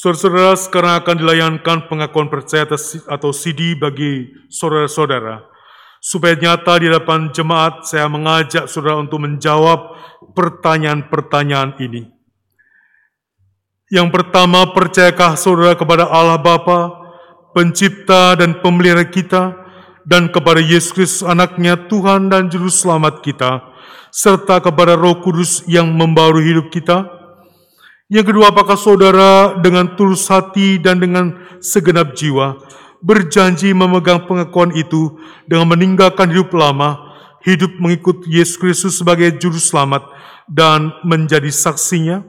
Saudara-saudara 0.02 0.58
sekarang 0.58 0.94
akan 0.98 1.14
dilayankan 1.14 1.78
pengakuan 1.86 2.26
percaya 2.26 2.66
atau 3.06 3.30
CD 3.30 3.78
bagi 3.78 4.34
saudara-saudara. 4.50 5.46
Supaya 6.02 6.34
nyata 6.34 6.82
di 6.82 6.90
hadapan 6.90 7.30
jemaat, 7.30 7.86
saya 7.86 8.10
mengajak 8.10 8.66
saudara 8.66 8.98
untuk 8.98 9.22
menjawab 9.22 9.94
pertanyaan-pertanyaan 10.34 11.78
ini. 11.78 12.10
Yang 13.94 14.10
pertama, 14.10 14.74
percayakah 14.74 15.38
saudara 15.38 15.78
kepada 15.78 16.10
Allah 16.10 16.42
Bapa, 16.42 16.98
pencipta 17.54 18.34
dan 18.34 18.58
pemelihara 18.58 19.06
kita, 19.06 19.54
dan 20.02 20.34
kepada 20.34 20.58
Yesus 20.58 20.90
Kristus 20.90 21.22
anaknya 21.22 21.78
Tuhan 21.78 22.26
dan 22.26 22.50
Juru 22.50 22.74
Selamat 22.74 23.22
kita, 23.22 23.62
serta 24.10 24.58
kepada 24.58 24.98
roh 24.98 25.22
kudus 25.22 25.62
yang 25.70 25.94
membaru 25.94 26.42
hidup 26.42 26.74
kita? 26.74 27.21
Yang 28.12 28.28
kedua, 28.28 28.52
apakah 28.52 28.76
saudara 28.76 29.56
dengan 29.64 29.96
tulus 29.96 30.28
hati 30.28 30.76
dan 30.76 31.00
dengan 31.00 31.32
segenap 31.64 32.12
jiwa 32.12 32.60
berjanji 33.00 33.72
memegang 33.72 34.28
pengakuan 34.28 34.68
itu 34.76 35.16
dengan 35.48 35.72
meninggalkan 35.72 36.28
hidup 36.28 36.52
lama, 36.52 37.00
hidup 37.40 37.72
mengikut 37.80 38.20
Yesus 38.28 38.60
Kristus 38.60 39.00
sebagai 39.00 39.32
juru 39.40 39.56
selamat 39.56 40.04
dan 40.44 40.92
menjadi 41.08 41.48
saksinya? 41.48 42.20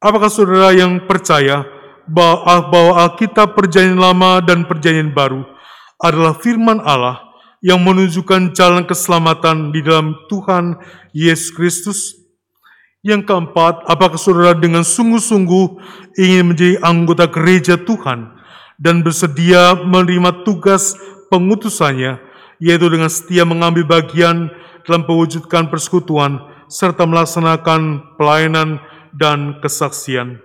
Apakah 0.00 0.32
saudara 0.32 0.72
yang 0.72 1.04
percaya 1.04 1.68
bahwa 2.08 3.04
Alkitab 3.04 3.52
perjanjian 3.52 4.00
lama 4.00 4.40
dan 4.40 4.64
perjanjian 4.64 5.12
baru 5.12 5.44
adalah 6.00 6.32
firman 6.40 6.80
Allah 6.80 7.20
yang 7.60 7.84
menunjukkan 7.84 8.56
jalan 8.56 8.88
keselamatan 8.88 9.76
di 9.76 9.84
dalam 9.84 10.16
Tuhan 10.32 10.80
Yesus 11.12 11.52
Kristus? 11.52 12.19
Yang 13.00 13.32
keempat, 13.32 13.88
apakah 13.88 14.20
saudara 14.20 14.52
dengan 14.52 14.84
sungguh-sungguh 14.84 15.66
ingin 16.20 16.52
menjadi 16.52 16.76
anggota 16.84 17.24
gereja 17.32 17.80
Tuhan 17.80 18.36
dan 18.76 19.00
bersedia 19.00 19.72
menerima 19.72 20.44
tugas 20.44 21.00
pengutusannya, 21.32 22.20
yaitu 22.60 22.86
dengan 22.92 23.08
setia 23.08 23.48
mengambil 23.48 23.88
bagian 23.88 24.52
dalam 24.84 25.08
mewujudkan 25.08 25.72
persekutuan 25.72 26.44
serta 26.68 27.08
melaksanakan 27.08 28.04
pelayanan 28.20 28.84
dan 29.16 29.56
kesaksian? 29.64 30.36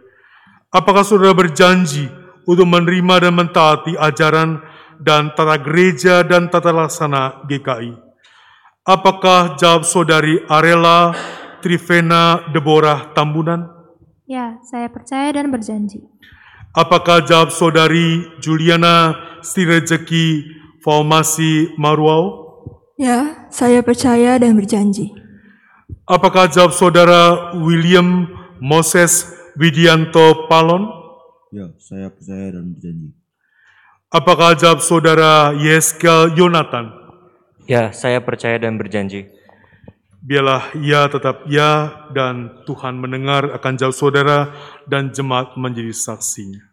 Apakah 0.71 1.03
saudara 1.03 1.35
berjanji 1.35 2.07
untuk 2.47 2.71
menerima 2.71 3.27
dan 3.27 3.35
mentaati 3.35 3.99
ajaran 3.99 4.63
dan 5.03 5.35
tata 5.35 5.59
gereja 5.59 6.23
dan 6.23 6.47
tata 6.47 6.71
laksana 6.71 7.43
GKI? 7.51 7.99
Apakah 8.87 9.59
jawab 9.59 9.83
saudari 9.83 10.39
Arela 10.47 11.11
Trivena 11.65 12.45
Deborah 12.53 13.09
Tambunan? 13.17 13.65
Ya, 14.29 14.61
saya 14.61 14.85
percaya 14.85 15.33
dan 15.33 15.49
berjanji. 15.49 16.05
Apakah 16.77 17.25
jawab 17.25 17.49
saudari 17.49 18.21
Juliana 18.37 19.17
Stirejeki 19.41 20.45
Faumasi 20.85 21.73
Maruau? 21.81 22.45
Ya, 23.01 23.49
saya 23.49 23.81
percaya 23.81 24.37
dan 24.37 24.53
berjanji. 24.53 25.09
Apakah 26.05 26.53
jawab 26.53 26.69
saudara 26.77 27.57
William 27.57 28.29
Moses 28.61 29.25
Widianto 29.57 30.45
Palon? 30.45 30.85
Ya, 31.49 31.73
saya 31.81 32.13
percaya 32.13 32.53
dan 32.53 32.77
berjanji. 32.77 33.09
Apakah 34.13 34.53
jawab 34.53 34.85
saudara 34.85 35.49
Yeskel 35.57 36.37
Yonatan? 36.37 36.93
Ya, 37.65 37.89
saya 37.89 38.21
percaya 38.21 38.61
dan 38.61 38.77
berjanji. 38.77 39.33
Biarlah 40.25 40.73
ia 40.81 41.05
tetap 41.05 41.45
ya 41.45 42.09
dan 42.09 42.65
Tuhan 42.65 42.97
mendengar 42.97 43.53
akan 43.61 43.73
jawab 43.77 43.93
saudara 43.93 44.39
dan 44.89 45.13
jemaat 45.13 45.53
menjadi 45.53 45.93
saksinya. 45.93 46.65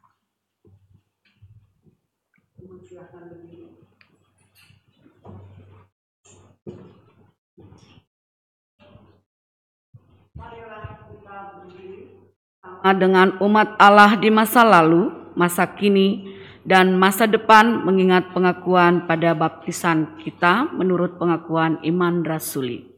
dengan 12.83 13.39
umat 13.39 13.79
Allah 13.79 14.19
di 14.19 14.27
masa 14.27 14.67
lalu, 14.67 15.15
masa 15.39 15.71
kini, 15.71 16.35
dan 16.67 16.99
masa 16.99 17.31
depan 17.31 17.87
mengingat 17.87 18.35
pengakuan 18.35 19.07
pada 19.07 19.39
baptisan 19.39 20.19
kita 20.19 20.67
menurut 20.75 21.15
pengakuan 21.15 21.79
iman 21.87 22.27
rasuli. 22.27 22.91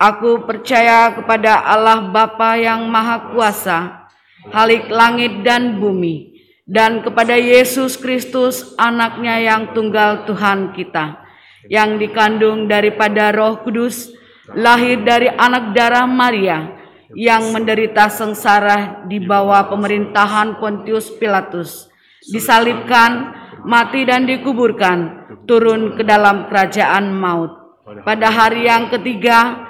Aku 0.00 0.48
percaya 0.48 1.12
kepada 1.12 1.60
Allah 1.60 2.08
Bapa 2.08 2.56
yang 2.56 2.88
Maha 2.88 3.36
Kuasa, 3.36 4.08
Halik 4.48 4.88
langit 4.88 5.44
dan 5.44 5.76
bumi, 5.76 6.40
dan 6.64 7.04
kepada 7.04 7.36
Yesus 7.36 8.00
Kristus 8.00 8.72
anaknya 8.80 9.36
yang 9.36 9.76
tunggal 9.76 10.24
Tuhan 10.24 10.72
kita, 10.72 11.20
yang 11.68 12.00
dikandung 12.00 12.64
daripada 12.64 13.28
roh 13.28 13.60
kudus, 13.60 14.08
lahir 14.56 15.04
dari 15.04 15.28
anak 15.28 15.76
darah 15.76 16.08
Maria, 16.08 16.80
yang 17.12 17.52
menderita 17.52 18.08
sengsara 18.08 19.04
di 19.04 19.20
bawah 19.20 19.68
pemerintahan 19.68 20.56
Pontius 20.56 21.12
Pilatus, 21.12 21.92
disalibkan, 22.24 23.36
mati 23.68 24.08
dan 24.08 24.24
dikuburkan, 24.24 25.28
turun 25.44 25.92
ke 25.92 26.08
dalam 26.08 26.48
kerajaan 26.48 27.12
maut. 27.12 27.60
Pada 28.06 28.30
hari 28.30 28.70
yang 28.70 28.86
ketiga, 28.88 29.69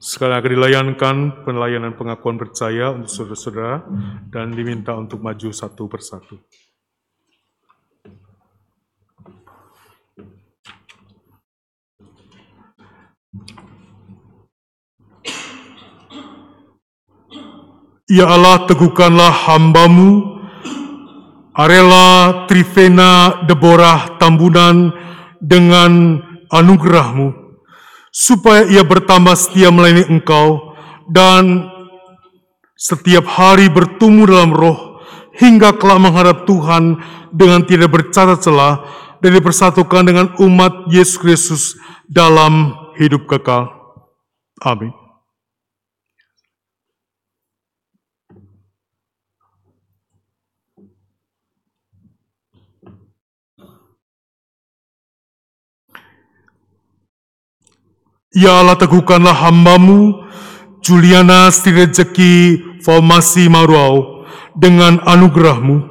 Sekarang 0.00 0.40
akan 0.40 0.52
dilayankan 0.56 1.16
pelayanan 1.44 1.92
pengakuan 1.92 2.40
percaya 2.40 2.90
untuk 2.90 3.12
saudara-saudara 3.12 3.84
dan 4.32 4.50
diminta 4.50 4.96
untuk 4.96 5.20
maju 5.20 5.52
satu 5.54 5.86
persatu. 5.86 6.40
Ya 18.10 18.26
Allah, 18.26 18.66
teguhkanlah 18.66 19.30
hambamu, 19.46 20.39
Arela 21.60 22.48
Trivena 22.48 23.44
Deborah 23.44 24.16
Tambunan 24.16 24.88
dengan 25.44 26.16
anugerahmu, 26.48 27.60
supaya 28.08 28.64
ia 28.64 28.80
bertambah 28.80 29.36
setia 29.36 29.68
melayani 29.68 30.08
engkau 30.08 30.72
dan 31.12 31.68
setiap 32.80 33.28
hari 33.28 33.68
bertumbuh 33.68 34.24
dalam 34.24 34.56
roh 34.56 35.04
hingga 35.36 35.76
kelak 35.76 36.00
menghadap 36.00 36.48
Tuhan 36.48 36.96
dengan 37.28 37.60
tidak 37.68 37.92
bercacat 37.92 38.40
celah 38.40 38.80
dan 39.20 39.36
dipersatukan 39.36 40.02
dengan 40.08 40.26
umat 40.40 40.88
Yesus 40.88 41.20
Kristus 41.20 41.62
dalam 42.08 42.72
hidup 42.96 43.28
kekal. 43.28 43.68
Amin. 44.64 44.99
Ya 58.30 58.62
Allah 58.62 58.78
teguhkanlah 58.78 59.34
hambamu, 59.34 60.22
Juliana 60.86 61.50
Stirejeki 61.50 62.62
Formasi 62.86 63.50
Maruau, 63.50 64.22
dengan 64.54 65.02
anugerahmu, 65.02 65.82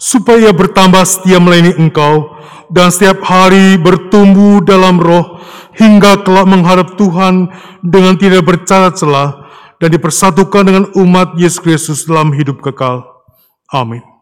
supaya 0.00 0.48
bertambah 0.56 1.04
setia 1.04 1.36
melayani 1.36 1.76
engkau, 1.76 2.40
dan 2.72 2.88
setiap 2.88 3.20
hari 3.28 3.76
bertumbuh 3.76 4.64
dalam 4.64 4.96
roh, 4.96 5.44
hingga 5.76 6.24
kelak 6.24 6.48
menghadap 6.48 6.96
Tuhan 6.96 7.52
dengan 7.84 8.16
tidak 8.16 8.48
bercacat 8.48 8.96
celah, 8.96 9.44
dan 9.76 9.92
dipersatukan 9.92 10.64
dengan 10.64 10.84
umat 10.96 11.36
Yesus 11.36 11.60
Kristus 11.60 12.08
dalam 12.08 12.32
hidup 12.32 12.64
kekal. 12.64 13.04
Amin. 13.68 14.13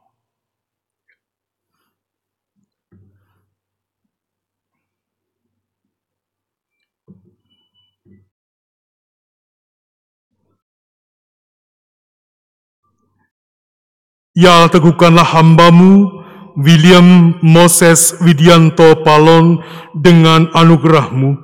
Ya 14.33 14.65
teguhkanlah 14.73 15.29
hambamu, 15.29 16.09
William 16.57 17.37
Moses 17.45 18.17
Widianto 18.21 19.05
Palon 19.05 19.61
dengan 19.93 20.49
anugerahmu, 20.57 21.37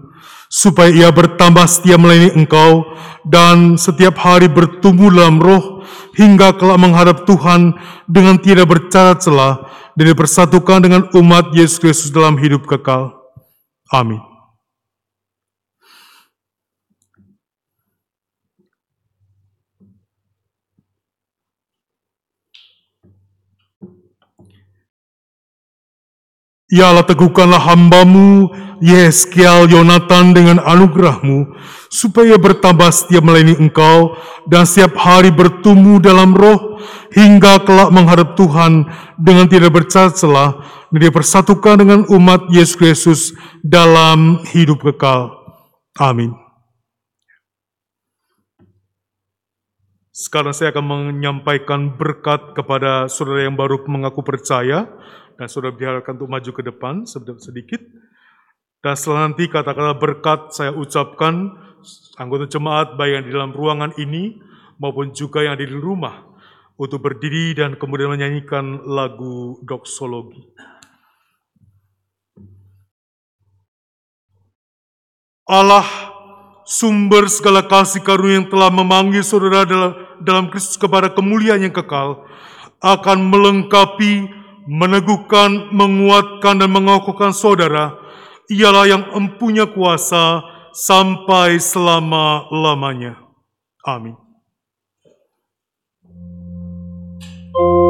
supaya 0.49 0.89
ia 0.89 1.09
bertambah 1.13 1.69
setia 1.69 2.01
melayani 2.01 2.33
engkau 2.33 2.89
dan 3.29 3.77
setiap 3.77 4.17
hari 4.17 4.49
bertumbuh 4.49 5.13
dalam 5.13 5.37
roh 5.37 5.85
hingga 6.17 6.57
kelak 6.57 6.81
menghadap 6.81 7.29
Tuhan 7.29 7.77
dengan 8.09 8.41
tidak 8.41 8.73
bercacat 8.73 9.21
celah 9.21 9.69
dan 9.93 10.05
dipersatukan 10.09 10.79
dengan 10.81 11.03
umat 11.13 11.53
Yesus 11.53 11.77
Kristus 11.77 12.09
dalam 12.09 12.41
hidup 12.41 12.65
kekal. 12.65 13.13
Amin. 13.93 14.28
Allah 26.77 27.01
teguhkanlah 27.01 27.65
hambamu, 27.65 28.53
Yeskial 28.85 29.73
Yonatan 29.73 30.37
dengan 30.37 30.61
anugerahmu, 30.61 31.57
supaya 31.89 32.37
bertambah 32.37 32.93
setiap 32.93 33.25
melayani 33.25 33.57
engkau, 33.57 34.13
dan 34.45 34.69
setiap 34.69 34.93
hari 35.01 35.33
bertumbuh 35.33 35.97
dalam 35.97 36.37
roh, 36.37 36.77
hingga 37.17 37.65
kelak 37.65 37.89
menghadap 37.89 38.37
Tuhan 38.37 38.85
dengan 39.17 39.49
tidak 39.49 39.81
bercacat 39.81 40.21
celah, 40.21 40.61
dan 40.93 41.01
dipersatukan 41.09 41.75
dengan 41.81 42.01
umat 42.13 42.53
Yesus 42.53 42.77
Kristus 42.77 43.21
dalam 43.65 44.45
hidup 44.53 44.85
kekal. 44.85 45.33
Amin. 45.97 46.37
Sekarang 50.13 50.51
saya 50.51 50.75
akan 50.75 51.15
menyampaikan 51.15 51.95
berkat 51.95 52.53
kepada 52.53 53.07
saudara 53.07 53.47
yang 53.47 53.55
baru 53.55 53.87
mengaku 53.87 54.27
percaya, 54.27 54.91
dan 55.39 55.47
saudara 55.47 55.79
diharapkan 55.79 56.19
untuk 56.19 56.29
maju 56.29 56.51
ke 56.51 56.63
depan 56.67 56.95
sedikit. 57.39 57.79
Dan 58.83 58.95
setelah 58.99 59.31
nanti 59.31 59.47
kata-kata 59.47 59.95
berkat 59.95 60.41
saya 60.51 60.75
ucapkan, 60.75 61.55
anggota 62.19 62.51
jemaat 62.51 62.99
baik 62.99 63.13
yang 63.15 63.25
di 63.27 63.33
dalam 63.33 63.55
ruangan 63.55 63.95
ini 64.03 64.39
maupun 64.83 65.15
juga 65.15 65.47
yang 65.47 65.55
ada 65.55 65.63
di 65.63 65.79
rumah 65.79 66.27
untuk 66.79 67.03
berdiri 67.03 67.55
dan 67.55 67.79
kemudian 67.79 68.11
menyanyikan 68.11 68.83
lagu 68.87 69.63
doksologi. 69.67 70.43
Allah 75.49 75.87
sumber 76.69 77.27
segala 77.33 77.65
kasih 77.65 78.05
karunia 78.05 78.43
yang 78.43 78.49
telah 78.53 78.69
memanggil 78.69 79.25
saudara 79.25 79.65
dalam 80.21 80.53
Kristus 80.53 80.77
kepada 80.77 81.09
kemuliaan 81.09 81.65
yang 81.65 81.73
kekal 81.73 82.29
akan 82.79 83.19
melengkapi 83.27 84.38
meneguhkan, 84.69 85.73
menguatkan, 85.73 86.61
dan 86.61 86.69
mengokohkan 86.69 87.33
saudara, 87.33 87.97
ialah 88.53 88.85
yang 88.85 89.05
empunya 89.17 89.65
kuasa 89.65 90.45
sampai 90.77 91.57
selama-lamanya. 91.57 93.17
Amin. 93.89 94.13
Pujilah 97.59 97.88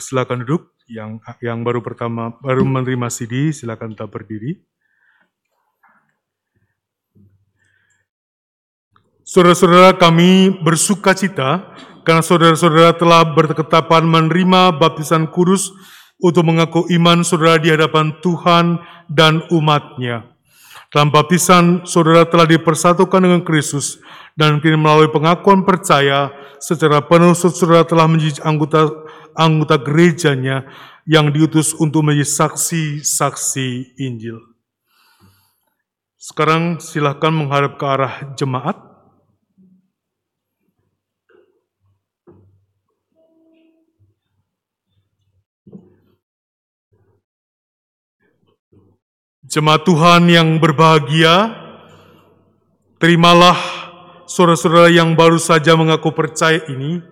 jemaat 0.00 0.28
dipersilakan 0.30 0.38
duduk. 0.48 0.72
Yang 0.90 1.22
yang 1.44 1.62
baru 1.62 1.84
pertama 1.84 2.34
baru 2.42 2.64
menerima 2.66 3.06
CD, 3.12 3.52
silakan 3.52 3.94
tetap 3.94 4.10
berdiri. 4.10 4.58
Saudara-saudara 9.22 9.94
kami 9.94 10.50
bersuka 10.58 11.14
cita 11.14 11.70
karena 12.02 12.18
saudara-saudara 12.18 12.98
telah 12.98 13.22
berketapan 13.22 14.02
menerima 14.02 14.74
baptisan 14.74 15.30
kudus 15.30 15.70
untuk 16.18 16.42
mengaku 16.42 16.90
iman 16.90 17.22
saudara 17.22 17.62
di 17.62 17.70
hadapan 17.70 18.10
Tuhan 18.18 18.82
dan 19.06 19.46
umatnya. 19.54 20.26
Dalam 20.90 21.14
baptisan, 21.14 21.86
saudara 21.86 22.26
telah 22.26 22.50
dipersatukan 22.50 23.22
dengan 23.22 23.46
Kristus 23.46 24.02
dan 24.34 24.58
kini 24.58 24.74
melalui 24.74 25.06
pengakuan 25.14 25.62
percaya 25.62 26.34
secara 26.58 26.98
penuh 26.98 27.30
saudara 27.38 27.86
telah 27.86 28.10
menjadi 28.10 28.42
anggota 28.42 28.90
anggota 29.40 29.80
gerejanya 29.80 30.68
yang 31.08 31.32
diutus 31.32 31.72
untuk 31.72 32.04
menjadi 32.04 32.28
saksi-saksi 32.28 33.96
Injil. 33.96 34.36
Sekarang 36.20 36.76
silahkan 36.76 37.32
menghadap 37.32 37.80
ke 37.80 37.84
arah 37.88 38.14
jemaat. 38.36 38.76
Jemaat 49.50 49.82
Tuhan 49.82 50.30
yang 50.30 50.62
berbahagia, 50.62 51.58
terimalah 53.02 53.58
saudara-saudara 54.30 54.94
yang 54.94 55.18
baru 55.18 55.42
saja 55.42 55.74
mengaku 55.74 56.14
percaya 56.14 56.62
ini 56.70 57.02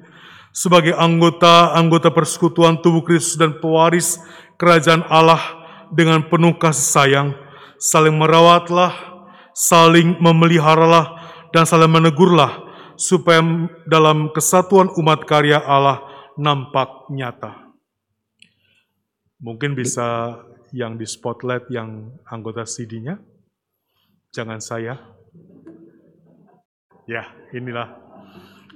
sebagai 0.52 0.96
anggota-anggota 0.96 2.10
persekutuan 2.10 2.80
tubuh 2.82 3.04
Kristus 3.04 3.38
dan 3.38 3.58
pewaris 3.58 4.18
kerajaan 4.58 5.06
Allah 5.06 5.40
dengan 5.94 6.24
penuh 6.26 6.56
kasih 6.58 6.88
sayang, 6.88 7.28
saling 7.80 8.16
merawatlah, 8.16 8.92
saling 9.54 10.18
memeliharalah, 10.20 11.18
dan 11.54 11.64
saling 11.64 11.88
menegurlah, 11.88 12.68
supaya 12.98 13.40
dalam 13.88 14.28
kesatuan 14.34 14.92
umat 14.98 15.24
karya 15.24 15.62
Allah 15.62 16.02
nampak 16.36 17.08
nyata. 17.08 17.72
Mungkin 19.38 19.78
bisa 19.78 20.34
yang 20.74 20.98
di 20.98 21.06
spotlight 21.06 21.70
yang 21.70 22.18
anggota 22.28 22.66
CD-nya. 22.68 23.16
Jangan 24.34 24.60
saya. 24.60 24.98
Ya, 27.08 27.24
inilah 27.56 27.96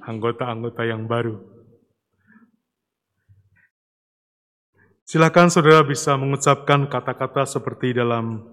anggota-anggota 0.07 0.89
yang 0.89 1.05
baru. 1.05 1.52
Silakan 5.13 5.53
saudara 5.53 5.85
bisa 5.85 6.17
mengucapkan 6.17 6.89
kata-kata 6.89 7.45
seperti 7.45 7.93
dalam 7.93 8.49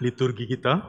liturgi 0.00 0.48
kita. 0.48 0.88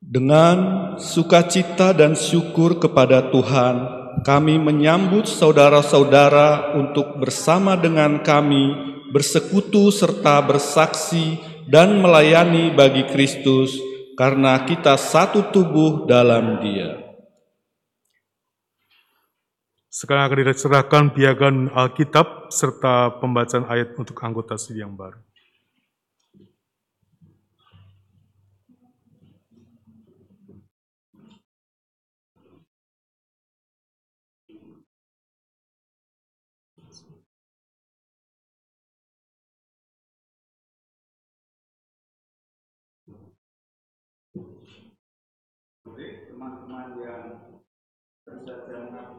Dengan 0.00 0.56
sukacita 0.96 1.92
dan 1.92 2.16
syukur 2.16 2.80
kepada 2.80 3.28
Tuhan, 3.28 3.76
kami 4.24 4.56
menyambut 4.56 5.28
saudara-saudara 5.28 6.72
untuk 6.72 7.20
bersama 7.20 7.76
dengan 7.76 8.24
kami 8.24 8.96
bersekutu 9.12 9.92
serta 9.92 10.40
bersaksi 10.40 11.36
dan 11.68 12.00
melayani 12.00 12.72
bagi 12.72 13.12
Kristus 13.12 13.76
karena 14.16 14.56
kita 14.64 14.96
satu 14.96 15.52
tubuh 15.52 16.08
dalam 16.08 16.64
Dia. 16.64 17.01
Sekarang 19.92 20.24
akan 20.24 20.48
diserahkan 20.48 21.04
piagam 21.12 21.68
Alkitab 21.68 22.48
serta 22.48 23.12
pembacaan 23.20 23.68
ayat 23.68 23.92
untuk 24.00 24.16
anggota 24.24 24.56
studi 24.56 24.80
yang 24.80 24.96
baru. 24.96 25.20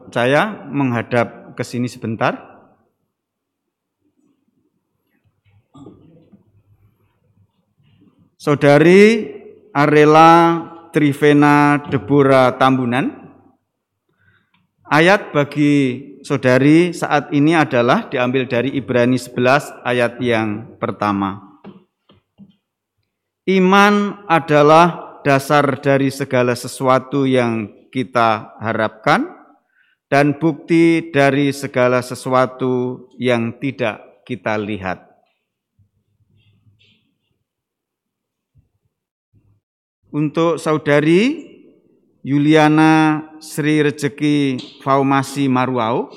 Saya 0.08 0.64
menghadap 0.70 1.52
ke 1.58 1.62
sini 1.66 1.90
sebentar. 1.90 2.38
Saudari 8.40 9.32
Arela 9.72 10.60
Trivena 10.92 11.82
Debora 11.88 12.54
Tambunan. 12.60 13.24
Ayat 14.84 15.32
bagi 15.32 15.74
saudari 16.20 16.92
saat 16.92 17.32
ini 17.32 17.56
adalah 17.56 18.06
diambil 18.06 18.44
dari 18.44 18.76
Ibrani 18.76 19.16
11 19.16 19.80
ayat 19.82 20.20
yang 20.20 20.76
pertama. 20.76 21.60
Iman 23.48 24.24
adalah 24.28 25.20
dasar 25.24 25.80
dari 25.80 26.12
segala 26.12 26.52
sesuatu 26.52 27.24
yang 27.24 27.83
kita 27.94 28.58
harapkan 28.58 29.30
dan 30.10 30.42
bukti 30.42 31.14
dari 31.14 31.54
segala 31.54 32.02
sesuatu 32.02 33.06
yang 33.14 33.62
tidak 33.62 34.26
kita 34.26 34.58
lihat. 34.58 35.14
untuk 40.14 40.62
saudari 40.62 41.50
Yuliana 42.22 43.26
Sri 43.42 43.82
Rezeki 43.82 44.62
Faumasi 44.80 45.50
Maruau 45.50 46.08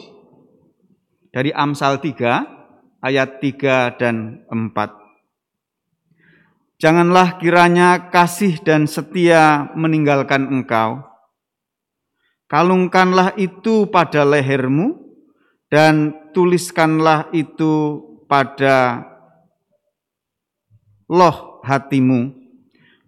dari 1.33 1.49
Amsal 1.49 1.97
3 1.97 3.01
ayat 3.01 3.41
3 3.41 3.97
dan 3.97 4.45
4. 4.53 6.77
Janganlah 6.77 7.41
kiranya 7.41 8.13
kasih 8.13 8.61
dan 8.61 8.85
setia 8.85 9.73
meninggalkan 9.73 10.45
engkau. 10.45 11.01
Kalungkanlah 12.47 13.35
itu 13.35 13.91
pada 13.91 14.23
lehermu 14.23 14.95
dan 15.67 16.15
tuliskanlah 16.31 17.27
itu 17.35 17.99
pada 18.31 19.03
loh 21.11 21.59
hatimu, 21.67 22.31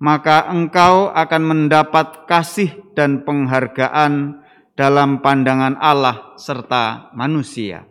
maka 0.04 0.44
engkau 0.52 1.08
akan 1.16 1.44
mendapat 1.44 2.28
kasih 2.28 2.84
dan 2.96 3.24
penghargaan 3.24 4.44
dalam 4.76 5.24
pandangan 5.24 5.80
Allah 5.80 6.36
serta 6.36 7.16
manusia. 7.16 7.88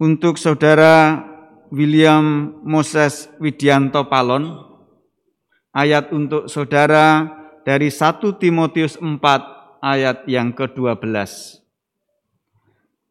Untuk 0.00 0.36
saudara 0.36 1.33
William 1.74 2.54
Moses 2.62 3.26
Widianto 3.42 4.06
Palon, 4.06 4.62
ayat 5.74 6.14
untuk 6.14 6.46
saudara 6.46 7.26
dari 7.66 7.90
1 7.90 8.22
Timotius 8.38 8.94
4 9.02 9.82
ayat 9.82 10.22
yang 10.30 10.54
ke-12. 10.54 11.02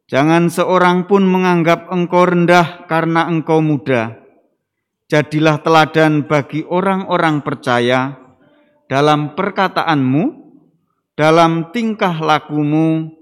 Jangan 0.08 0.48
seorang 0.48 1.04
pun 1.04 1.28
menganggap 1.28 1.92
engkau 1.92 2.24
rendah 2.24 2.88
karena 2.88 3.28
engkau 3.28 3.60
muda. 3.60 4.16
Jadilah 5.12 5.60
teladan 5.60 6.24
bagi 6.24 6.64
orang-orang 6.64 7.44
percaya 7.44 8.16
dalam 8.88 9.36
perkataanmu, 9.36 10.24
dalam 11.12 11.68
tingkah 11.68 12.16
lakumu, 12.16 13.12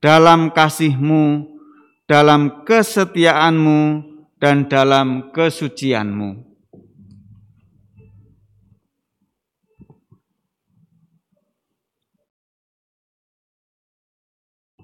dalam 0.00 0.48
kasihmu, 0.56 1.52
dalam 2.08 2.64
kesetiaanmu, 2.64 4.15
dan 4.36 4.68
dalam 4.68 5.32
kesucianmu. 5.32 6.44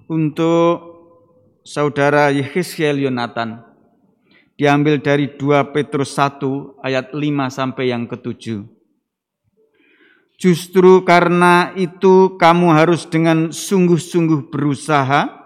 Untuk 0.09 0.75
saudara 1.65 2.29
Yehiskiel 2.29 3.01
Yonatan, 3.01 3.65
diambil 4.59 5.01
dari 5.01 5.33
2 5.39 5.73
Petrus 5.73 6.13
1 6.13 6.77
ayat 6.85 7.15
5 7.15 7.49
sampai 7.49 7.89
yang 7.89 8.05
ketujuh. 8.05 8.61
Justru 10.37 11.07
karena 11.07 11.71
itu 11.79 12.35
kamu 12.35 12.75
harus 12.75 13.07
dengan 13.07 13.49
sungguh-sungguh 13.55 14.51
berusaha 14.51 15.42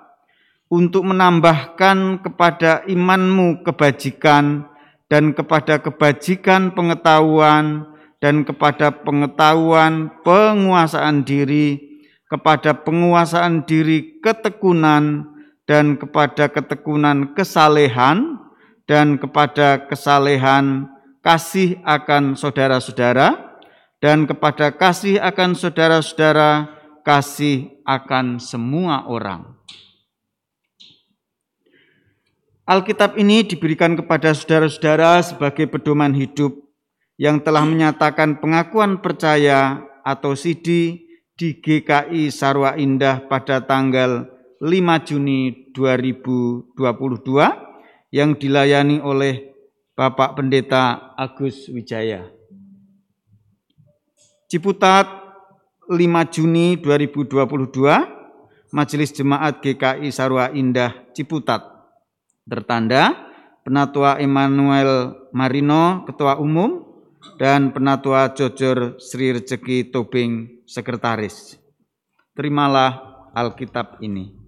untuk 0.68 1.08
menambahkan 1.08 2.20
kepada 2.24 2.84
imanmu 2.88 3.64
kebajikan 3.64 4.68
dan 5.08 5.32
kepada 5.32 5.80
kebajikan 5.80 6.76
pengetahuan 6.76 7.88
dan 8.20 8.44
kepada 8.44 8.92
pengetahuan 8.92 10.12
penguasaan 10.28 11.24
diri, 11.24 11.80
kepada 12.28 12.76
penguasaan 12.84 13.64
diri 13.64 14.20
ketekunan 14.20 15.32
dan 15.64 15.96
kepada 15.96 16.52
ketekunan 16.52 17.32
kesalehan 17.32 18.40
dan 18.88 19.20
kepada 19.20 19.88
kesalehan 19.88 20.88
kasih 21.24 21.80
akan 21.84 22.36
saudara-saudara 22.36 23.36
dan 24.00 24.24
kepada 24.28 24.72
kasih 24.76 25.20
akan 25.20 25.56
saudara-saudara 25.56 26.72
kasih 27.04 27.84
akan 27.84 28.40
semua 28.40 29.08
orang. 29.08 29.57
Alkitab 32.68 33.16
ini 33.16 33.48
diberikan 33.48 33.96
kepada 33.96 34.36
saudara-saudara 34.36 35.24
sebagai 35.24 35.72
pedoman 35.72 36.12
hidup 36.12 36.52
yang 37.16 37.40
telah 37.40 37.64
menyatakan 37.64 38.44
pengakuan 38.44 39.00
percaya 39.00 39.88
atau 40.04 40.36
sidi 40.36 41.08
di 41.32 41.64
GKI 41.64 42.28
Sarwa 42.28 42.76
Indah 42.76 43.24
pada 43.24 43.64
tanggal 43.64 44.28
5 44.60 44.68
Juni 45.08 45.72
2022 45.72 46.76
yang 48.12 48.36
dilayani 48.36 49.00
oleh 49.00 49.56
Bapak 49.96 50.36
Pendeta 50.36 51.16
Agus 51.16 51.72
Wijaya. 51.72 52.28
Ciputat 54.52 55.08
5 55.88 56.36
Juni 56.36 56.76
2022 56.84 58.76
Majelis 58.76 59.16
Jemaat 59.16 59.64
GKI 59.64 60.12
Sarwa 60.12 60.52
Indah 60.52 60.92
Ciputat 61.16 61.77
tertanda 62.48 63.28
Penatua 63.68 64.16
Emmanuel 64.24 65.28
Marino, 65.36 66.08
Ketua 66.08 66.40
Umum, 66.40 66.88
dan 67.36 67.76
Penatua 67.76 68.32
Jojor 68.32 68.96
Sri 68.96 69.36
Rezeki 69.36 69.92
Tobing, 69.92 70.64
Sekretaris. 70.64 71.60
Terimalah 72.32 73.28
Alkitab 73.36 74.00
ini. 74.00 74.47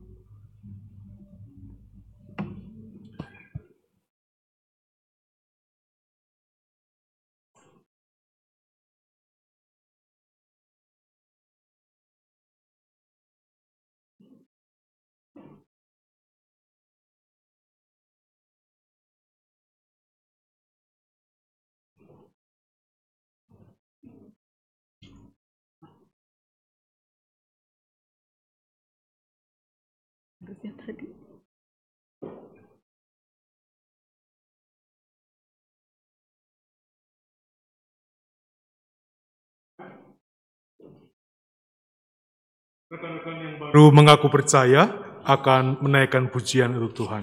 Rekan-rekan 42.89 43.37
yang 43.37 43.55
baru 43.61 43.93
mengaku 43.93 44.33
percaya 44.33 44.89
akan 45.21 45.77
menaikkan 45.77 46.25
pujian 46.33 46.73
untuk 46.73 47.05
Tuhan. 47.05 47.21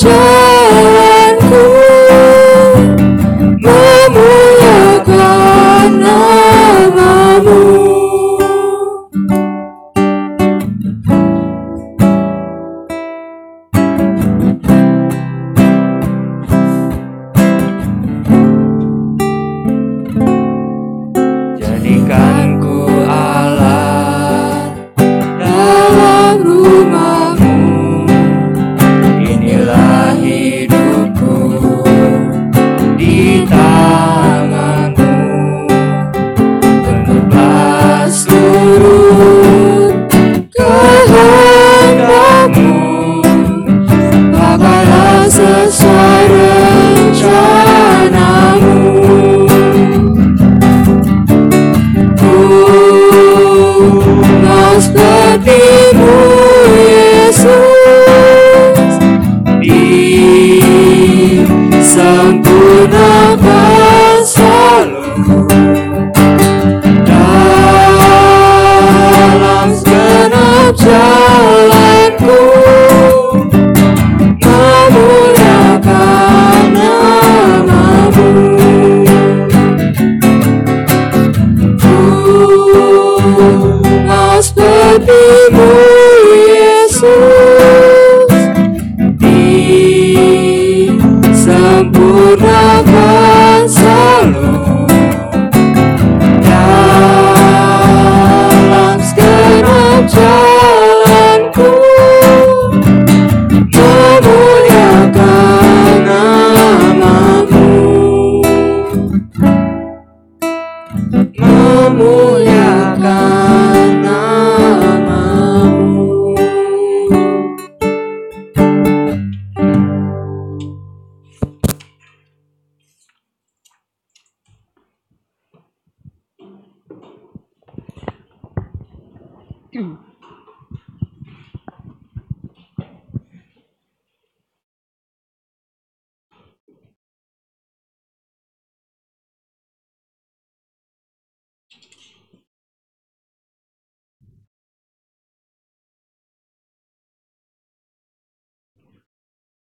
joy. 0.00 0.29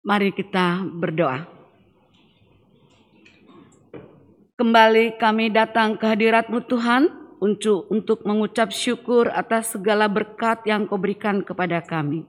Mari 0.05 0.37
kita 0.37 0.85
berdoa. 0.85 1.49
Kembali 4.53 5.17
kami 5.17 5.49
datang 5.49 5.97
ke 5.97 6.05
hadirat-Mu 6.05 6.61
Tuhan 6.69 7.09
untuk, 7.41 7.89
untuk 7.89 8.21
mengucap 8.29 8.69
syukur 8.69 9.33
atas 9.33 9.73
segala 9.73 10.05
berkat 10.05 10.61
yang 10.69 10.85
Kau 10.85 11.01
berikan 11.01 11.41
kepada 11.41 11.81
kami. 11.81 12.29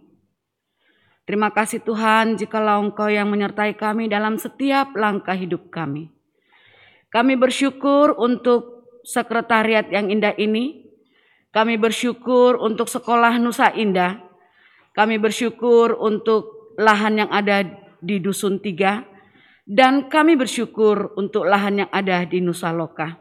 Terima 1.27 1.52
kasih 1.52 1.84
Tuhan 1.84 2.39
jikalau 2.39 2.80
Engkau 2.80 3.11
yang 3.11 3.27
menyertai 3.27 3.76
kami 3.76 4.07
dalam 4.07 4.39
setiap 4.39 4.95
langkah 4.95 5.35
hidup 5.35 5.68
kami. 5.68 6.15
Kami 7.11 7.35
bersyukur 7.35 8.15
untuk 8.15 8.88
sekretariat 9.03 9.91
yang 9.91 10.07
indah 10.07 10.31
ini. 10.39 10.95
Kami 11.52 11.76
bersyukur 11.76 12.56
untuk 12.56 12.88
sekolah 12.88 13.35
Nusa 13.35 13.76
Indah. 13.76 14.23
Kami 14.95 15.19
bersyukur 15.19 15.99
untuk 15.99 16.55
lahan 16.80 17.26
yang 17.26 17.31
ada 17.31 17.65
di 17.99 18.19
Dusun 18.19 18.60
Tiga. 18.64 19.03
Dan 19.65 20.14
kami 20.14 20.38
bersyukur 20.38 21.18
untuk 21.18 21.49
lahan 21.49 21.84
yang 21.85 21.89
ada 21.89 22.22
di 22.22 22.38
Nusa 22.38 22.69
Loka. 22.69 23.18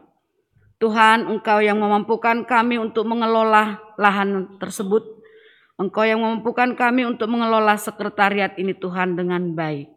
Tuhan, 0.77 1.25
Engkau 1.25 1.57
yang 1.57 1.81
memampukan 1.81 2.45
kami 2.45 2.77
untuk 2.77 3.09
mengelola 3.09 3.81
lahan 3.97 4.59
tersebut. 4.61 5.01
Engkau 5.81 6.05
yang 6.05 6.21
memampukan 6.21 6.77
kami 6.77 7.09
untuk 7.09 7.33
mengelola 7.33 7.73
sekretariat 7.81 8.53
ini 8.61 8.77
Tuhan 8.77 9.17
dengan 9.17 9.57
baik. 9.57 9.89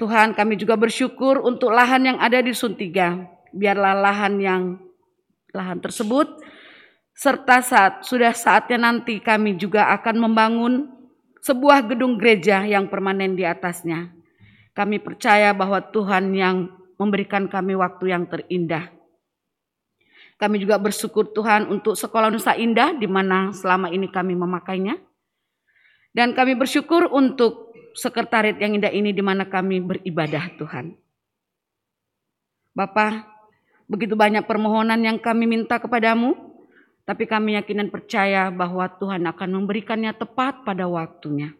Tuhan 0.00 0.32
kami 0.32 0.56
juga 0.56 0.80
bersyukur 0.80 1.44
untuk 1.44 1.76
lahan 1.76 2.16
yang 2.16 2.18
ada 2.20 2.40
di 2.40 2.56
Suntiga. 2.56 3.20
Biarlah 3.52 3.92
lahan 4.00 4.40
yang 4.40 4.62
lahan 5.52 5.80
tersebut 5.84 6.40
serta 7.16 7.64
saat 7.64 7.92
sudah 8.04 8.36
saatnya 8.36 8.76
nanti 8.76 9.24
kami 9.24 9.56
juga 9.56 9.88
akan 9.96 10.28
membangun 10.28 10.72
sebuah 11.46 11.86
gedung 11.86 12.18
gereja 12.18 12.66
yang 12.66 12.90
permanen 12.90 13.38
di 13.38 13.46
atasnya. 13.46 14.10
Kami 14.74 14.98
percaya 14.98 15.54
bahwa 15.54 15.78
Tuhan 15.78 16.34
yang 16.34 16.74
memberikan 16.98 17.46
kami 17.46 17.78
waktu 17.78 18.10
yang 18.10 18.26
terindah. 18.26 18.90
Kami 20.36 20.60
juga 20.60 20.76
bersyukur 20.76 21.32
Tuhan 21.32 21.70
untuk 21.70 21.94
Sekolah 21.96 22.28
Nusa 22.28 22.58
Indah 22.58 22.92
di 22.92 23.06
mana 23.06 23.54
selama 23.54 23.88
ini 23.88 24.10
kami 24.10 24.34
memakainya. 24.36 24.98
Dan 26.12 26.34
kami 26.34 26.58
bersyukur 26.58 27.08
untuk 27.08 27.72
sekretariat 27.96 28.56
yang 28.60 28.76
indah 28.76 28.92
ini 28.92 29.12
di 29.12 29.24
mana 29.24 29.48
kami 29.48 29.80
beribadah 29.80 30.52
Tuhan. 30.60 30.96
Bapak, 32.76 33.24
begitu 33.88 34.12
banyak 34.12 34.44
permohonan 34.44 35.00
yang 35.00 35.16
kami 35.16 35.48
minta 35.48 35.80
kepadamu, 35.80 36.45
tapi 37.06 37.30
kami 37.30 37.54
yakin 37.54 37.86
dan 37.86 37.88
percaya 37.94 38.50
bahwa 38.50 38.90
Tuhan 38.98 39.22
akan 39.22 39.48
memberikannya 39.62 40.10
tepat 40.18 40.66
pada 40.66 40.90
waktunya. 40.90 41.54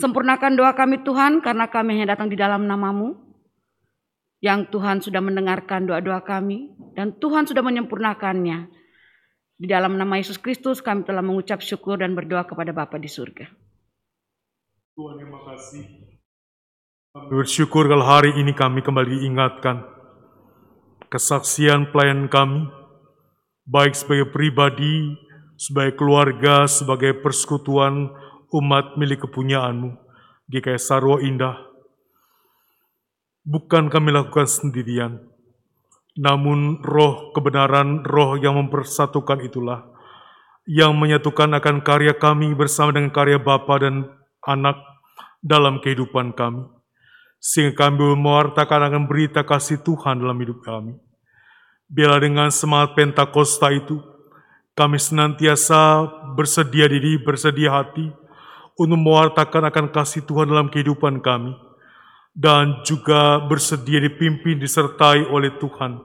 Sempurnakan 0.00 0.56
doa 0.56 0.72
kami 0.72 1.04
Tuhan 1.04 1.44
karena 1.44 1.68
kami 1.68 2.00
hanya 2.00 2.16
datang 2.16 2.32
di 2.32 2.36
dalam 2.36 2.64
namamu. 2.64 3.28
Yang 4.40 4.68
Tuhan 4.72 5.00
sudah 5.00 5.20
mendengarkan 5.24 5.88
doa-doa 5.88 6.20
kami 6.20 6.72
dan 6.92 7.16
Tuhan 7.16 7.48
sudah 7.48 7.64
menyempurnakannya. 7.64 8.68
Di 9.56 9.64
dalam 9.64 9.96
nama 9.96 10.20
Yesus 10.20 10.36
Kristus 10.36 10.84
kami 10.84 11.08
telah 11.08 11.24
mengucap 11.24 11.64
syukur 11.64 11.96
dan 11.96 12.12
berdoa 12.12 12.44
kepada 12.44 12.76
Bapa 12.76 13.00
di 13.00 13.08
surga. 13.08 13.48
Tuhan 14.96 15.16
terima 15.16 15.40
kasih. 15.48 15.84
Kami 17.16 17.32
bersyukur 17.32 17.88
kalau 17.88 18.04
hari 18.04 18.36
ini 18.36 18.52
kami 18.52 18.84
kembali 18.84 19.08
diingatkan 19.24 19.80
kesaksian 21.08 21.88
pelayan 21.88 22.28
kami, 22.28 22.68
baik 23.66 23.98
sebagai 23.98 24.30
pribadi, 24.30 25.18
sebagai 25.58 25.98
keluarga, 25.98 26.70
sebagai 26.70 27.18
persekutuan 27.18 28.14
umat 28.54 28.94
milik 28.94 29.26
kepunyaanmu, 29.26 29.98
GKS 30.46 30.94
Sarwo 30.94 31.18
Indah. 31.18 31.58
Bukan 33.46 33.90
kami 33.90 34.10
lakukan 34.10 34.46
sendirian, 34.46 35.22
namun 36.18 36.82
roh 36.82 37.30
kebenaran, 37.34 38.02
roh 38.02 38.34
yang 38.38 38.58
mempersatukan 38.58 39.42
itulah, 39.42 39.86
yang 40.66 40.98
menyatukan 40.98 41.54
akan 41.54 41.82
karya 41.86 42.14
kami 42.18 42.54
bersama 42.58 42.90
dengan 42.94 43.14
karya 43.14 43.38
Bapa 43.38 43.82
dan 43.82 44.10
Anak 44.46 44.78
dalam 45.42 45.82
kehidupan 45.82 46.34
kami. 46.34 46.66
Sehingga 47.42 47.90
kami 47.90 48.14
mewartakan 48.14 48.90
akan 48.90 49.02
berita 49.10 49.42
kasih 49.42 49.82
Tuhan 49.82 50.22
dalam 50.22 50.38
hidup 50.38 50.62
kami. 50.62 50.94
Biarlah 51.86 52.18
dengan 52.18 52.48
semangat 52.50 52.98
Pentakosta 52.98 53.70
itu, 53.70 54.02
kami 54.74 54.98
senantiasa 54.98 56.04
bersedia 56.34 56.90
diri, 56.90 57.16
bersedia 57.22 57.70
hati 57.72 58.10
untuk 58.76 58.98
mewartakan 59.00 59.70
akan 59.70 59.86
kasih 59.94 60.26
Tuhan 60.26 60.50
dalam 60.50 60.68
kehidupan 60.68 61.22
kami. 61.22 61.54
Dan 62.36 62.84
juga 62.84 63.40
bersedia 63.48 63.96
dipimpin, 63.96 64.60
disertai 64.60 65.24
oleh 65.32 65.56
Tuhan, 65.56 65.96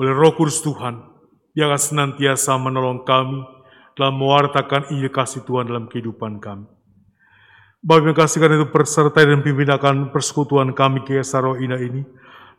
oleh 0.00 0.12
roh 0.16 0.32
kudus 0.32 0.64
Tuhan, 0.64 1.04
yang 1.52 1.68
akan 1.68 1.82
senantiasa 1.82 2.56
menolong 2.56 3.04
kami 3.04 3.44
dalam 3.92 4.16
mewartakan 4.16 4.88
Injil 4.88 5.12
kasih 5.12 5.44
Tuhan 5.44 5.68
dalam 5.68 5.92
kehidupan 5.92 6.40
kami. 6.40 6.64
Bapak 7.82 8.04
yang 8.06 8.16
kasih 8.16 8.38
karena 8.38 8.62
itu 8.62 8.70
persertai 8.70 9.26
dan 9.26 9.42
pimpin 9.42 9.66
akan 9.66 10.14
persekutuan 10.14 10.70
kami 10.70 11.02
ke 11.02 11.18
Saro 11.26 11.58
Indah 11.58 11.82
ini. 11.82 12.06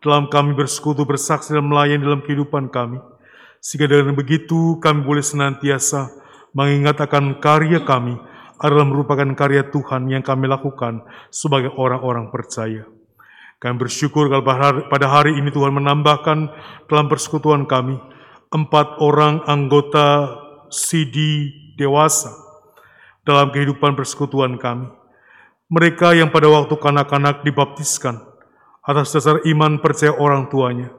Dalam 0.04 0.28
kami 0.28 0.52
bersekutu, 0.52 1.08
bersaksi 1.08 1.56
dan 1.56 1.64
melayani 1.64 2.04
dalam 2.04 2.20
kehidupan 2.20 2.68
kami. 2.68 3.00
Sehingga 3.64 3.88
dengan 3.88 4.20
begitu 4.20 4.76
kami 4.84 5.08
boleh 5.08 5.24
senantiasa 5.24 6.12
mengingat 6.52 7.00
akan 7.00 7.40
karya 7.40 7.80
kami 7.88 8.20
adalah 8.60 8.84
merupakan 8.84 9.26
karya 9.32 9.64
Tuhan 9.72 10.12
yang 10.12 10.20
kami 10.20 10.52
lakukan 10.52 11.08
sebagai 11.32 11.72
orang-orang 11.80 12.28
percaya. 12.28 12.84
Kami 13.64 13.76
bersyukur 13.80 14.28
kalau 14.28 14.44
pada 14.92 15.08
hari 15.08 15.40
ini 15.40 15.48
Tuhan 15.48 15.72
menambahkan 15.72 16.52
dalam 16.92 17.08
persekutuan 17.08 17.64
kami 17.64 17.96
empat 18.52 19.00
orang 19.00 19.40
anggota 19.48 20.36
CD 20.68 21.48
dewasa 21.80 22.36
dalam 23.24 23.56
kehidupan 23.56 23.96
persekutuan 23.96 24.60
kami. 24.60 24.92
Mereka 25.72 26.20
yang 26.20 26.28
pada 26.30 26.52
waktu 26.52 26.76
kanak-kanak 26.76 27.48
dibaptiskan 27.48 28.20
atas 28.84 29.15
dasar 29.15 29.39
iman 29.47 29.80
percaya 29.80 30.11
orang 30.14 30.51
tuanya. 30.51 30.91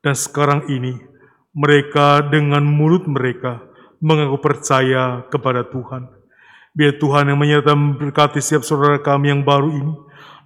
Dan 0.00 0.16
sekarang 0.16 0.64
ini 0.72 0.96
mereka 1.52 2.24
dengan 2.24 2.64
mulut 2.64 3.04
mereka 3.04 3.60
mengaku 4.00 4.40
percaya 4.40 5.28
kepada 5.28 5.68
Tuhan. 5.68 6.08
Biar 6.72 6.96
Tuhan 6.96 7.28
yang 7.28 7.38
menyertai 7.38 7.76
memberkati 7.76 8.40
setiap 8.40 8.64
saudara 8.64 8.96
kami 9.02 9.28
yang 9.28 9.44
baru 9.44 9.68
ini 9.68 9.94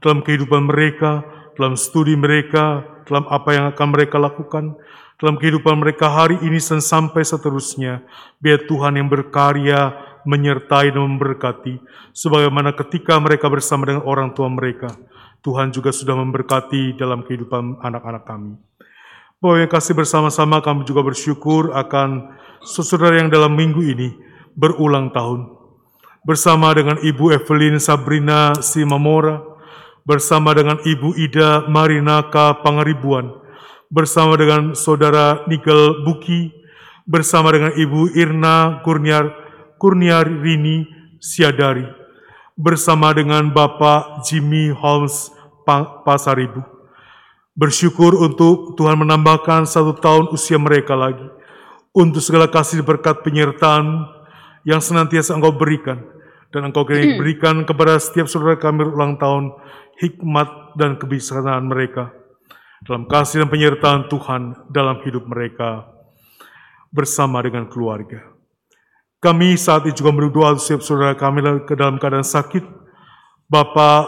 dalam 0.02 0.24
kehidupan 0.26 0.66
mereka, 0.66 1.22
dalam 1.54 1.78
studi 1.78 2.18
mereka, 2.18 2.82
dalam 3.06 3.28
apa 3.30 3.50
yang 3.54 3.64
akan 3.70 3.86
mereka 3.94 4.16
lakukan, 4.18 4.74
dalam 5.20 5.38
kehidupan 5.38 5.78
mereka 5.78 6.10
hari 6.10 6.40
ini 6.42 6.58
dan 6.58 6.82
sampai 6.82 7.22
seterusnya. 7.22 8.02
Biar 8.42 8.66
Tuhan 8.66 8.98
yang 8.98 9.06
berkarya 9.06 9.94
menyertai 10.24 10.90
dan 10.90 11.04
memberkati, 11.04 11.78
sebagaimana 12.16 12.72
ketika 12.74 13.20
mereka 13.20 13.46
bersama 13.52 13.86
dengan 13.86 14.02
orang 14.08 14.32
tua 14.32 14.48
mereka, 14.48 14.96
Tuhan 15.44 15.76
juga 15.76 15.92
sudah 15.92 16.16
memberkati 16.16 16.96
dalam 16.96 17.20
kehidupan 17.20 17.84
anak-anak 17.84 18.24
kami. 18.24 18.56
Bapak 19.44 19.60
yang 19.60 19.68
kasih 19.68 19.92
bersama-sama 19.92 20.64
kami 20.64 20.88
juga 20.88 21.04
bersyukur 21.04 21.76
akan 21.76 22.32
saudara 22.64 23.20
yang 23.20 23.28
dalam 23.28 23.52
minggu 23.52 23.84
ini 23.84 24.16
berulang 24.56 25.12
tahun. 25.12 25.52
Bersama 26.24 26.72
dengan 26.72 26.96
Ibu 26.96 27.36
Evelyn 27.36 27.76
Sabrina 27.76 28.56
Simamora, 28.64 29.44
bersama 30.08 30.56
dengan 30.56 30.80
Ibu 30.80 31.12
Ida 31.20 31.68
Marinaka 31.68 32.64
Pangaribuan, 32.64 33.28
bersama 33.92 34.40
dengan 34.40 34.72
Saudara 34.72 35.44
Nigel 35.44 36.08
Buki, 36.08 36.48
bersama 37.04 37.52
dengan 37.52 37.76
Ibu 37.76 38.16
Irna 38.16 38.80
Kurniar 38.80 39.28
Kurniarini 39.76 40.88
Siadari, 41.20 41.84
bersama 42.54 43.10
dengan 43.10 43.50
Bapak 43.50 44.22
Jimmy 44.26 44.70
Holmes 44.70 45.30
Pa- 45.66 46.02
Pasaribu. 46.06 46.62
Bersyukur 47.54 48.18
untuk 48.18 48.74
Tuhan 48.74 48.98
menambahkan 48.98 49.66
satu 49.66 49.94
tahun 49.94 50.30
usia 50.34 50.58
mereka 50.58 50.98
lagi. 50.98 51.26
Untuk 51.94 52.18
segala 52.18 52.50
kasih 52.50 52.82
berkat 52.82 53.22
penyertaan 53.22 54.10
yang 54.66 54.82
senantiasa 54.82 55.38
Engkau 55.38 55.54
berikan. 55.54 56.02
Dan 56.50 56.70
Engkau 56.70 56.82
kiranya 56.86 57.18
berikan 57.18 57.62
kepada 57.62 57.98
setiap 57.98 58.26
saudara 58.26 58.58
kami 58.58 58.82
ulang 58.86 59.18
tahun 59.18 59.54
hikmat 60.02 60.74
dan 60.74 60.98
kebijaksanaan 60.98 61.70
mereka. 61.70 62.10
Dalam 62.82 63.06
kasih 63.06 63.46
dan 63.46 63.50
penyertaan 63.50 64.10
Tuhan 64.10 64.42
dalam 64.70 64.98
hidup 65.06 65.24
mereka 65.30 65.86
bersama 66.90 67.38
dengan 67.42 67.70
keluarga. 67.70 68.33
Kami 69.24 69.56
saat 69.56 69.88
ini 69.88 69.96
juga 69.96 70.12
berdoa 70.12 70.52
untuk 70.52 70.84
saudara 70.84 71.16
kami 71.16 71.40
ke 71.64 71.72
dalam 71.72 71.96
keadaan 71.96 72.28
sakit. 72.28 72.60
Bapak 73.48 74.04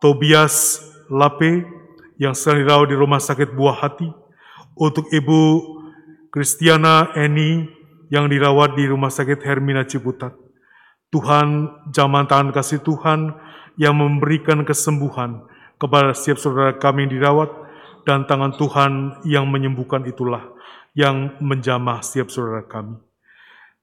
Tobias 0.00 0.80
Lape 1.12 1.68
yang 2.16 2.32
sedang 2.32 2.64
dirawat 2.64 2.88
di 2.88 2.96
Rumah 2.96 3.20
Sakit 3.20 3.52
Buah 3.52 3.76
Hati. 3.84 4.08
Untuk 4.72 5.12
Ibu 5.12 5.40
Kristiana 6.32 7.12
Eni 7.12 7.68
yang 8.08 8.32
dirawat 8.32 8.80
di 8.80 8.88
Rumah 8.88 9.12
Sakit 9.12 9.44
Hermina 9.44 9.84
Ciputat. 9.84 10.32
Tuhan, 11.12 11.68
zaman 11.92 12.24
tangan 12.24 12.48
kasih 12.48 12.80
Tuhan 12.80 13.36
yang 13.76 13.92
memberikan 13.92 14.64
kesembuhan 14.64 15.44
kepada 15.76 16.16
setiap 16.16 16.40
saudara 16.40 16.72
kami 16.80 17.04
yang 17.04 17.12
dirawat 17.20 17.52
dan 18.08 18.24
tangan 18.24 18.56
Tuhan 18.56 19.20
yang 19.28 19.44
menyembuhkan 19.52 20.00
itulah 20.08 20.48
yang 20.96 21.36
menjamah 21.44 22.00
setiap 22.00 22.32
saudara 22.32 22.64
kami. 22.64 23.05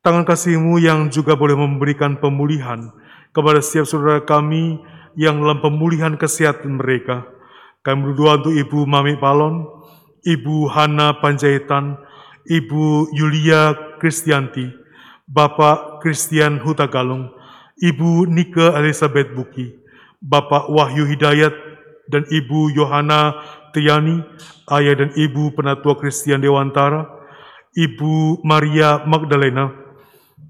Tangan 0.03 0.27
kasih-Mu 0.27 0.83
yang 0.83 1.07
juga 1.07 1.39
boleh 1.39 1.55
memberikan 1.55 2.19
pemulihan 2.19 2.91
kepada 3.31 3.63
setiap 3.63 3.87
saudara 3.87 4.19
kami 4.19 4.83
yang 5.15 5.39
dalam 5.39 5.63
pemulihan 5.63 6.19
kesehatan 6.19 6.75
mereka. 6.75 7.23
Kami 7.87 8.11
berdoa 8.11 8.43
untuk 8.43 8.51
Ibu 8.51 8.83
Mami 8.83 9.15
Palon, 9.15 9.63
Ibu 10.27 10.67
Hana 10.75 11.23
Panjaitan, 11.23 11.95
Ibu 12.43 13.15
Yulia 13.15 13.95
Kristianti, 14.03 14.67
Bapak 15.23 16.03
Christian 16.03 16.59
Hutagalung, 16.59 17.31
Ibu 17.79 18.27
Nika 18.27 18.75
Elizabeth 18.83 19.31
Buki, 19.31 19.71
Bapak 20.19 20.67
Wahyu 20.67 21.07
Hidayat, 21.07 21.55
dan 22.11 22.27
Ibu 22.27 22.75
Yohana 22.75 23.39
Triani, 23.71 24.19
ayah 24.67 24.99
dan 24.99 25.15
ibu 25.15 25.55
penatua 25.55 25.95
Kristen 25.95 26.43
Dewantara, 26.43 27.07
Ibu 27.71 28.43
Maria 28.43 28.99
Magdalena, 29.07 29.82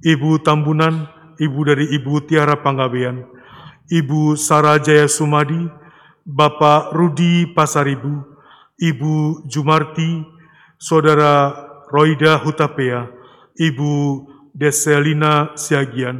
Ibu 0.04 0.44
Tambunan, 0.44 1.08
Ibu 1.40 1.60
dari 1.64 1.86
Ibu 1.96 2.28
Tiara 2.28 2.60
Panggabean, 2.60 3.24
Ibu 3.88 4.36
Sarah 4.36 4.78
Jaya 4.84 5.08
Sumadi, 5.08 5.64
Bapak 6.28 6.92
Rudi 6.92 7.48
Pasaribu, 7.56 8.24
Ibu 8.76 9.48
Jumarti, 9.48 10.28
Saudara 10.76 11.56
Roida 11.88 12.36
Hutapea, 12.36 13.08
Ibu 13.56 13.92
Deselina 14.52 15.56
Siagian, 15.56 16.20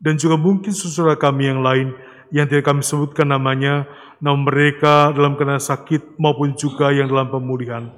dan 0.00 0.16
juga 0.16 0.40
mungkin 0.40 0.72
saudara 0.72 1.20
kami 1.20 1.52
yang 1.52 1.60
lain 1.60 1.92
yang 2.32 2.48
tidak 2.48 2.68
kami 2.68 2.80
sebutkan 2.84 3.28
namanya, 3.28 3.88
namun 4.20 4.48
mereka 4.48 5.12
dalam 5.12 5.36
keadaan 5.36 5.60
sakit 5.60 6.16
maupun 6.20 6.56
juga 6.56 6.92
yang 6.92 7.08
dalam 7.08 7.28
pemulihan. 7.28 7.92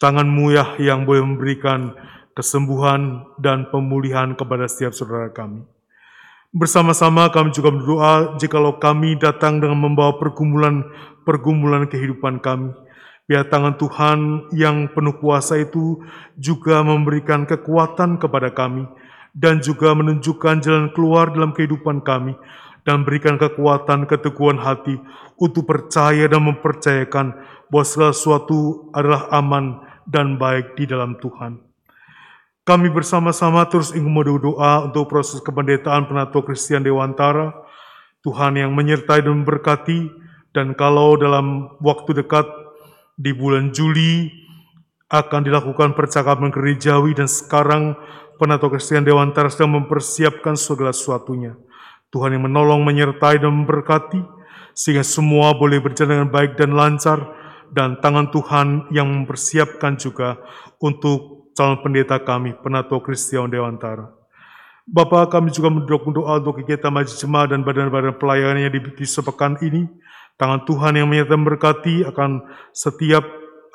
Tanganmu 0.00 0.50
ya 0.52 0.76
yang 0.82 1.04
boleh 1.06 1.22
memberikan 1.22 1.94
kesembuhan 2.32 3.28
dan 3.40 3.68
pemulihan 3.68 4.32
kepada 4.36 4.68
setiap 4.68 4.96
saudara 4.96 5.28
kami. 5.32 5.64
Bersama-sama 6.52 7.32
kami 7.32 7.48
juga 7.56 7.72
berdoa 7.72 8.36
jikalau 8.36 8.76
kami 8.76 9.16
datang 9.16 9.56
dengan 9.56 9.88
membawa 9.88 10.20
pergumulan-pergumulan 10.20 11.88
kehidupan 11.88 12.44
kami. 12.44 12.76
Biar 13.24 13.48
tangan 13.48 13.80
Tuhan 13.80 14.18
yang 14.52 14.92
penuh 14.92 15.16
kuasa 15.16 15.64
itu 15.64 16.04
juga 16.36 16.84
memberikan 16.84 17.48
kekuatan 17.48 18.20
kepada 18.20 18.52
kami 18.52 18.84
dan 19.32 19.64
juga 19.64 19.96
menunjukkan 19.96 20.60
jalan 20.60 20.92
keluar 20.92 21.32
dalam 21.32 21.56
kehidupan 21.56 22.04
kami 22.04 22.36
dan 22.84 23.08
berikan 23.08 23.40
kekuatan 23.40 24.04
keteguhan 24.04 24.60
hati 24.60 25.00
untuk 25.40 25.64
percaya 25.64 26.28
dan 26.28 26.44
mempercayakan 26.44 27.32
bahwa 27.72 27.84
segala 27.88 28.12
sesuatu 28.12 28.92
adalah 28.92 29.32
aman 29.32 29.80
dan 30.04 30.36
baik 30.36 30.76
di 30.76 30.84
dalam 30.84 31.16
Tuhan. 31.16 31.71
Kami 32.62 32.94
bersama-sama 32.94 33.66
terus 33.66 33.90
ingin 33.90 34.14
berdoa 34.14 34.86
untuk 34.86 35.10
proses 35.10 35.42
kependetaan 35.42 36.06
penatua 36.06 36.46
Kristen 36.46 36.86
Dewantara, 36.86 37.50
Tuhan 38.22 38.54
yang 38.54 38.70
menyertai 38.70 39.18
dan 39.18 39.42
memberkati, 39.42 40.06
dan 40.54 40.78
kalau 40.78 41.18
dalam 41.18 41.74
waktu 41.82 42.22
dekat 42.22 42.46
di 43.18 43.34
bulan 43.34 43.74
Juli 43.74 44.30
akan 45.10 45.42
dilakukan 45.42 45.98
percakapan 45.98 46.54
gerejawi 46.54 47.18
dan 47.18 47.26
sekarang 47.26 47.98
penatua 48.38 48.78
Kristen 48.78 49.02
Dewantara 49.02 49.50
sedang 49.50 49.82
mempersiapkan 49.82 50.54
segala 50.54 50.94
sesuatunya. 50.94 51.58
Tuhan 52.14 52.38
yang 52.38 52.46
menolong, 52.46 52.86
menyertai, 52.86 53.42
dan 53.42 53.58
memberkati, 53.58 54.22
sehingga 54.70 55.02
semua 55.02 55.50
boleh 55.58 55.82
berjalan 55.82 56.22
dengan 56.22 56.30
baik 56.30 56.54
dan 56.54 56.78
lancar, 56.78 57.26
dan 57.74 57.98
tangan 57.98 58.30
Tuhan 58.30 58.86
yang 58.94 59.10
mempersiapkan 59.10 59.98
juga 59.98 60.38
untuk 60.78 61.41
calon 61.56 61.80
pendeta 61.80 62.16
kami, 62.20 62.56
Penatua 62.60 63.00
Kristiawan 63.00 63.52
Dewantara. 63.52 64.08
Bapak 64.82 65.30
kami 65.30 65.54
juga 65.54 65.70
mendoa 65.70 66.42
untuk 66.42 66.58
kegiatan 66.58 66.90
majelis 66.90 67.16
jemaat 67.22 67.54
dan 67.54 67.62
badan-badan 67.62 68.18
pelayanannya 68.18 68.70
di, 68.72 68.80
di 68.98 69.06
sepekan 69.06 69.54
ini. 69.62 69.86
Tangan 70.34 70.66
Tuhan 70.66 70.98
yang 70.98 71.06
menyertai 71.06 71.38
memberkati 71.38 71.94
akan 72.10 72.42
setiap 72.74 73.22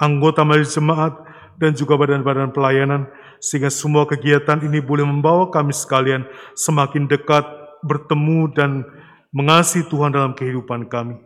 anggota 0.04 0.44
majelis 0.44 0.76
jemaat 0.76 1.16
dan 1.56 1.72
juga 1.74 1.96
badan-badan 1.96 2.52
pelayanan, 2.52 3.08
sehingga 3.40 3.72
semua 3.72 4.04
kegiatan 4.04 4.60
ini 4.62 4.84
boleh 4.84 5.08
membawa 5.08 5.48
kami 5.48 5.72
sekalian 5.72 6.28
semakin 6.54 7.08
dekat 7.08 7.46
bertemu 7.88 8.52
dan 8.52 8.84
mengasihi 9.32 9.88
Tuhan 9.88 10.12
dalam 10.12 10.36
kehidupan 10.36 10.92
kami. 10.92 11.18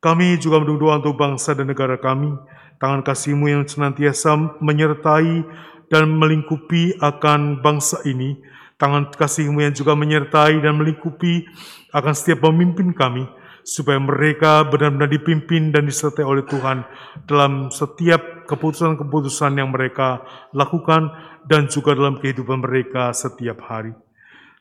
Kami 0.00 0.40
juga 0.40 0.62
berdoa 0.64 0.96
untuk 0.96 1.20
bangsa 1.20 1.52
dan 1.52 1.68
negara 1.68 2.00
kami, 2.00 2.32
tangan 2.80 3.04
kasih-Mu 3.04 3.46
yang 3.46 3.62
senantiasa 3.68 4.58
menyertai 4.58 5.44
dan 5.92 6.08
melingkupi 6.16 6.96
akan 6.98 7.60
bangsa 7.60 8.00
ini, 8.08 8.40
tangan 8.80 9.12
kasih-Mu 9.12 9.60
yang 9.60 9.74
juga 9.76 9.92
menyertai 9.92 10.58
dan 10.64 10.80
melingkupi 10.80 11.44
akan 11.92 12.16
setiap 12.16 12.48
pemimpin 12.48 12.96
kami, 12.96 13.28
supaya 13.60 14.00
mereka 14.00 14.64
benar-benar 14.64 15.12
dipimpin 15.12 15.70
dan 15.70 15.84
disertai 15.84 16.24
oleh 16.24 16.42
Tuhan 16.48 16.82
dalam 17.28 17.68
setiap 17.68 18.48
keputusan-keputusan 18.48 19.60
yang 19.60 19.68
mereka 19.70 20.24
lakukan 20.56 21.12
dan 21.44 21.68
juga 21.68 21.92
dalam 21.92 22.16
kehidupan 22.18 22.64
mereka 22.64 23.12
setiap 23.12 23.60
hari. 23.68 23.92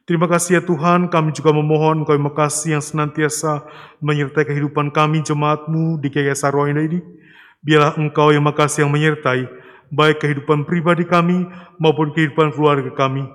Terima 0.04 0.26
kasih 0.26 0.58
ya 0.58 0.62
Tuhan, 0.66 1.14
kami 1.14 1.38
juga 1.38 1.54
memohon 1.54 2.02
Engkau 2.02 2.18
yang 2.18 2.34
makasih 2.34 2.74
yang 2.74 2.82
senantiasa 2.82 3.62
menyertai 4.02 4.41
kehidupan 4.41 4.90
kami 4.90 5.22
jemaatmu 5.22 6.02
di 6.02 6.10
GKI 6.10 6.34
Sarwana 6.34 6.82
ini. 6.82 6.98
Biarlah 7.60 7.99
Engkau 7.99 8.31
yang 8.31 8.48
makasih 8.48 8.88
yang 8.88 8.91
menyertai 8.91 9.48
baik 9.90 10.22
kehidupan 10.22 10.64
pribadi 10.69 11.03
kami 11.06 11.49
maupun 11.81 12.14
kehidupan 12.14 12.53
keluarga 12.53 12.94
kami. 12.94 13.26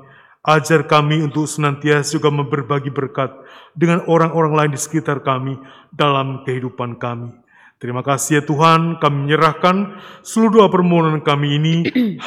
Ajar 0.44 0.84
kami 0.84 1.24
untuk 1.24 1.48
senantiasa 1.48 2.20
juga 2.20 2.28
berbagi 2.28 2.92
berkat 2.92 3.32
dengan 3.72 4.04
orang-orang 4.04 4.52
lain 4.52 4.72
di 4.76 4.80
sekitar 4.80 5.24
kami 5.24 5.56
dalam 5.88 6.44
kehidupan 6.44 7.00
kami. 7.00 7.32
Terima 7.80 8.04
kasih 8.04 8.40
ya 8.40 8.42
Tuhan, 8.44 9.00
kami 9.00 9.28
menyerahkan 9.28 9.98
seluruh 10.20 10.52
doa 10.64 10.68
permohonan 10.68 11.24
kami 11.24 11.60
ini 11.60 11.74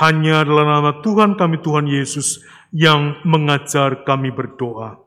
hanya 0.01 0.41
dalam 0.45 0.65
nama 0.65 1.01
Tuhan 1.01 1.37
kami 1.37 1.61
Tuhan 1.61 1.85
Yesus 1.85 2.41
yang 2.73 3.21
mengajar 3.21 4.01
kami 4.01 4.33
berdoa. 4.33 5.06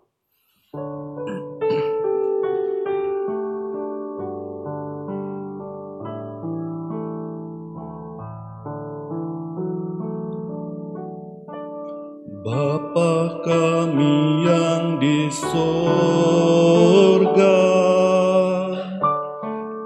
Bapa 12.51 13.47
kami 13.47 14.43
yang 14.43 14.99
di 14.99 15.31
sorga, 15.31 17.63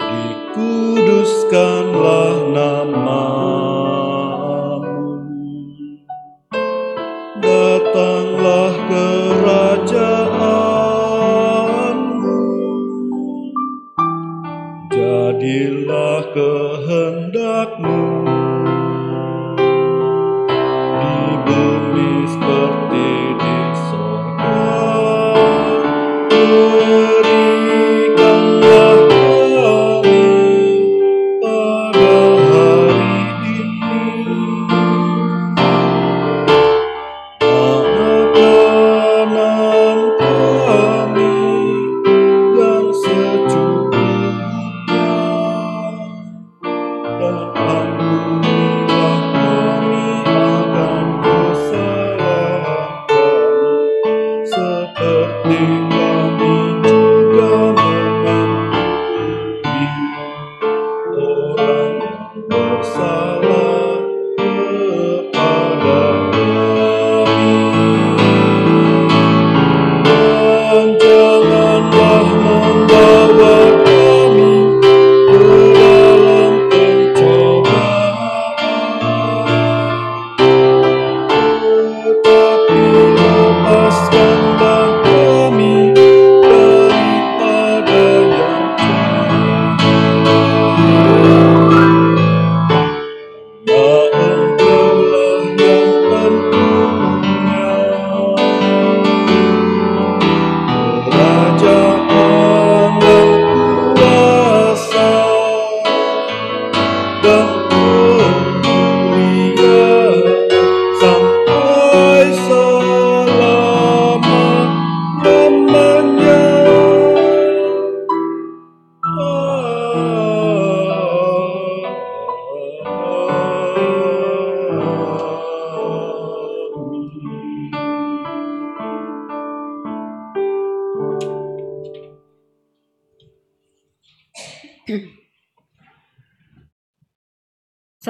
dikuduskanlah 0.00 2.56
namamu. 2.56 4.00
Datanglah 7.36 8.72
kerajaanmu, 8.88 10.24
Jadilah 14.88 16.32
kehendakmu 16.32 18.23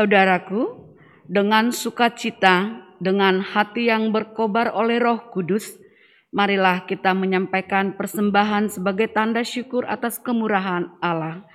Saudaraku, 0.04 0.92
dengan 1.24 1.72
sukacita, 1.72 2.84
dengan 3.00 3.40
hati 3.40 3.88
yang 3.88 4.12
berkobar 4.12 4.68
oleh 4.76 5.00
Roh 5.00 5.32
Kudus, 5.32 5.80
marilah 6.28 6.84
kita 6.84 7.16
menyampaikan 7.16 7.96
persembahan 7.96 8.68
sebagai 8.68 9.08
tanda 9.08 9.40
syukur 9.40 9.88
atas 9.88 10.20
kemurahan 10.20 10.92
Allah, 11.00 11.48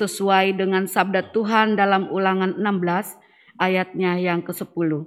sesuai 0.00 0.56
dengan 0.56 0.88
sabda 0.88 1.28
Tuhan 1.28 1.76
dalam 1.76 2.08
Ulangan 2.08 2.56
16 2.56 3.20
ayatnya 3.60 4.16
yang 4.16 4.40
ke-10. 4.48 5.04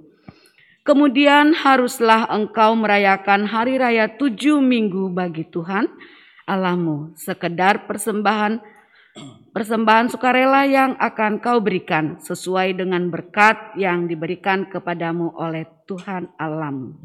Kemudian 0.86 1.50
haruslah 1.50 2.30
engkau 2.30 2.78
merayakan 2.78 3.50
hari 3.50 3.74
raya 3.74 4.06
tujuh 4.06 4.62
minggu 4.62 5.10
bagi 5.10 5.42
Tuhan 5.50 5.90
Allahmu, 6.46 7.18
sekedar 7.18 7.90
persembahan 7.90 8.62
persembahan 9.54 10.10
sukarela 10.10 10.66
yang 10.66 10.98
akan 10.98 11.38
kau 11.38 11.62
berikan 11.62 12.18
sesuai 12.18 12.74
dengan 12.74 13.06
berkat 13.08 13.78
yang 13.78 14.10
diberikan 14.10 14.66
kepadamu 14.66 15.30
oleh 15.38 15.66
Tuhan 15.86 16.34
Allahmu. 16.34 16.98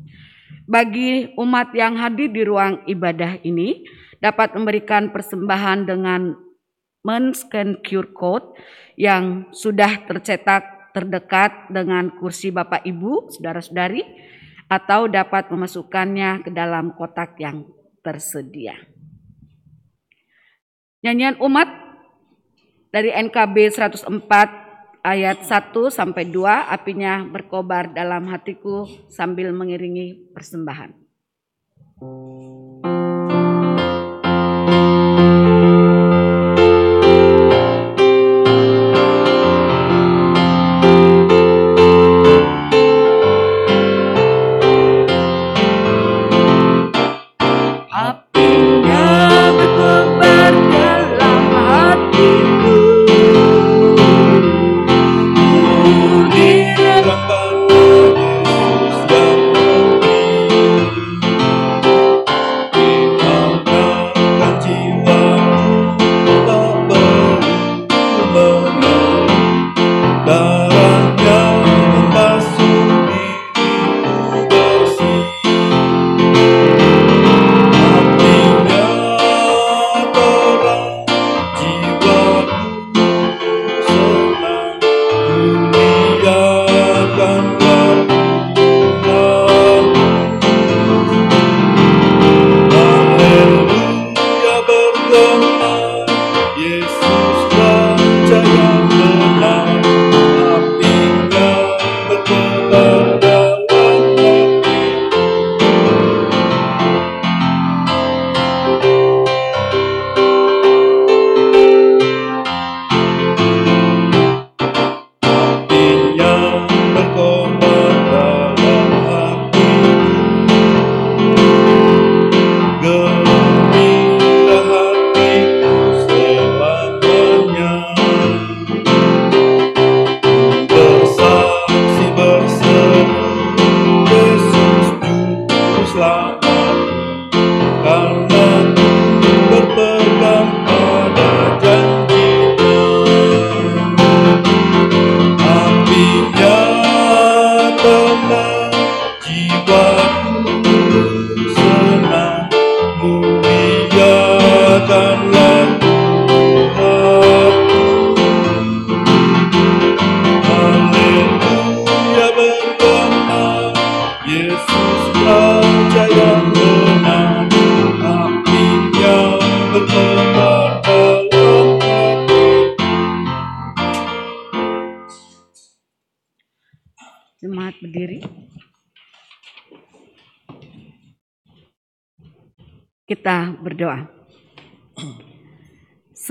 Bagi 0.65 1.33
umat 1.37 1.73
yang 1.73 1.97
hadir 1.97 2.29
di 2.29 2.41
ruang 2.45 2.85
ibadah 2.89 3.41
ini 3.45 3.85
dapat 4.17 4.53
memberikan 4.57 5.13
persembahan 5.13 5.85
dengan 5.85 6.33
men-scan 7.05 7.81
QR 7.85 8.09
code 8.13 8.57
yang 8.97 9.49
sudah 9.53 10.05
tercetak 10.05 10.93
terdekat 10.93 11.69
dengan 11.69 12.09
kursi 12.17 12.49
Bapak 12.49 12.85
Ibu, 12.85 13.29
saudara-saudari, 13.33 14.01
atau 14.69 15.09
dapat 15.09 15.49
memasukkannya 15.49 16.45
ke 16.45 16.51
dalam 16.53 16.93
kotak 16.93 17.37
yang 17.41 17.65
tersedia. 18.05 18.77
Nyanyian 21.01 21.39
umat 21.39 21.88
dari 22.89 23.13
NKB 23.13 23.55
104 23.73 25.05
ayat 25.05 25.45
1 25.45 25.73
sampai 25.89 26.27
2 26.27 26.73
apinya 26.73 27.23
berkobar 27.25 27.93
dalam 27.93 28.27
hatiku 28.29 28.85
sambil 29.09 29.53
mengiringi 29.53 30.33
persembahan. 30.33 30.91
Apinya 31.99 32.68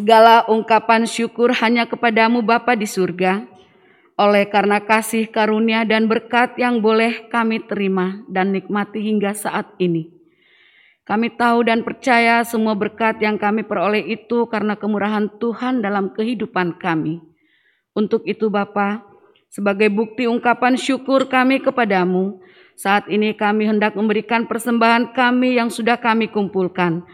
Segala 0.08 0.40
ungkapan 0.48 1.04
syukur 1.04 1.52
hanya 1.60 1.84
kepadamu 1.84 2.40
Bapa 2.40 2.72
di 2.72 2.88
surga, 2.88 3.44
oleh 4.16 4.48
karena 4.48 4.80
kasih 4.80 5.28
karunia 5.28 5.84
dan 5.84 6.08
berkat 6.08 6.56
yang 6.56 6.80
boleh 6.80 7.28
kami 7.28 7.60
terima 7.68 8.24
dan 8.24 8.56
nikmati 8.56 9.04
hingga 9.04 9.36
saat 9.36 9.68
ini. 9.76 10.08
Kami 11.04 11.36
tahu 11.36 11.60
dan 11.68 11.84
percaya 11.84 12.40
semua 12.40 12.72
berkat 12.72 13.20
yang 13.20 13.36
kami 13.36 13.68
peroleh 13.68 14.00
itu 14.00 14.48
karena 14.48 14.80
kemurahan 14.80 15.28
Tuhan 15.36 15.84
dalam 15.84 16.16
kehidupan 16.16 16.80
kami. 16.80 17.20
Untuk 17.92 18.24
itu 18.24 18.48
Bapa, 18.48 19.04
sebagai 19.52 19.92
bukti 19.92 20.24
ungkapan 20.24 20.80
syukur 20.80 21.28
kami 21.28 21.60
kepadamu, 21.60 22.40
saat 22.80 23.12
ini 23.12 23.36
kami 23.36 23.68
hendak 23.68 23.92
memberikan 23.92 24.48
persembahan 24.48 25.12
kami 25.12 25.60
yang 25.60 25.68
sudah 25.68 26.00
kami 26.00 26.32
kumpulkan. 26.32 27.04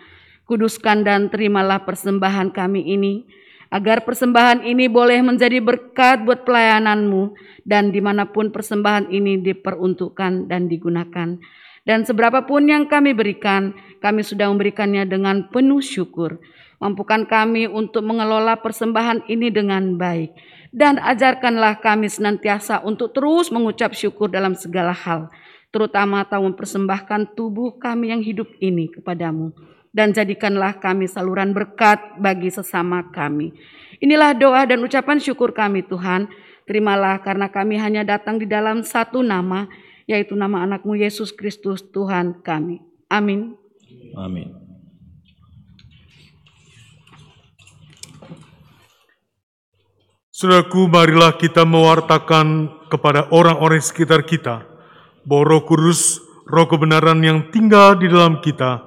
Kuduskan 0.45 1.09
dan 1.09 1.33
terimalah 1.33 1.89
persembahan 1.89 2.53
kami 2.53 2.85
ini, 2.85 3.25
agar 3.73 4.05
persembahan 4.05 4.61
ini 4.63 4.93
boleh 4.93 5.25
menjadi 5.25 5.59
berkat 5.65 6.23
buat 6.23 6.45
pelayananmu 6.45 7.35
dan 7.65 7.91
di 7.91 8.05
mana 8.05 8.29
pun 8.29 8.53
persembahan 8.53 9.09
ini 9.09 9.41
diperuntukkan 9.41 10.47
dan 10.47 10.69
digunakan. 10.71 11.41
Dan 11.85 12.05
seberapapun 12.05 12.69
yang 12.69 12.85
kami 12.89 13.17
berikan, 13.17 13.73
kami 14.05 14.21
sudah 14.21 14.53
memberikannya 14.53 15.09
dengan 15.09 15.49
penuh 15.49 15.81
syukur. 15.81 16.41
Mampukan 16.77 17.25
kami 17.25 17.65
untuk 17.65 18.05
mengelola 18.05 18.61
persembahan 18.61 19.25
ini 19.33 19.49
dengan 19.49 19.97
baik. 19.97 20.33
Dan 20.69 21.01
ajarkanlah 21.01 21.81
kami 21.81 22.13
senantiasa 22.13 22.85
untuk 22.85 23.17
terus 23.17 23.49
mengucap 23.49 23.97
syukur 23.97 24.29
dalam 24.29 24.53
segala 24.53 24.93
hal. 24.93 25.33
Terutama 25.73 26.25
tahu 26.29 26.53
mempersembahkan 26.53 27.33
tubuh 27.33 27.81
kami 27.81 28.13
yang 28.13 28.21
hidup 28.21 28.49
ini 28.61 28.93
kepadamu 28.93 29.74
dan 29.95 30.11
jadikanlah 30.11 30.83
kami 30.83 31.07
saluran 31.07 31.55
berkat 31.55 32.03
bagi 32.19 32.51
sesama 32.51 33.15
kami. 33.15 33.55
Inilah 34.03 34.35
doa 34.35 34.67
dan 34.67 34.83
ucapan 34.83 35.23
syukur 35.23 35.55
kami 35.55 35.87
Tuhan. 35.87 36.27
Terimalah 36.67 37.23
karena 37.23 37.47
kami 37.47 37.79
hanya 37.79 38.03
datang 38.03 38.43
di 38.43 38.51
dalam 38.51 38.83
satu 38.83 39.23
nama, 39.23 39.71
yaitu 40.11 40.35
nama 40.35 40.67
anakmu 40.67 40.99
Yesus 40.99 41.31
Kristus 41.31 41.87
Tuhan 41.95 42.43
kami. 42.43 42.83
Amin. 43.07 43.55
Amin. 44.19 44.51
Saudaraku, 50.35 50.91
marilah 50.91 51.39
kita 51.39 51.63
mewartakan 51.63 52.67
kepada 52.91 53.31
orang-orang 53.31 53.79
di 53.79 53.87
sekitar 53.87 54.27
kita 54.27 54.67
bahwa 55.23 55.47
Roh 55.47 55.63
Kudus, 55.63 56.19
Roh 56.51 56.67
kebenaran 56.67 57.23
yang 57.23 57.55
tinggal 57.55 57.95
di 57.95 58.11
dalam 58.11 58.43
kita, 58.43 58.83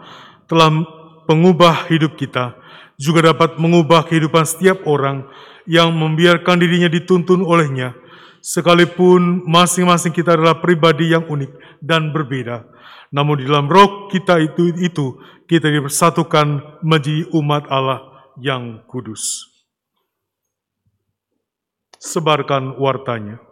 telah 0.51 0.96
mengubah 1.27 1.91
hidup 1.91 2.15
kita, 2.15 2.55
juga 2.97 3.31
dapat 3.33 3.59
mengubah 3.61 4.07
kehidupan 4.07 4.47
setiap 4.47 4.87
orang 4.87 5.27
yang 5.67 5.91
membiarkan 5.93 6.57
dirinya 6.57 6.87
dituntun 6.87 7.43
olehnya, 7.43 7.93
sekalipun 8.39 9.43
masing-masing 9.43 10.15
kita 10.15 10.39
adalah 10.39 10.63
pribadi 10.63 11.11
yang 11.11 11.27
unik 11.27 11.83
dan 11.83 12.15
berbeda. 12.15 12.65
Namun 13.11 13.39
di 13.39 13.43
dalam 13.47 13.67
roh 13.67 14.11
kita 14.11 14.39
itu, 14.39 14.71
itu 14.79 15.19
kita 15.47 15.71
dipersatukan 15.71 16.79
menjadi 16.83 17.31
umat 17.35 17.67
Allah 17.71 18.31
yang 18.39 18.83
kudus. 18.87 19.47
Sebarkan 21.97 22.77
wartanya. 22.77 23.46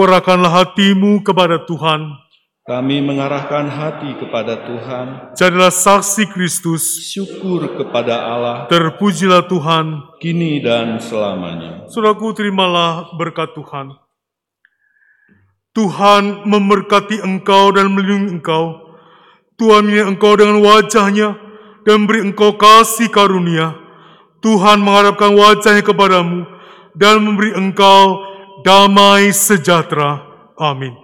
Arahkanlah 0.00 0.48
hatimu 0.48 1.20
kepada 1.20 1.60
Tuhan. 1.68 2.16
Kami 2.62 3.02
mengarahkan 3.02 3.66
hati 3.66 4.16
kepada 4.22 4.64
Tuhan. 4.64 5.34
Jadilah 5.34 5.74
saksi 5.74 6.30
Kristus. 6.30 7.10
Syukur 7.10 7.74
kepada 7.74 8.22
Allah. 8.22 8.70
Terpujilah 8.70 9.50
Tuhan. 9.50 10.14
Kini 10.22 10.62
dan 10.62 11.02
selamanya. 11.02 11.90
Saudaraku, 11.90 12.32
terimalah 12.32 13.12
berkat 13.18 13.50
Tuhan. 13.58 13.98
Tuhan 15.74 16.46
memberkati 16.46 17.18
engkau 17.26 17.74
dan 17.74 17.90
melindungi 17.90 18.38
engkau. 18.38 18.94
Tuhan 19.58 19.90
menyertai 19.90 20.10
engkau 20.14 20.32
dengan 20.38 20.62
wajahnya 20.62 21.28
dan 21.82 22.06
beri 22.06 22.30
engkau 22.30 22.54
kasih 22.54 23.10
karunia. 23.10 23.74
Tuhan 24.38 24.78
mengharapkan 24.82 25.34
wajahnya 25.34 25.82
kepadamu 25.82 26.46
dan 26.94 27.22
memberi 27.26 27.58
engkau 27.58 28.31
damai 28.64 29.32
sejahtera. 29.32 30.20
Amin. 30.58 31.01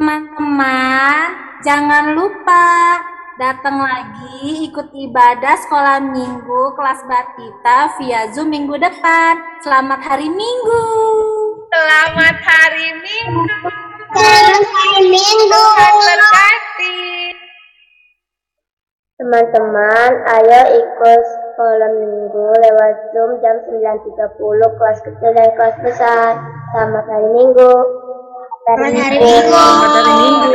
Teman-teman, 0.00 1.28
jangan 1.60 2.16
lupa 2.16 2.96
datang 3.36 3.84
lagi 3.84 4.64
ikut 4.64 4.96
ibadah 4.96 5.60
sekolah 5.60 6.00
minggu 6.00 6.72
kelas 6.72 7.04
Batita 7.04 8.00
via 8.00 8.32
Zoom 8.32 8.48
minggu 8.48 8.80
depan. 8.80 9.60
Selamat 9.60 10.00
hari 10.00 10.32
Minggu. 10.32 10.84
Selamat 11.68 12.32
hari 12.40 12.96
Minggu. 12.96 13.44
Selamat 14.16 14.64
hari 14.72 15.04
Minggu. 15.04 15.64
Berkati. 15.76 17.00
Teman-teman, 19.20 20.10
ayo 20.32 20.60
ikut 20.80 21.22
sekolah 21.28 21.92
minggu 21.92 22.46
lewat 22.56 22.94
Zoom 23.12 23.36
jam 23.44 23.56
9.30 23.68 24.16
kelas 24.80 24.98
kecil 25.04 25.30
dan 25.36 25.52
kelas 25.60 25.76
besar. 25.84 26.40
Selamat 26.72 27.04
hari 27.04 27.28
Minggu. 27.36 28.00
Selamat 28.60 28.92
hari 28.92 29.16
Minggu. 29.16 29.48
Selamat 29.48 29.92
hari 29.96 30.12
Minggu. 30.20 30.48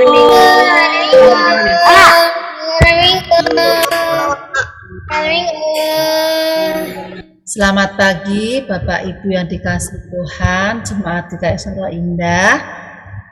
Selamat 7.50 7.90
pagi 7.98 8.62
Bapak 8.62 9.10
Ibu 9.10 9.26
yang 9.34 9.50
dikasih 9.50 9.98
Tuhan, 10.14 10.86
jemaat 10.86 11.34
GKI 11.34 11.58
Solo 11.58 11.90
Indah. 11.90 12.62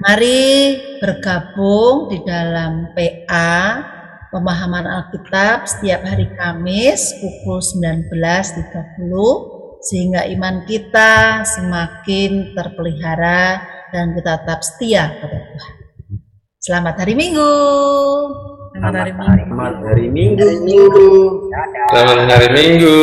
Mari 0.02 0.82
bergabung 0.98 2.10
di 2.10 2.18
dalam 2.26 2.90
PA 2.98 3.78
pemahaman 4.34 4.90
Alkitab 4.90 5.70
setiap 5.70 6.02
hari 6.02 6.26
Kamis 6.34 7.14
pukul 7.22 7.62
19.30 7.62 8.10
sehingga 9.86 10.26
iman 10.34 10.66
kita 10.66 11.46
semakin 11.46 12.58
terpelihara 12.58 13.73
dan 13.94 14.18
kita 14.18 14.42
tetap 14.42 14.60
setia 14.66 15.14
pada 15.22 15.38
Tuhan. 15.38 15.76
Selamat 16.58 16.96
hari 17.06 17.14
Minggu. 17.14 17.52
Selamat 18.74 18.94
hari 19.06 19.14
Minggu. 19.14 19.30
Selamat 19.54 19.76
hari 19.86 20.08
Minggu. 20.10 21.06
Selamat 21.94 22.18
hari 22.34 22.48
Minggu. 22.58 22.98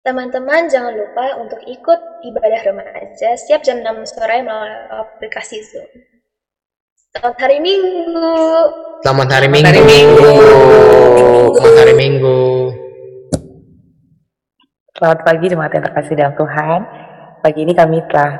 Teman-teman 0.00 0.68
jangan 0.68 0.92
lupa 0.92 1.40
untuk 1.40 1.60
ikut 1.64 2.00
ibadah 2.24 2.60
remaja 2.68 3.36
setiap 3.40 3.64
jam 3.64 3.80
6 3.80 4.12
sore 4.12 4.44
melalui 4.44 4.76
aplikasi 4.92 5.64
Zoom. 5.64 5.88
Selamat 7.16 7.36
hari 7.48 7.64
Minggu. 7.64 8.36
Selamat 9.00 9.28
hari 9.40 9.48
Minggu. 9.48 9.72
Selamat 11.56 11.76
hari 11.80 11.94
Minggu. 11.96 12.36
Selamat 12.36 12.59
pagi 15.00 15.48
jemaat 15.48 15.72
yang 15.72 15.84
terkasih 15.88 16.14
dalam 16.14 16.34
Tuhan. 16.36 16.80
Pagi 17.40 17.60
ini 17.64 17.72
kami 17.72 18.04
telah 18.04 18.36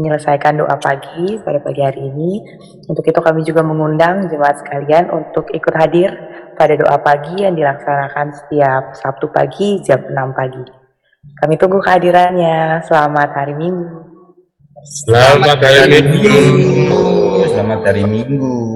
menyelesaikan 0.00 0.58
doa 0.58 0.74
pagi 0.80 1.36
pada 1.44 1.60
pagi 1.60 1.84
hari 1.84 2.00
ini. 2.00 2.40
Untuk 2.88 3.04
itu 3.04 3.20
kami 3.20 3.44
juga 3.44 3.60
mengundang 3.60 4.26
jemaat 4.32 4.64
sekalian 4.64 5.12
untuk 5.12 5.52
ikut 5.52 5.74
hadir 5.76 6.10
pada 6.56 6.74
doa 6.80 6.96
pagi 6.96 7.44
yang 7.44 7.52
dilaksanakan 7.52 8.32
setiap 8.32 8.82
Sabtu 8.96 9.28
pagi 9.28 9.84
jam 9.84 10.00
6 10.00 10.16
pagi. 10.32 10.64
Kami 11.44 11.54
tunggu 11.60 11.78
kehadirannya. 11.84 12.80
Selamat 12.88 13.36
hari 13.36 13.52
Minggu. 13.52 14.00
Selamat 14.84 15.60
hari 15.60 16.00
Minggu. 16.08 16.36
Selamat 17.52 17.80
hari 17.84 18.04
Minggu. 18.08 18.73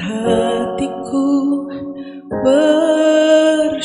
Hatiku 0.00 1.26
bersyukur 2.44 3.76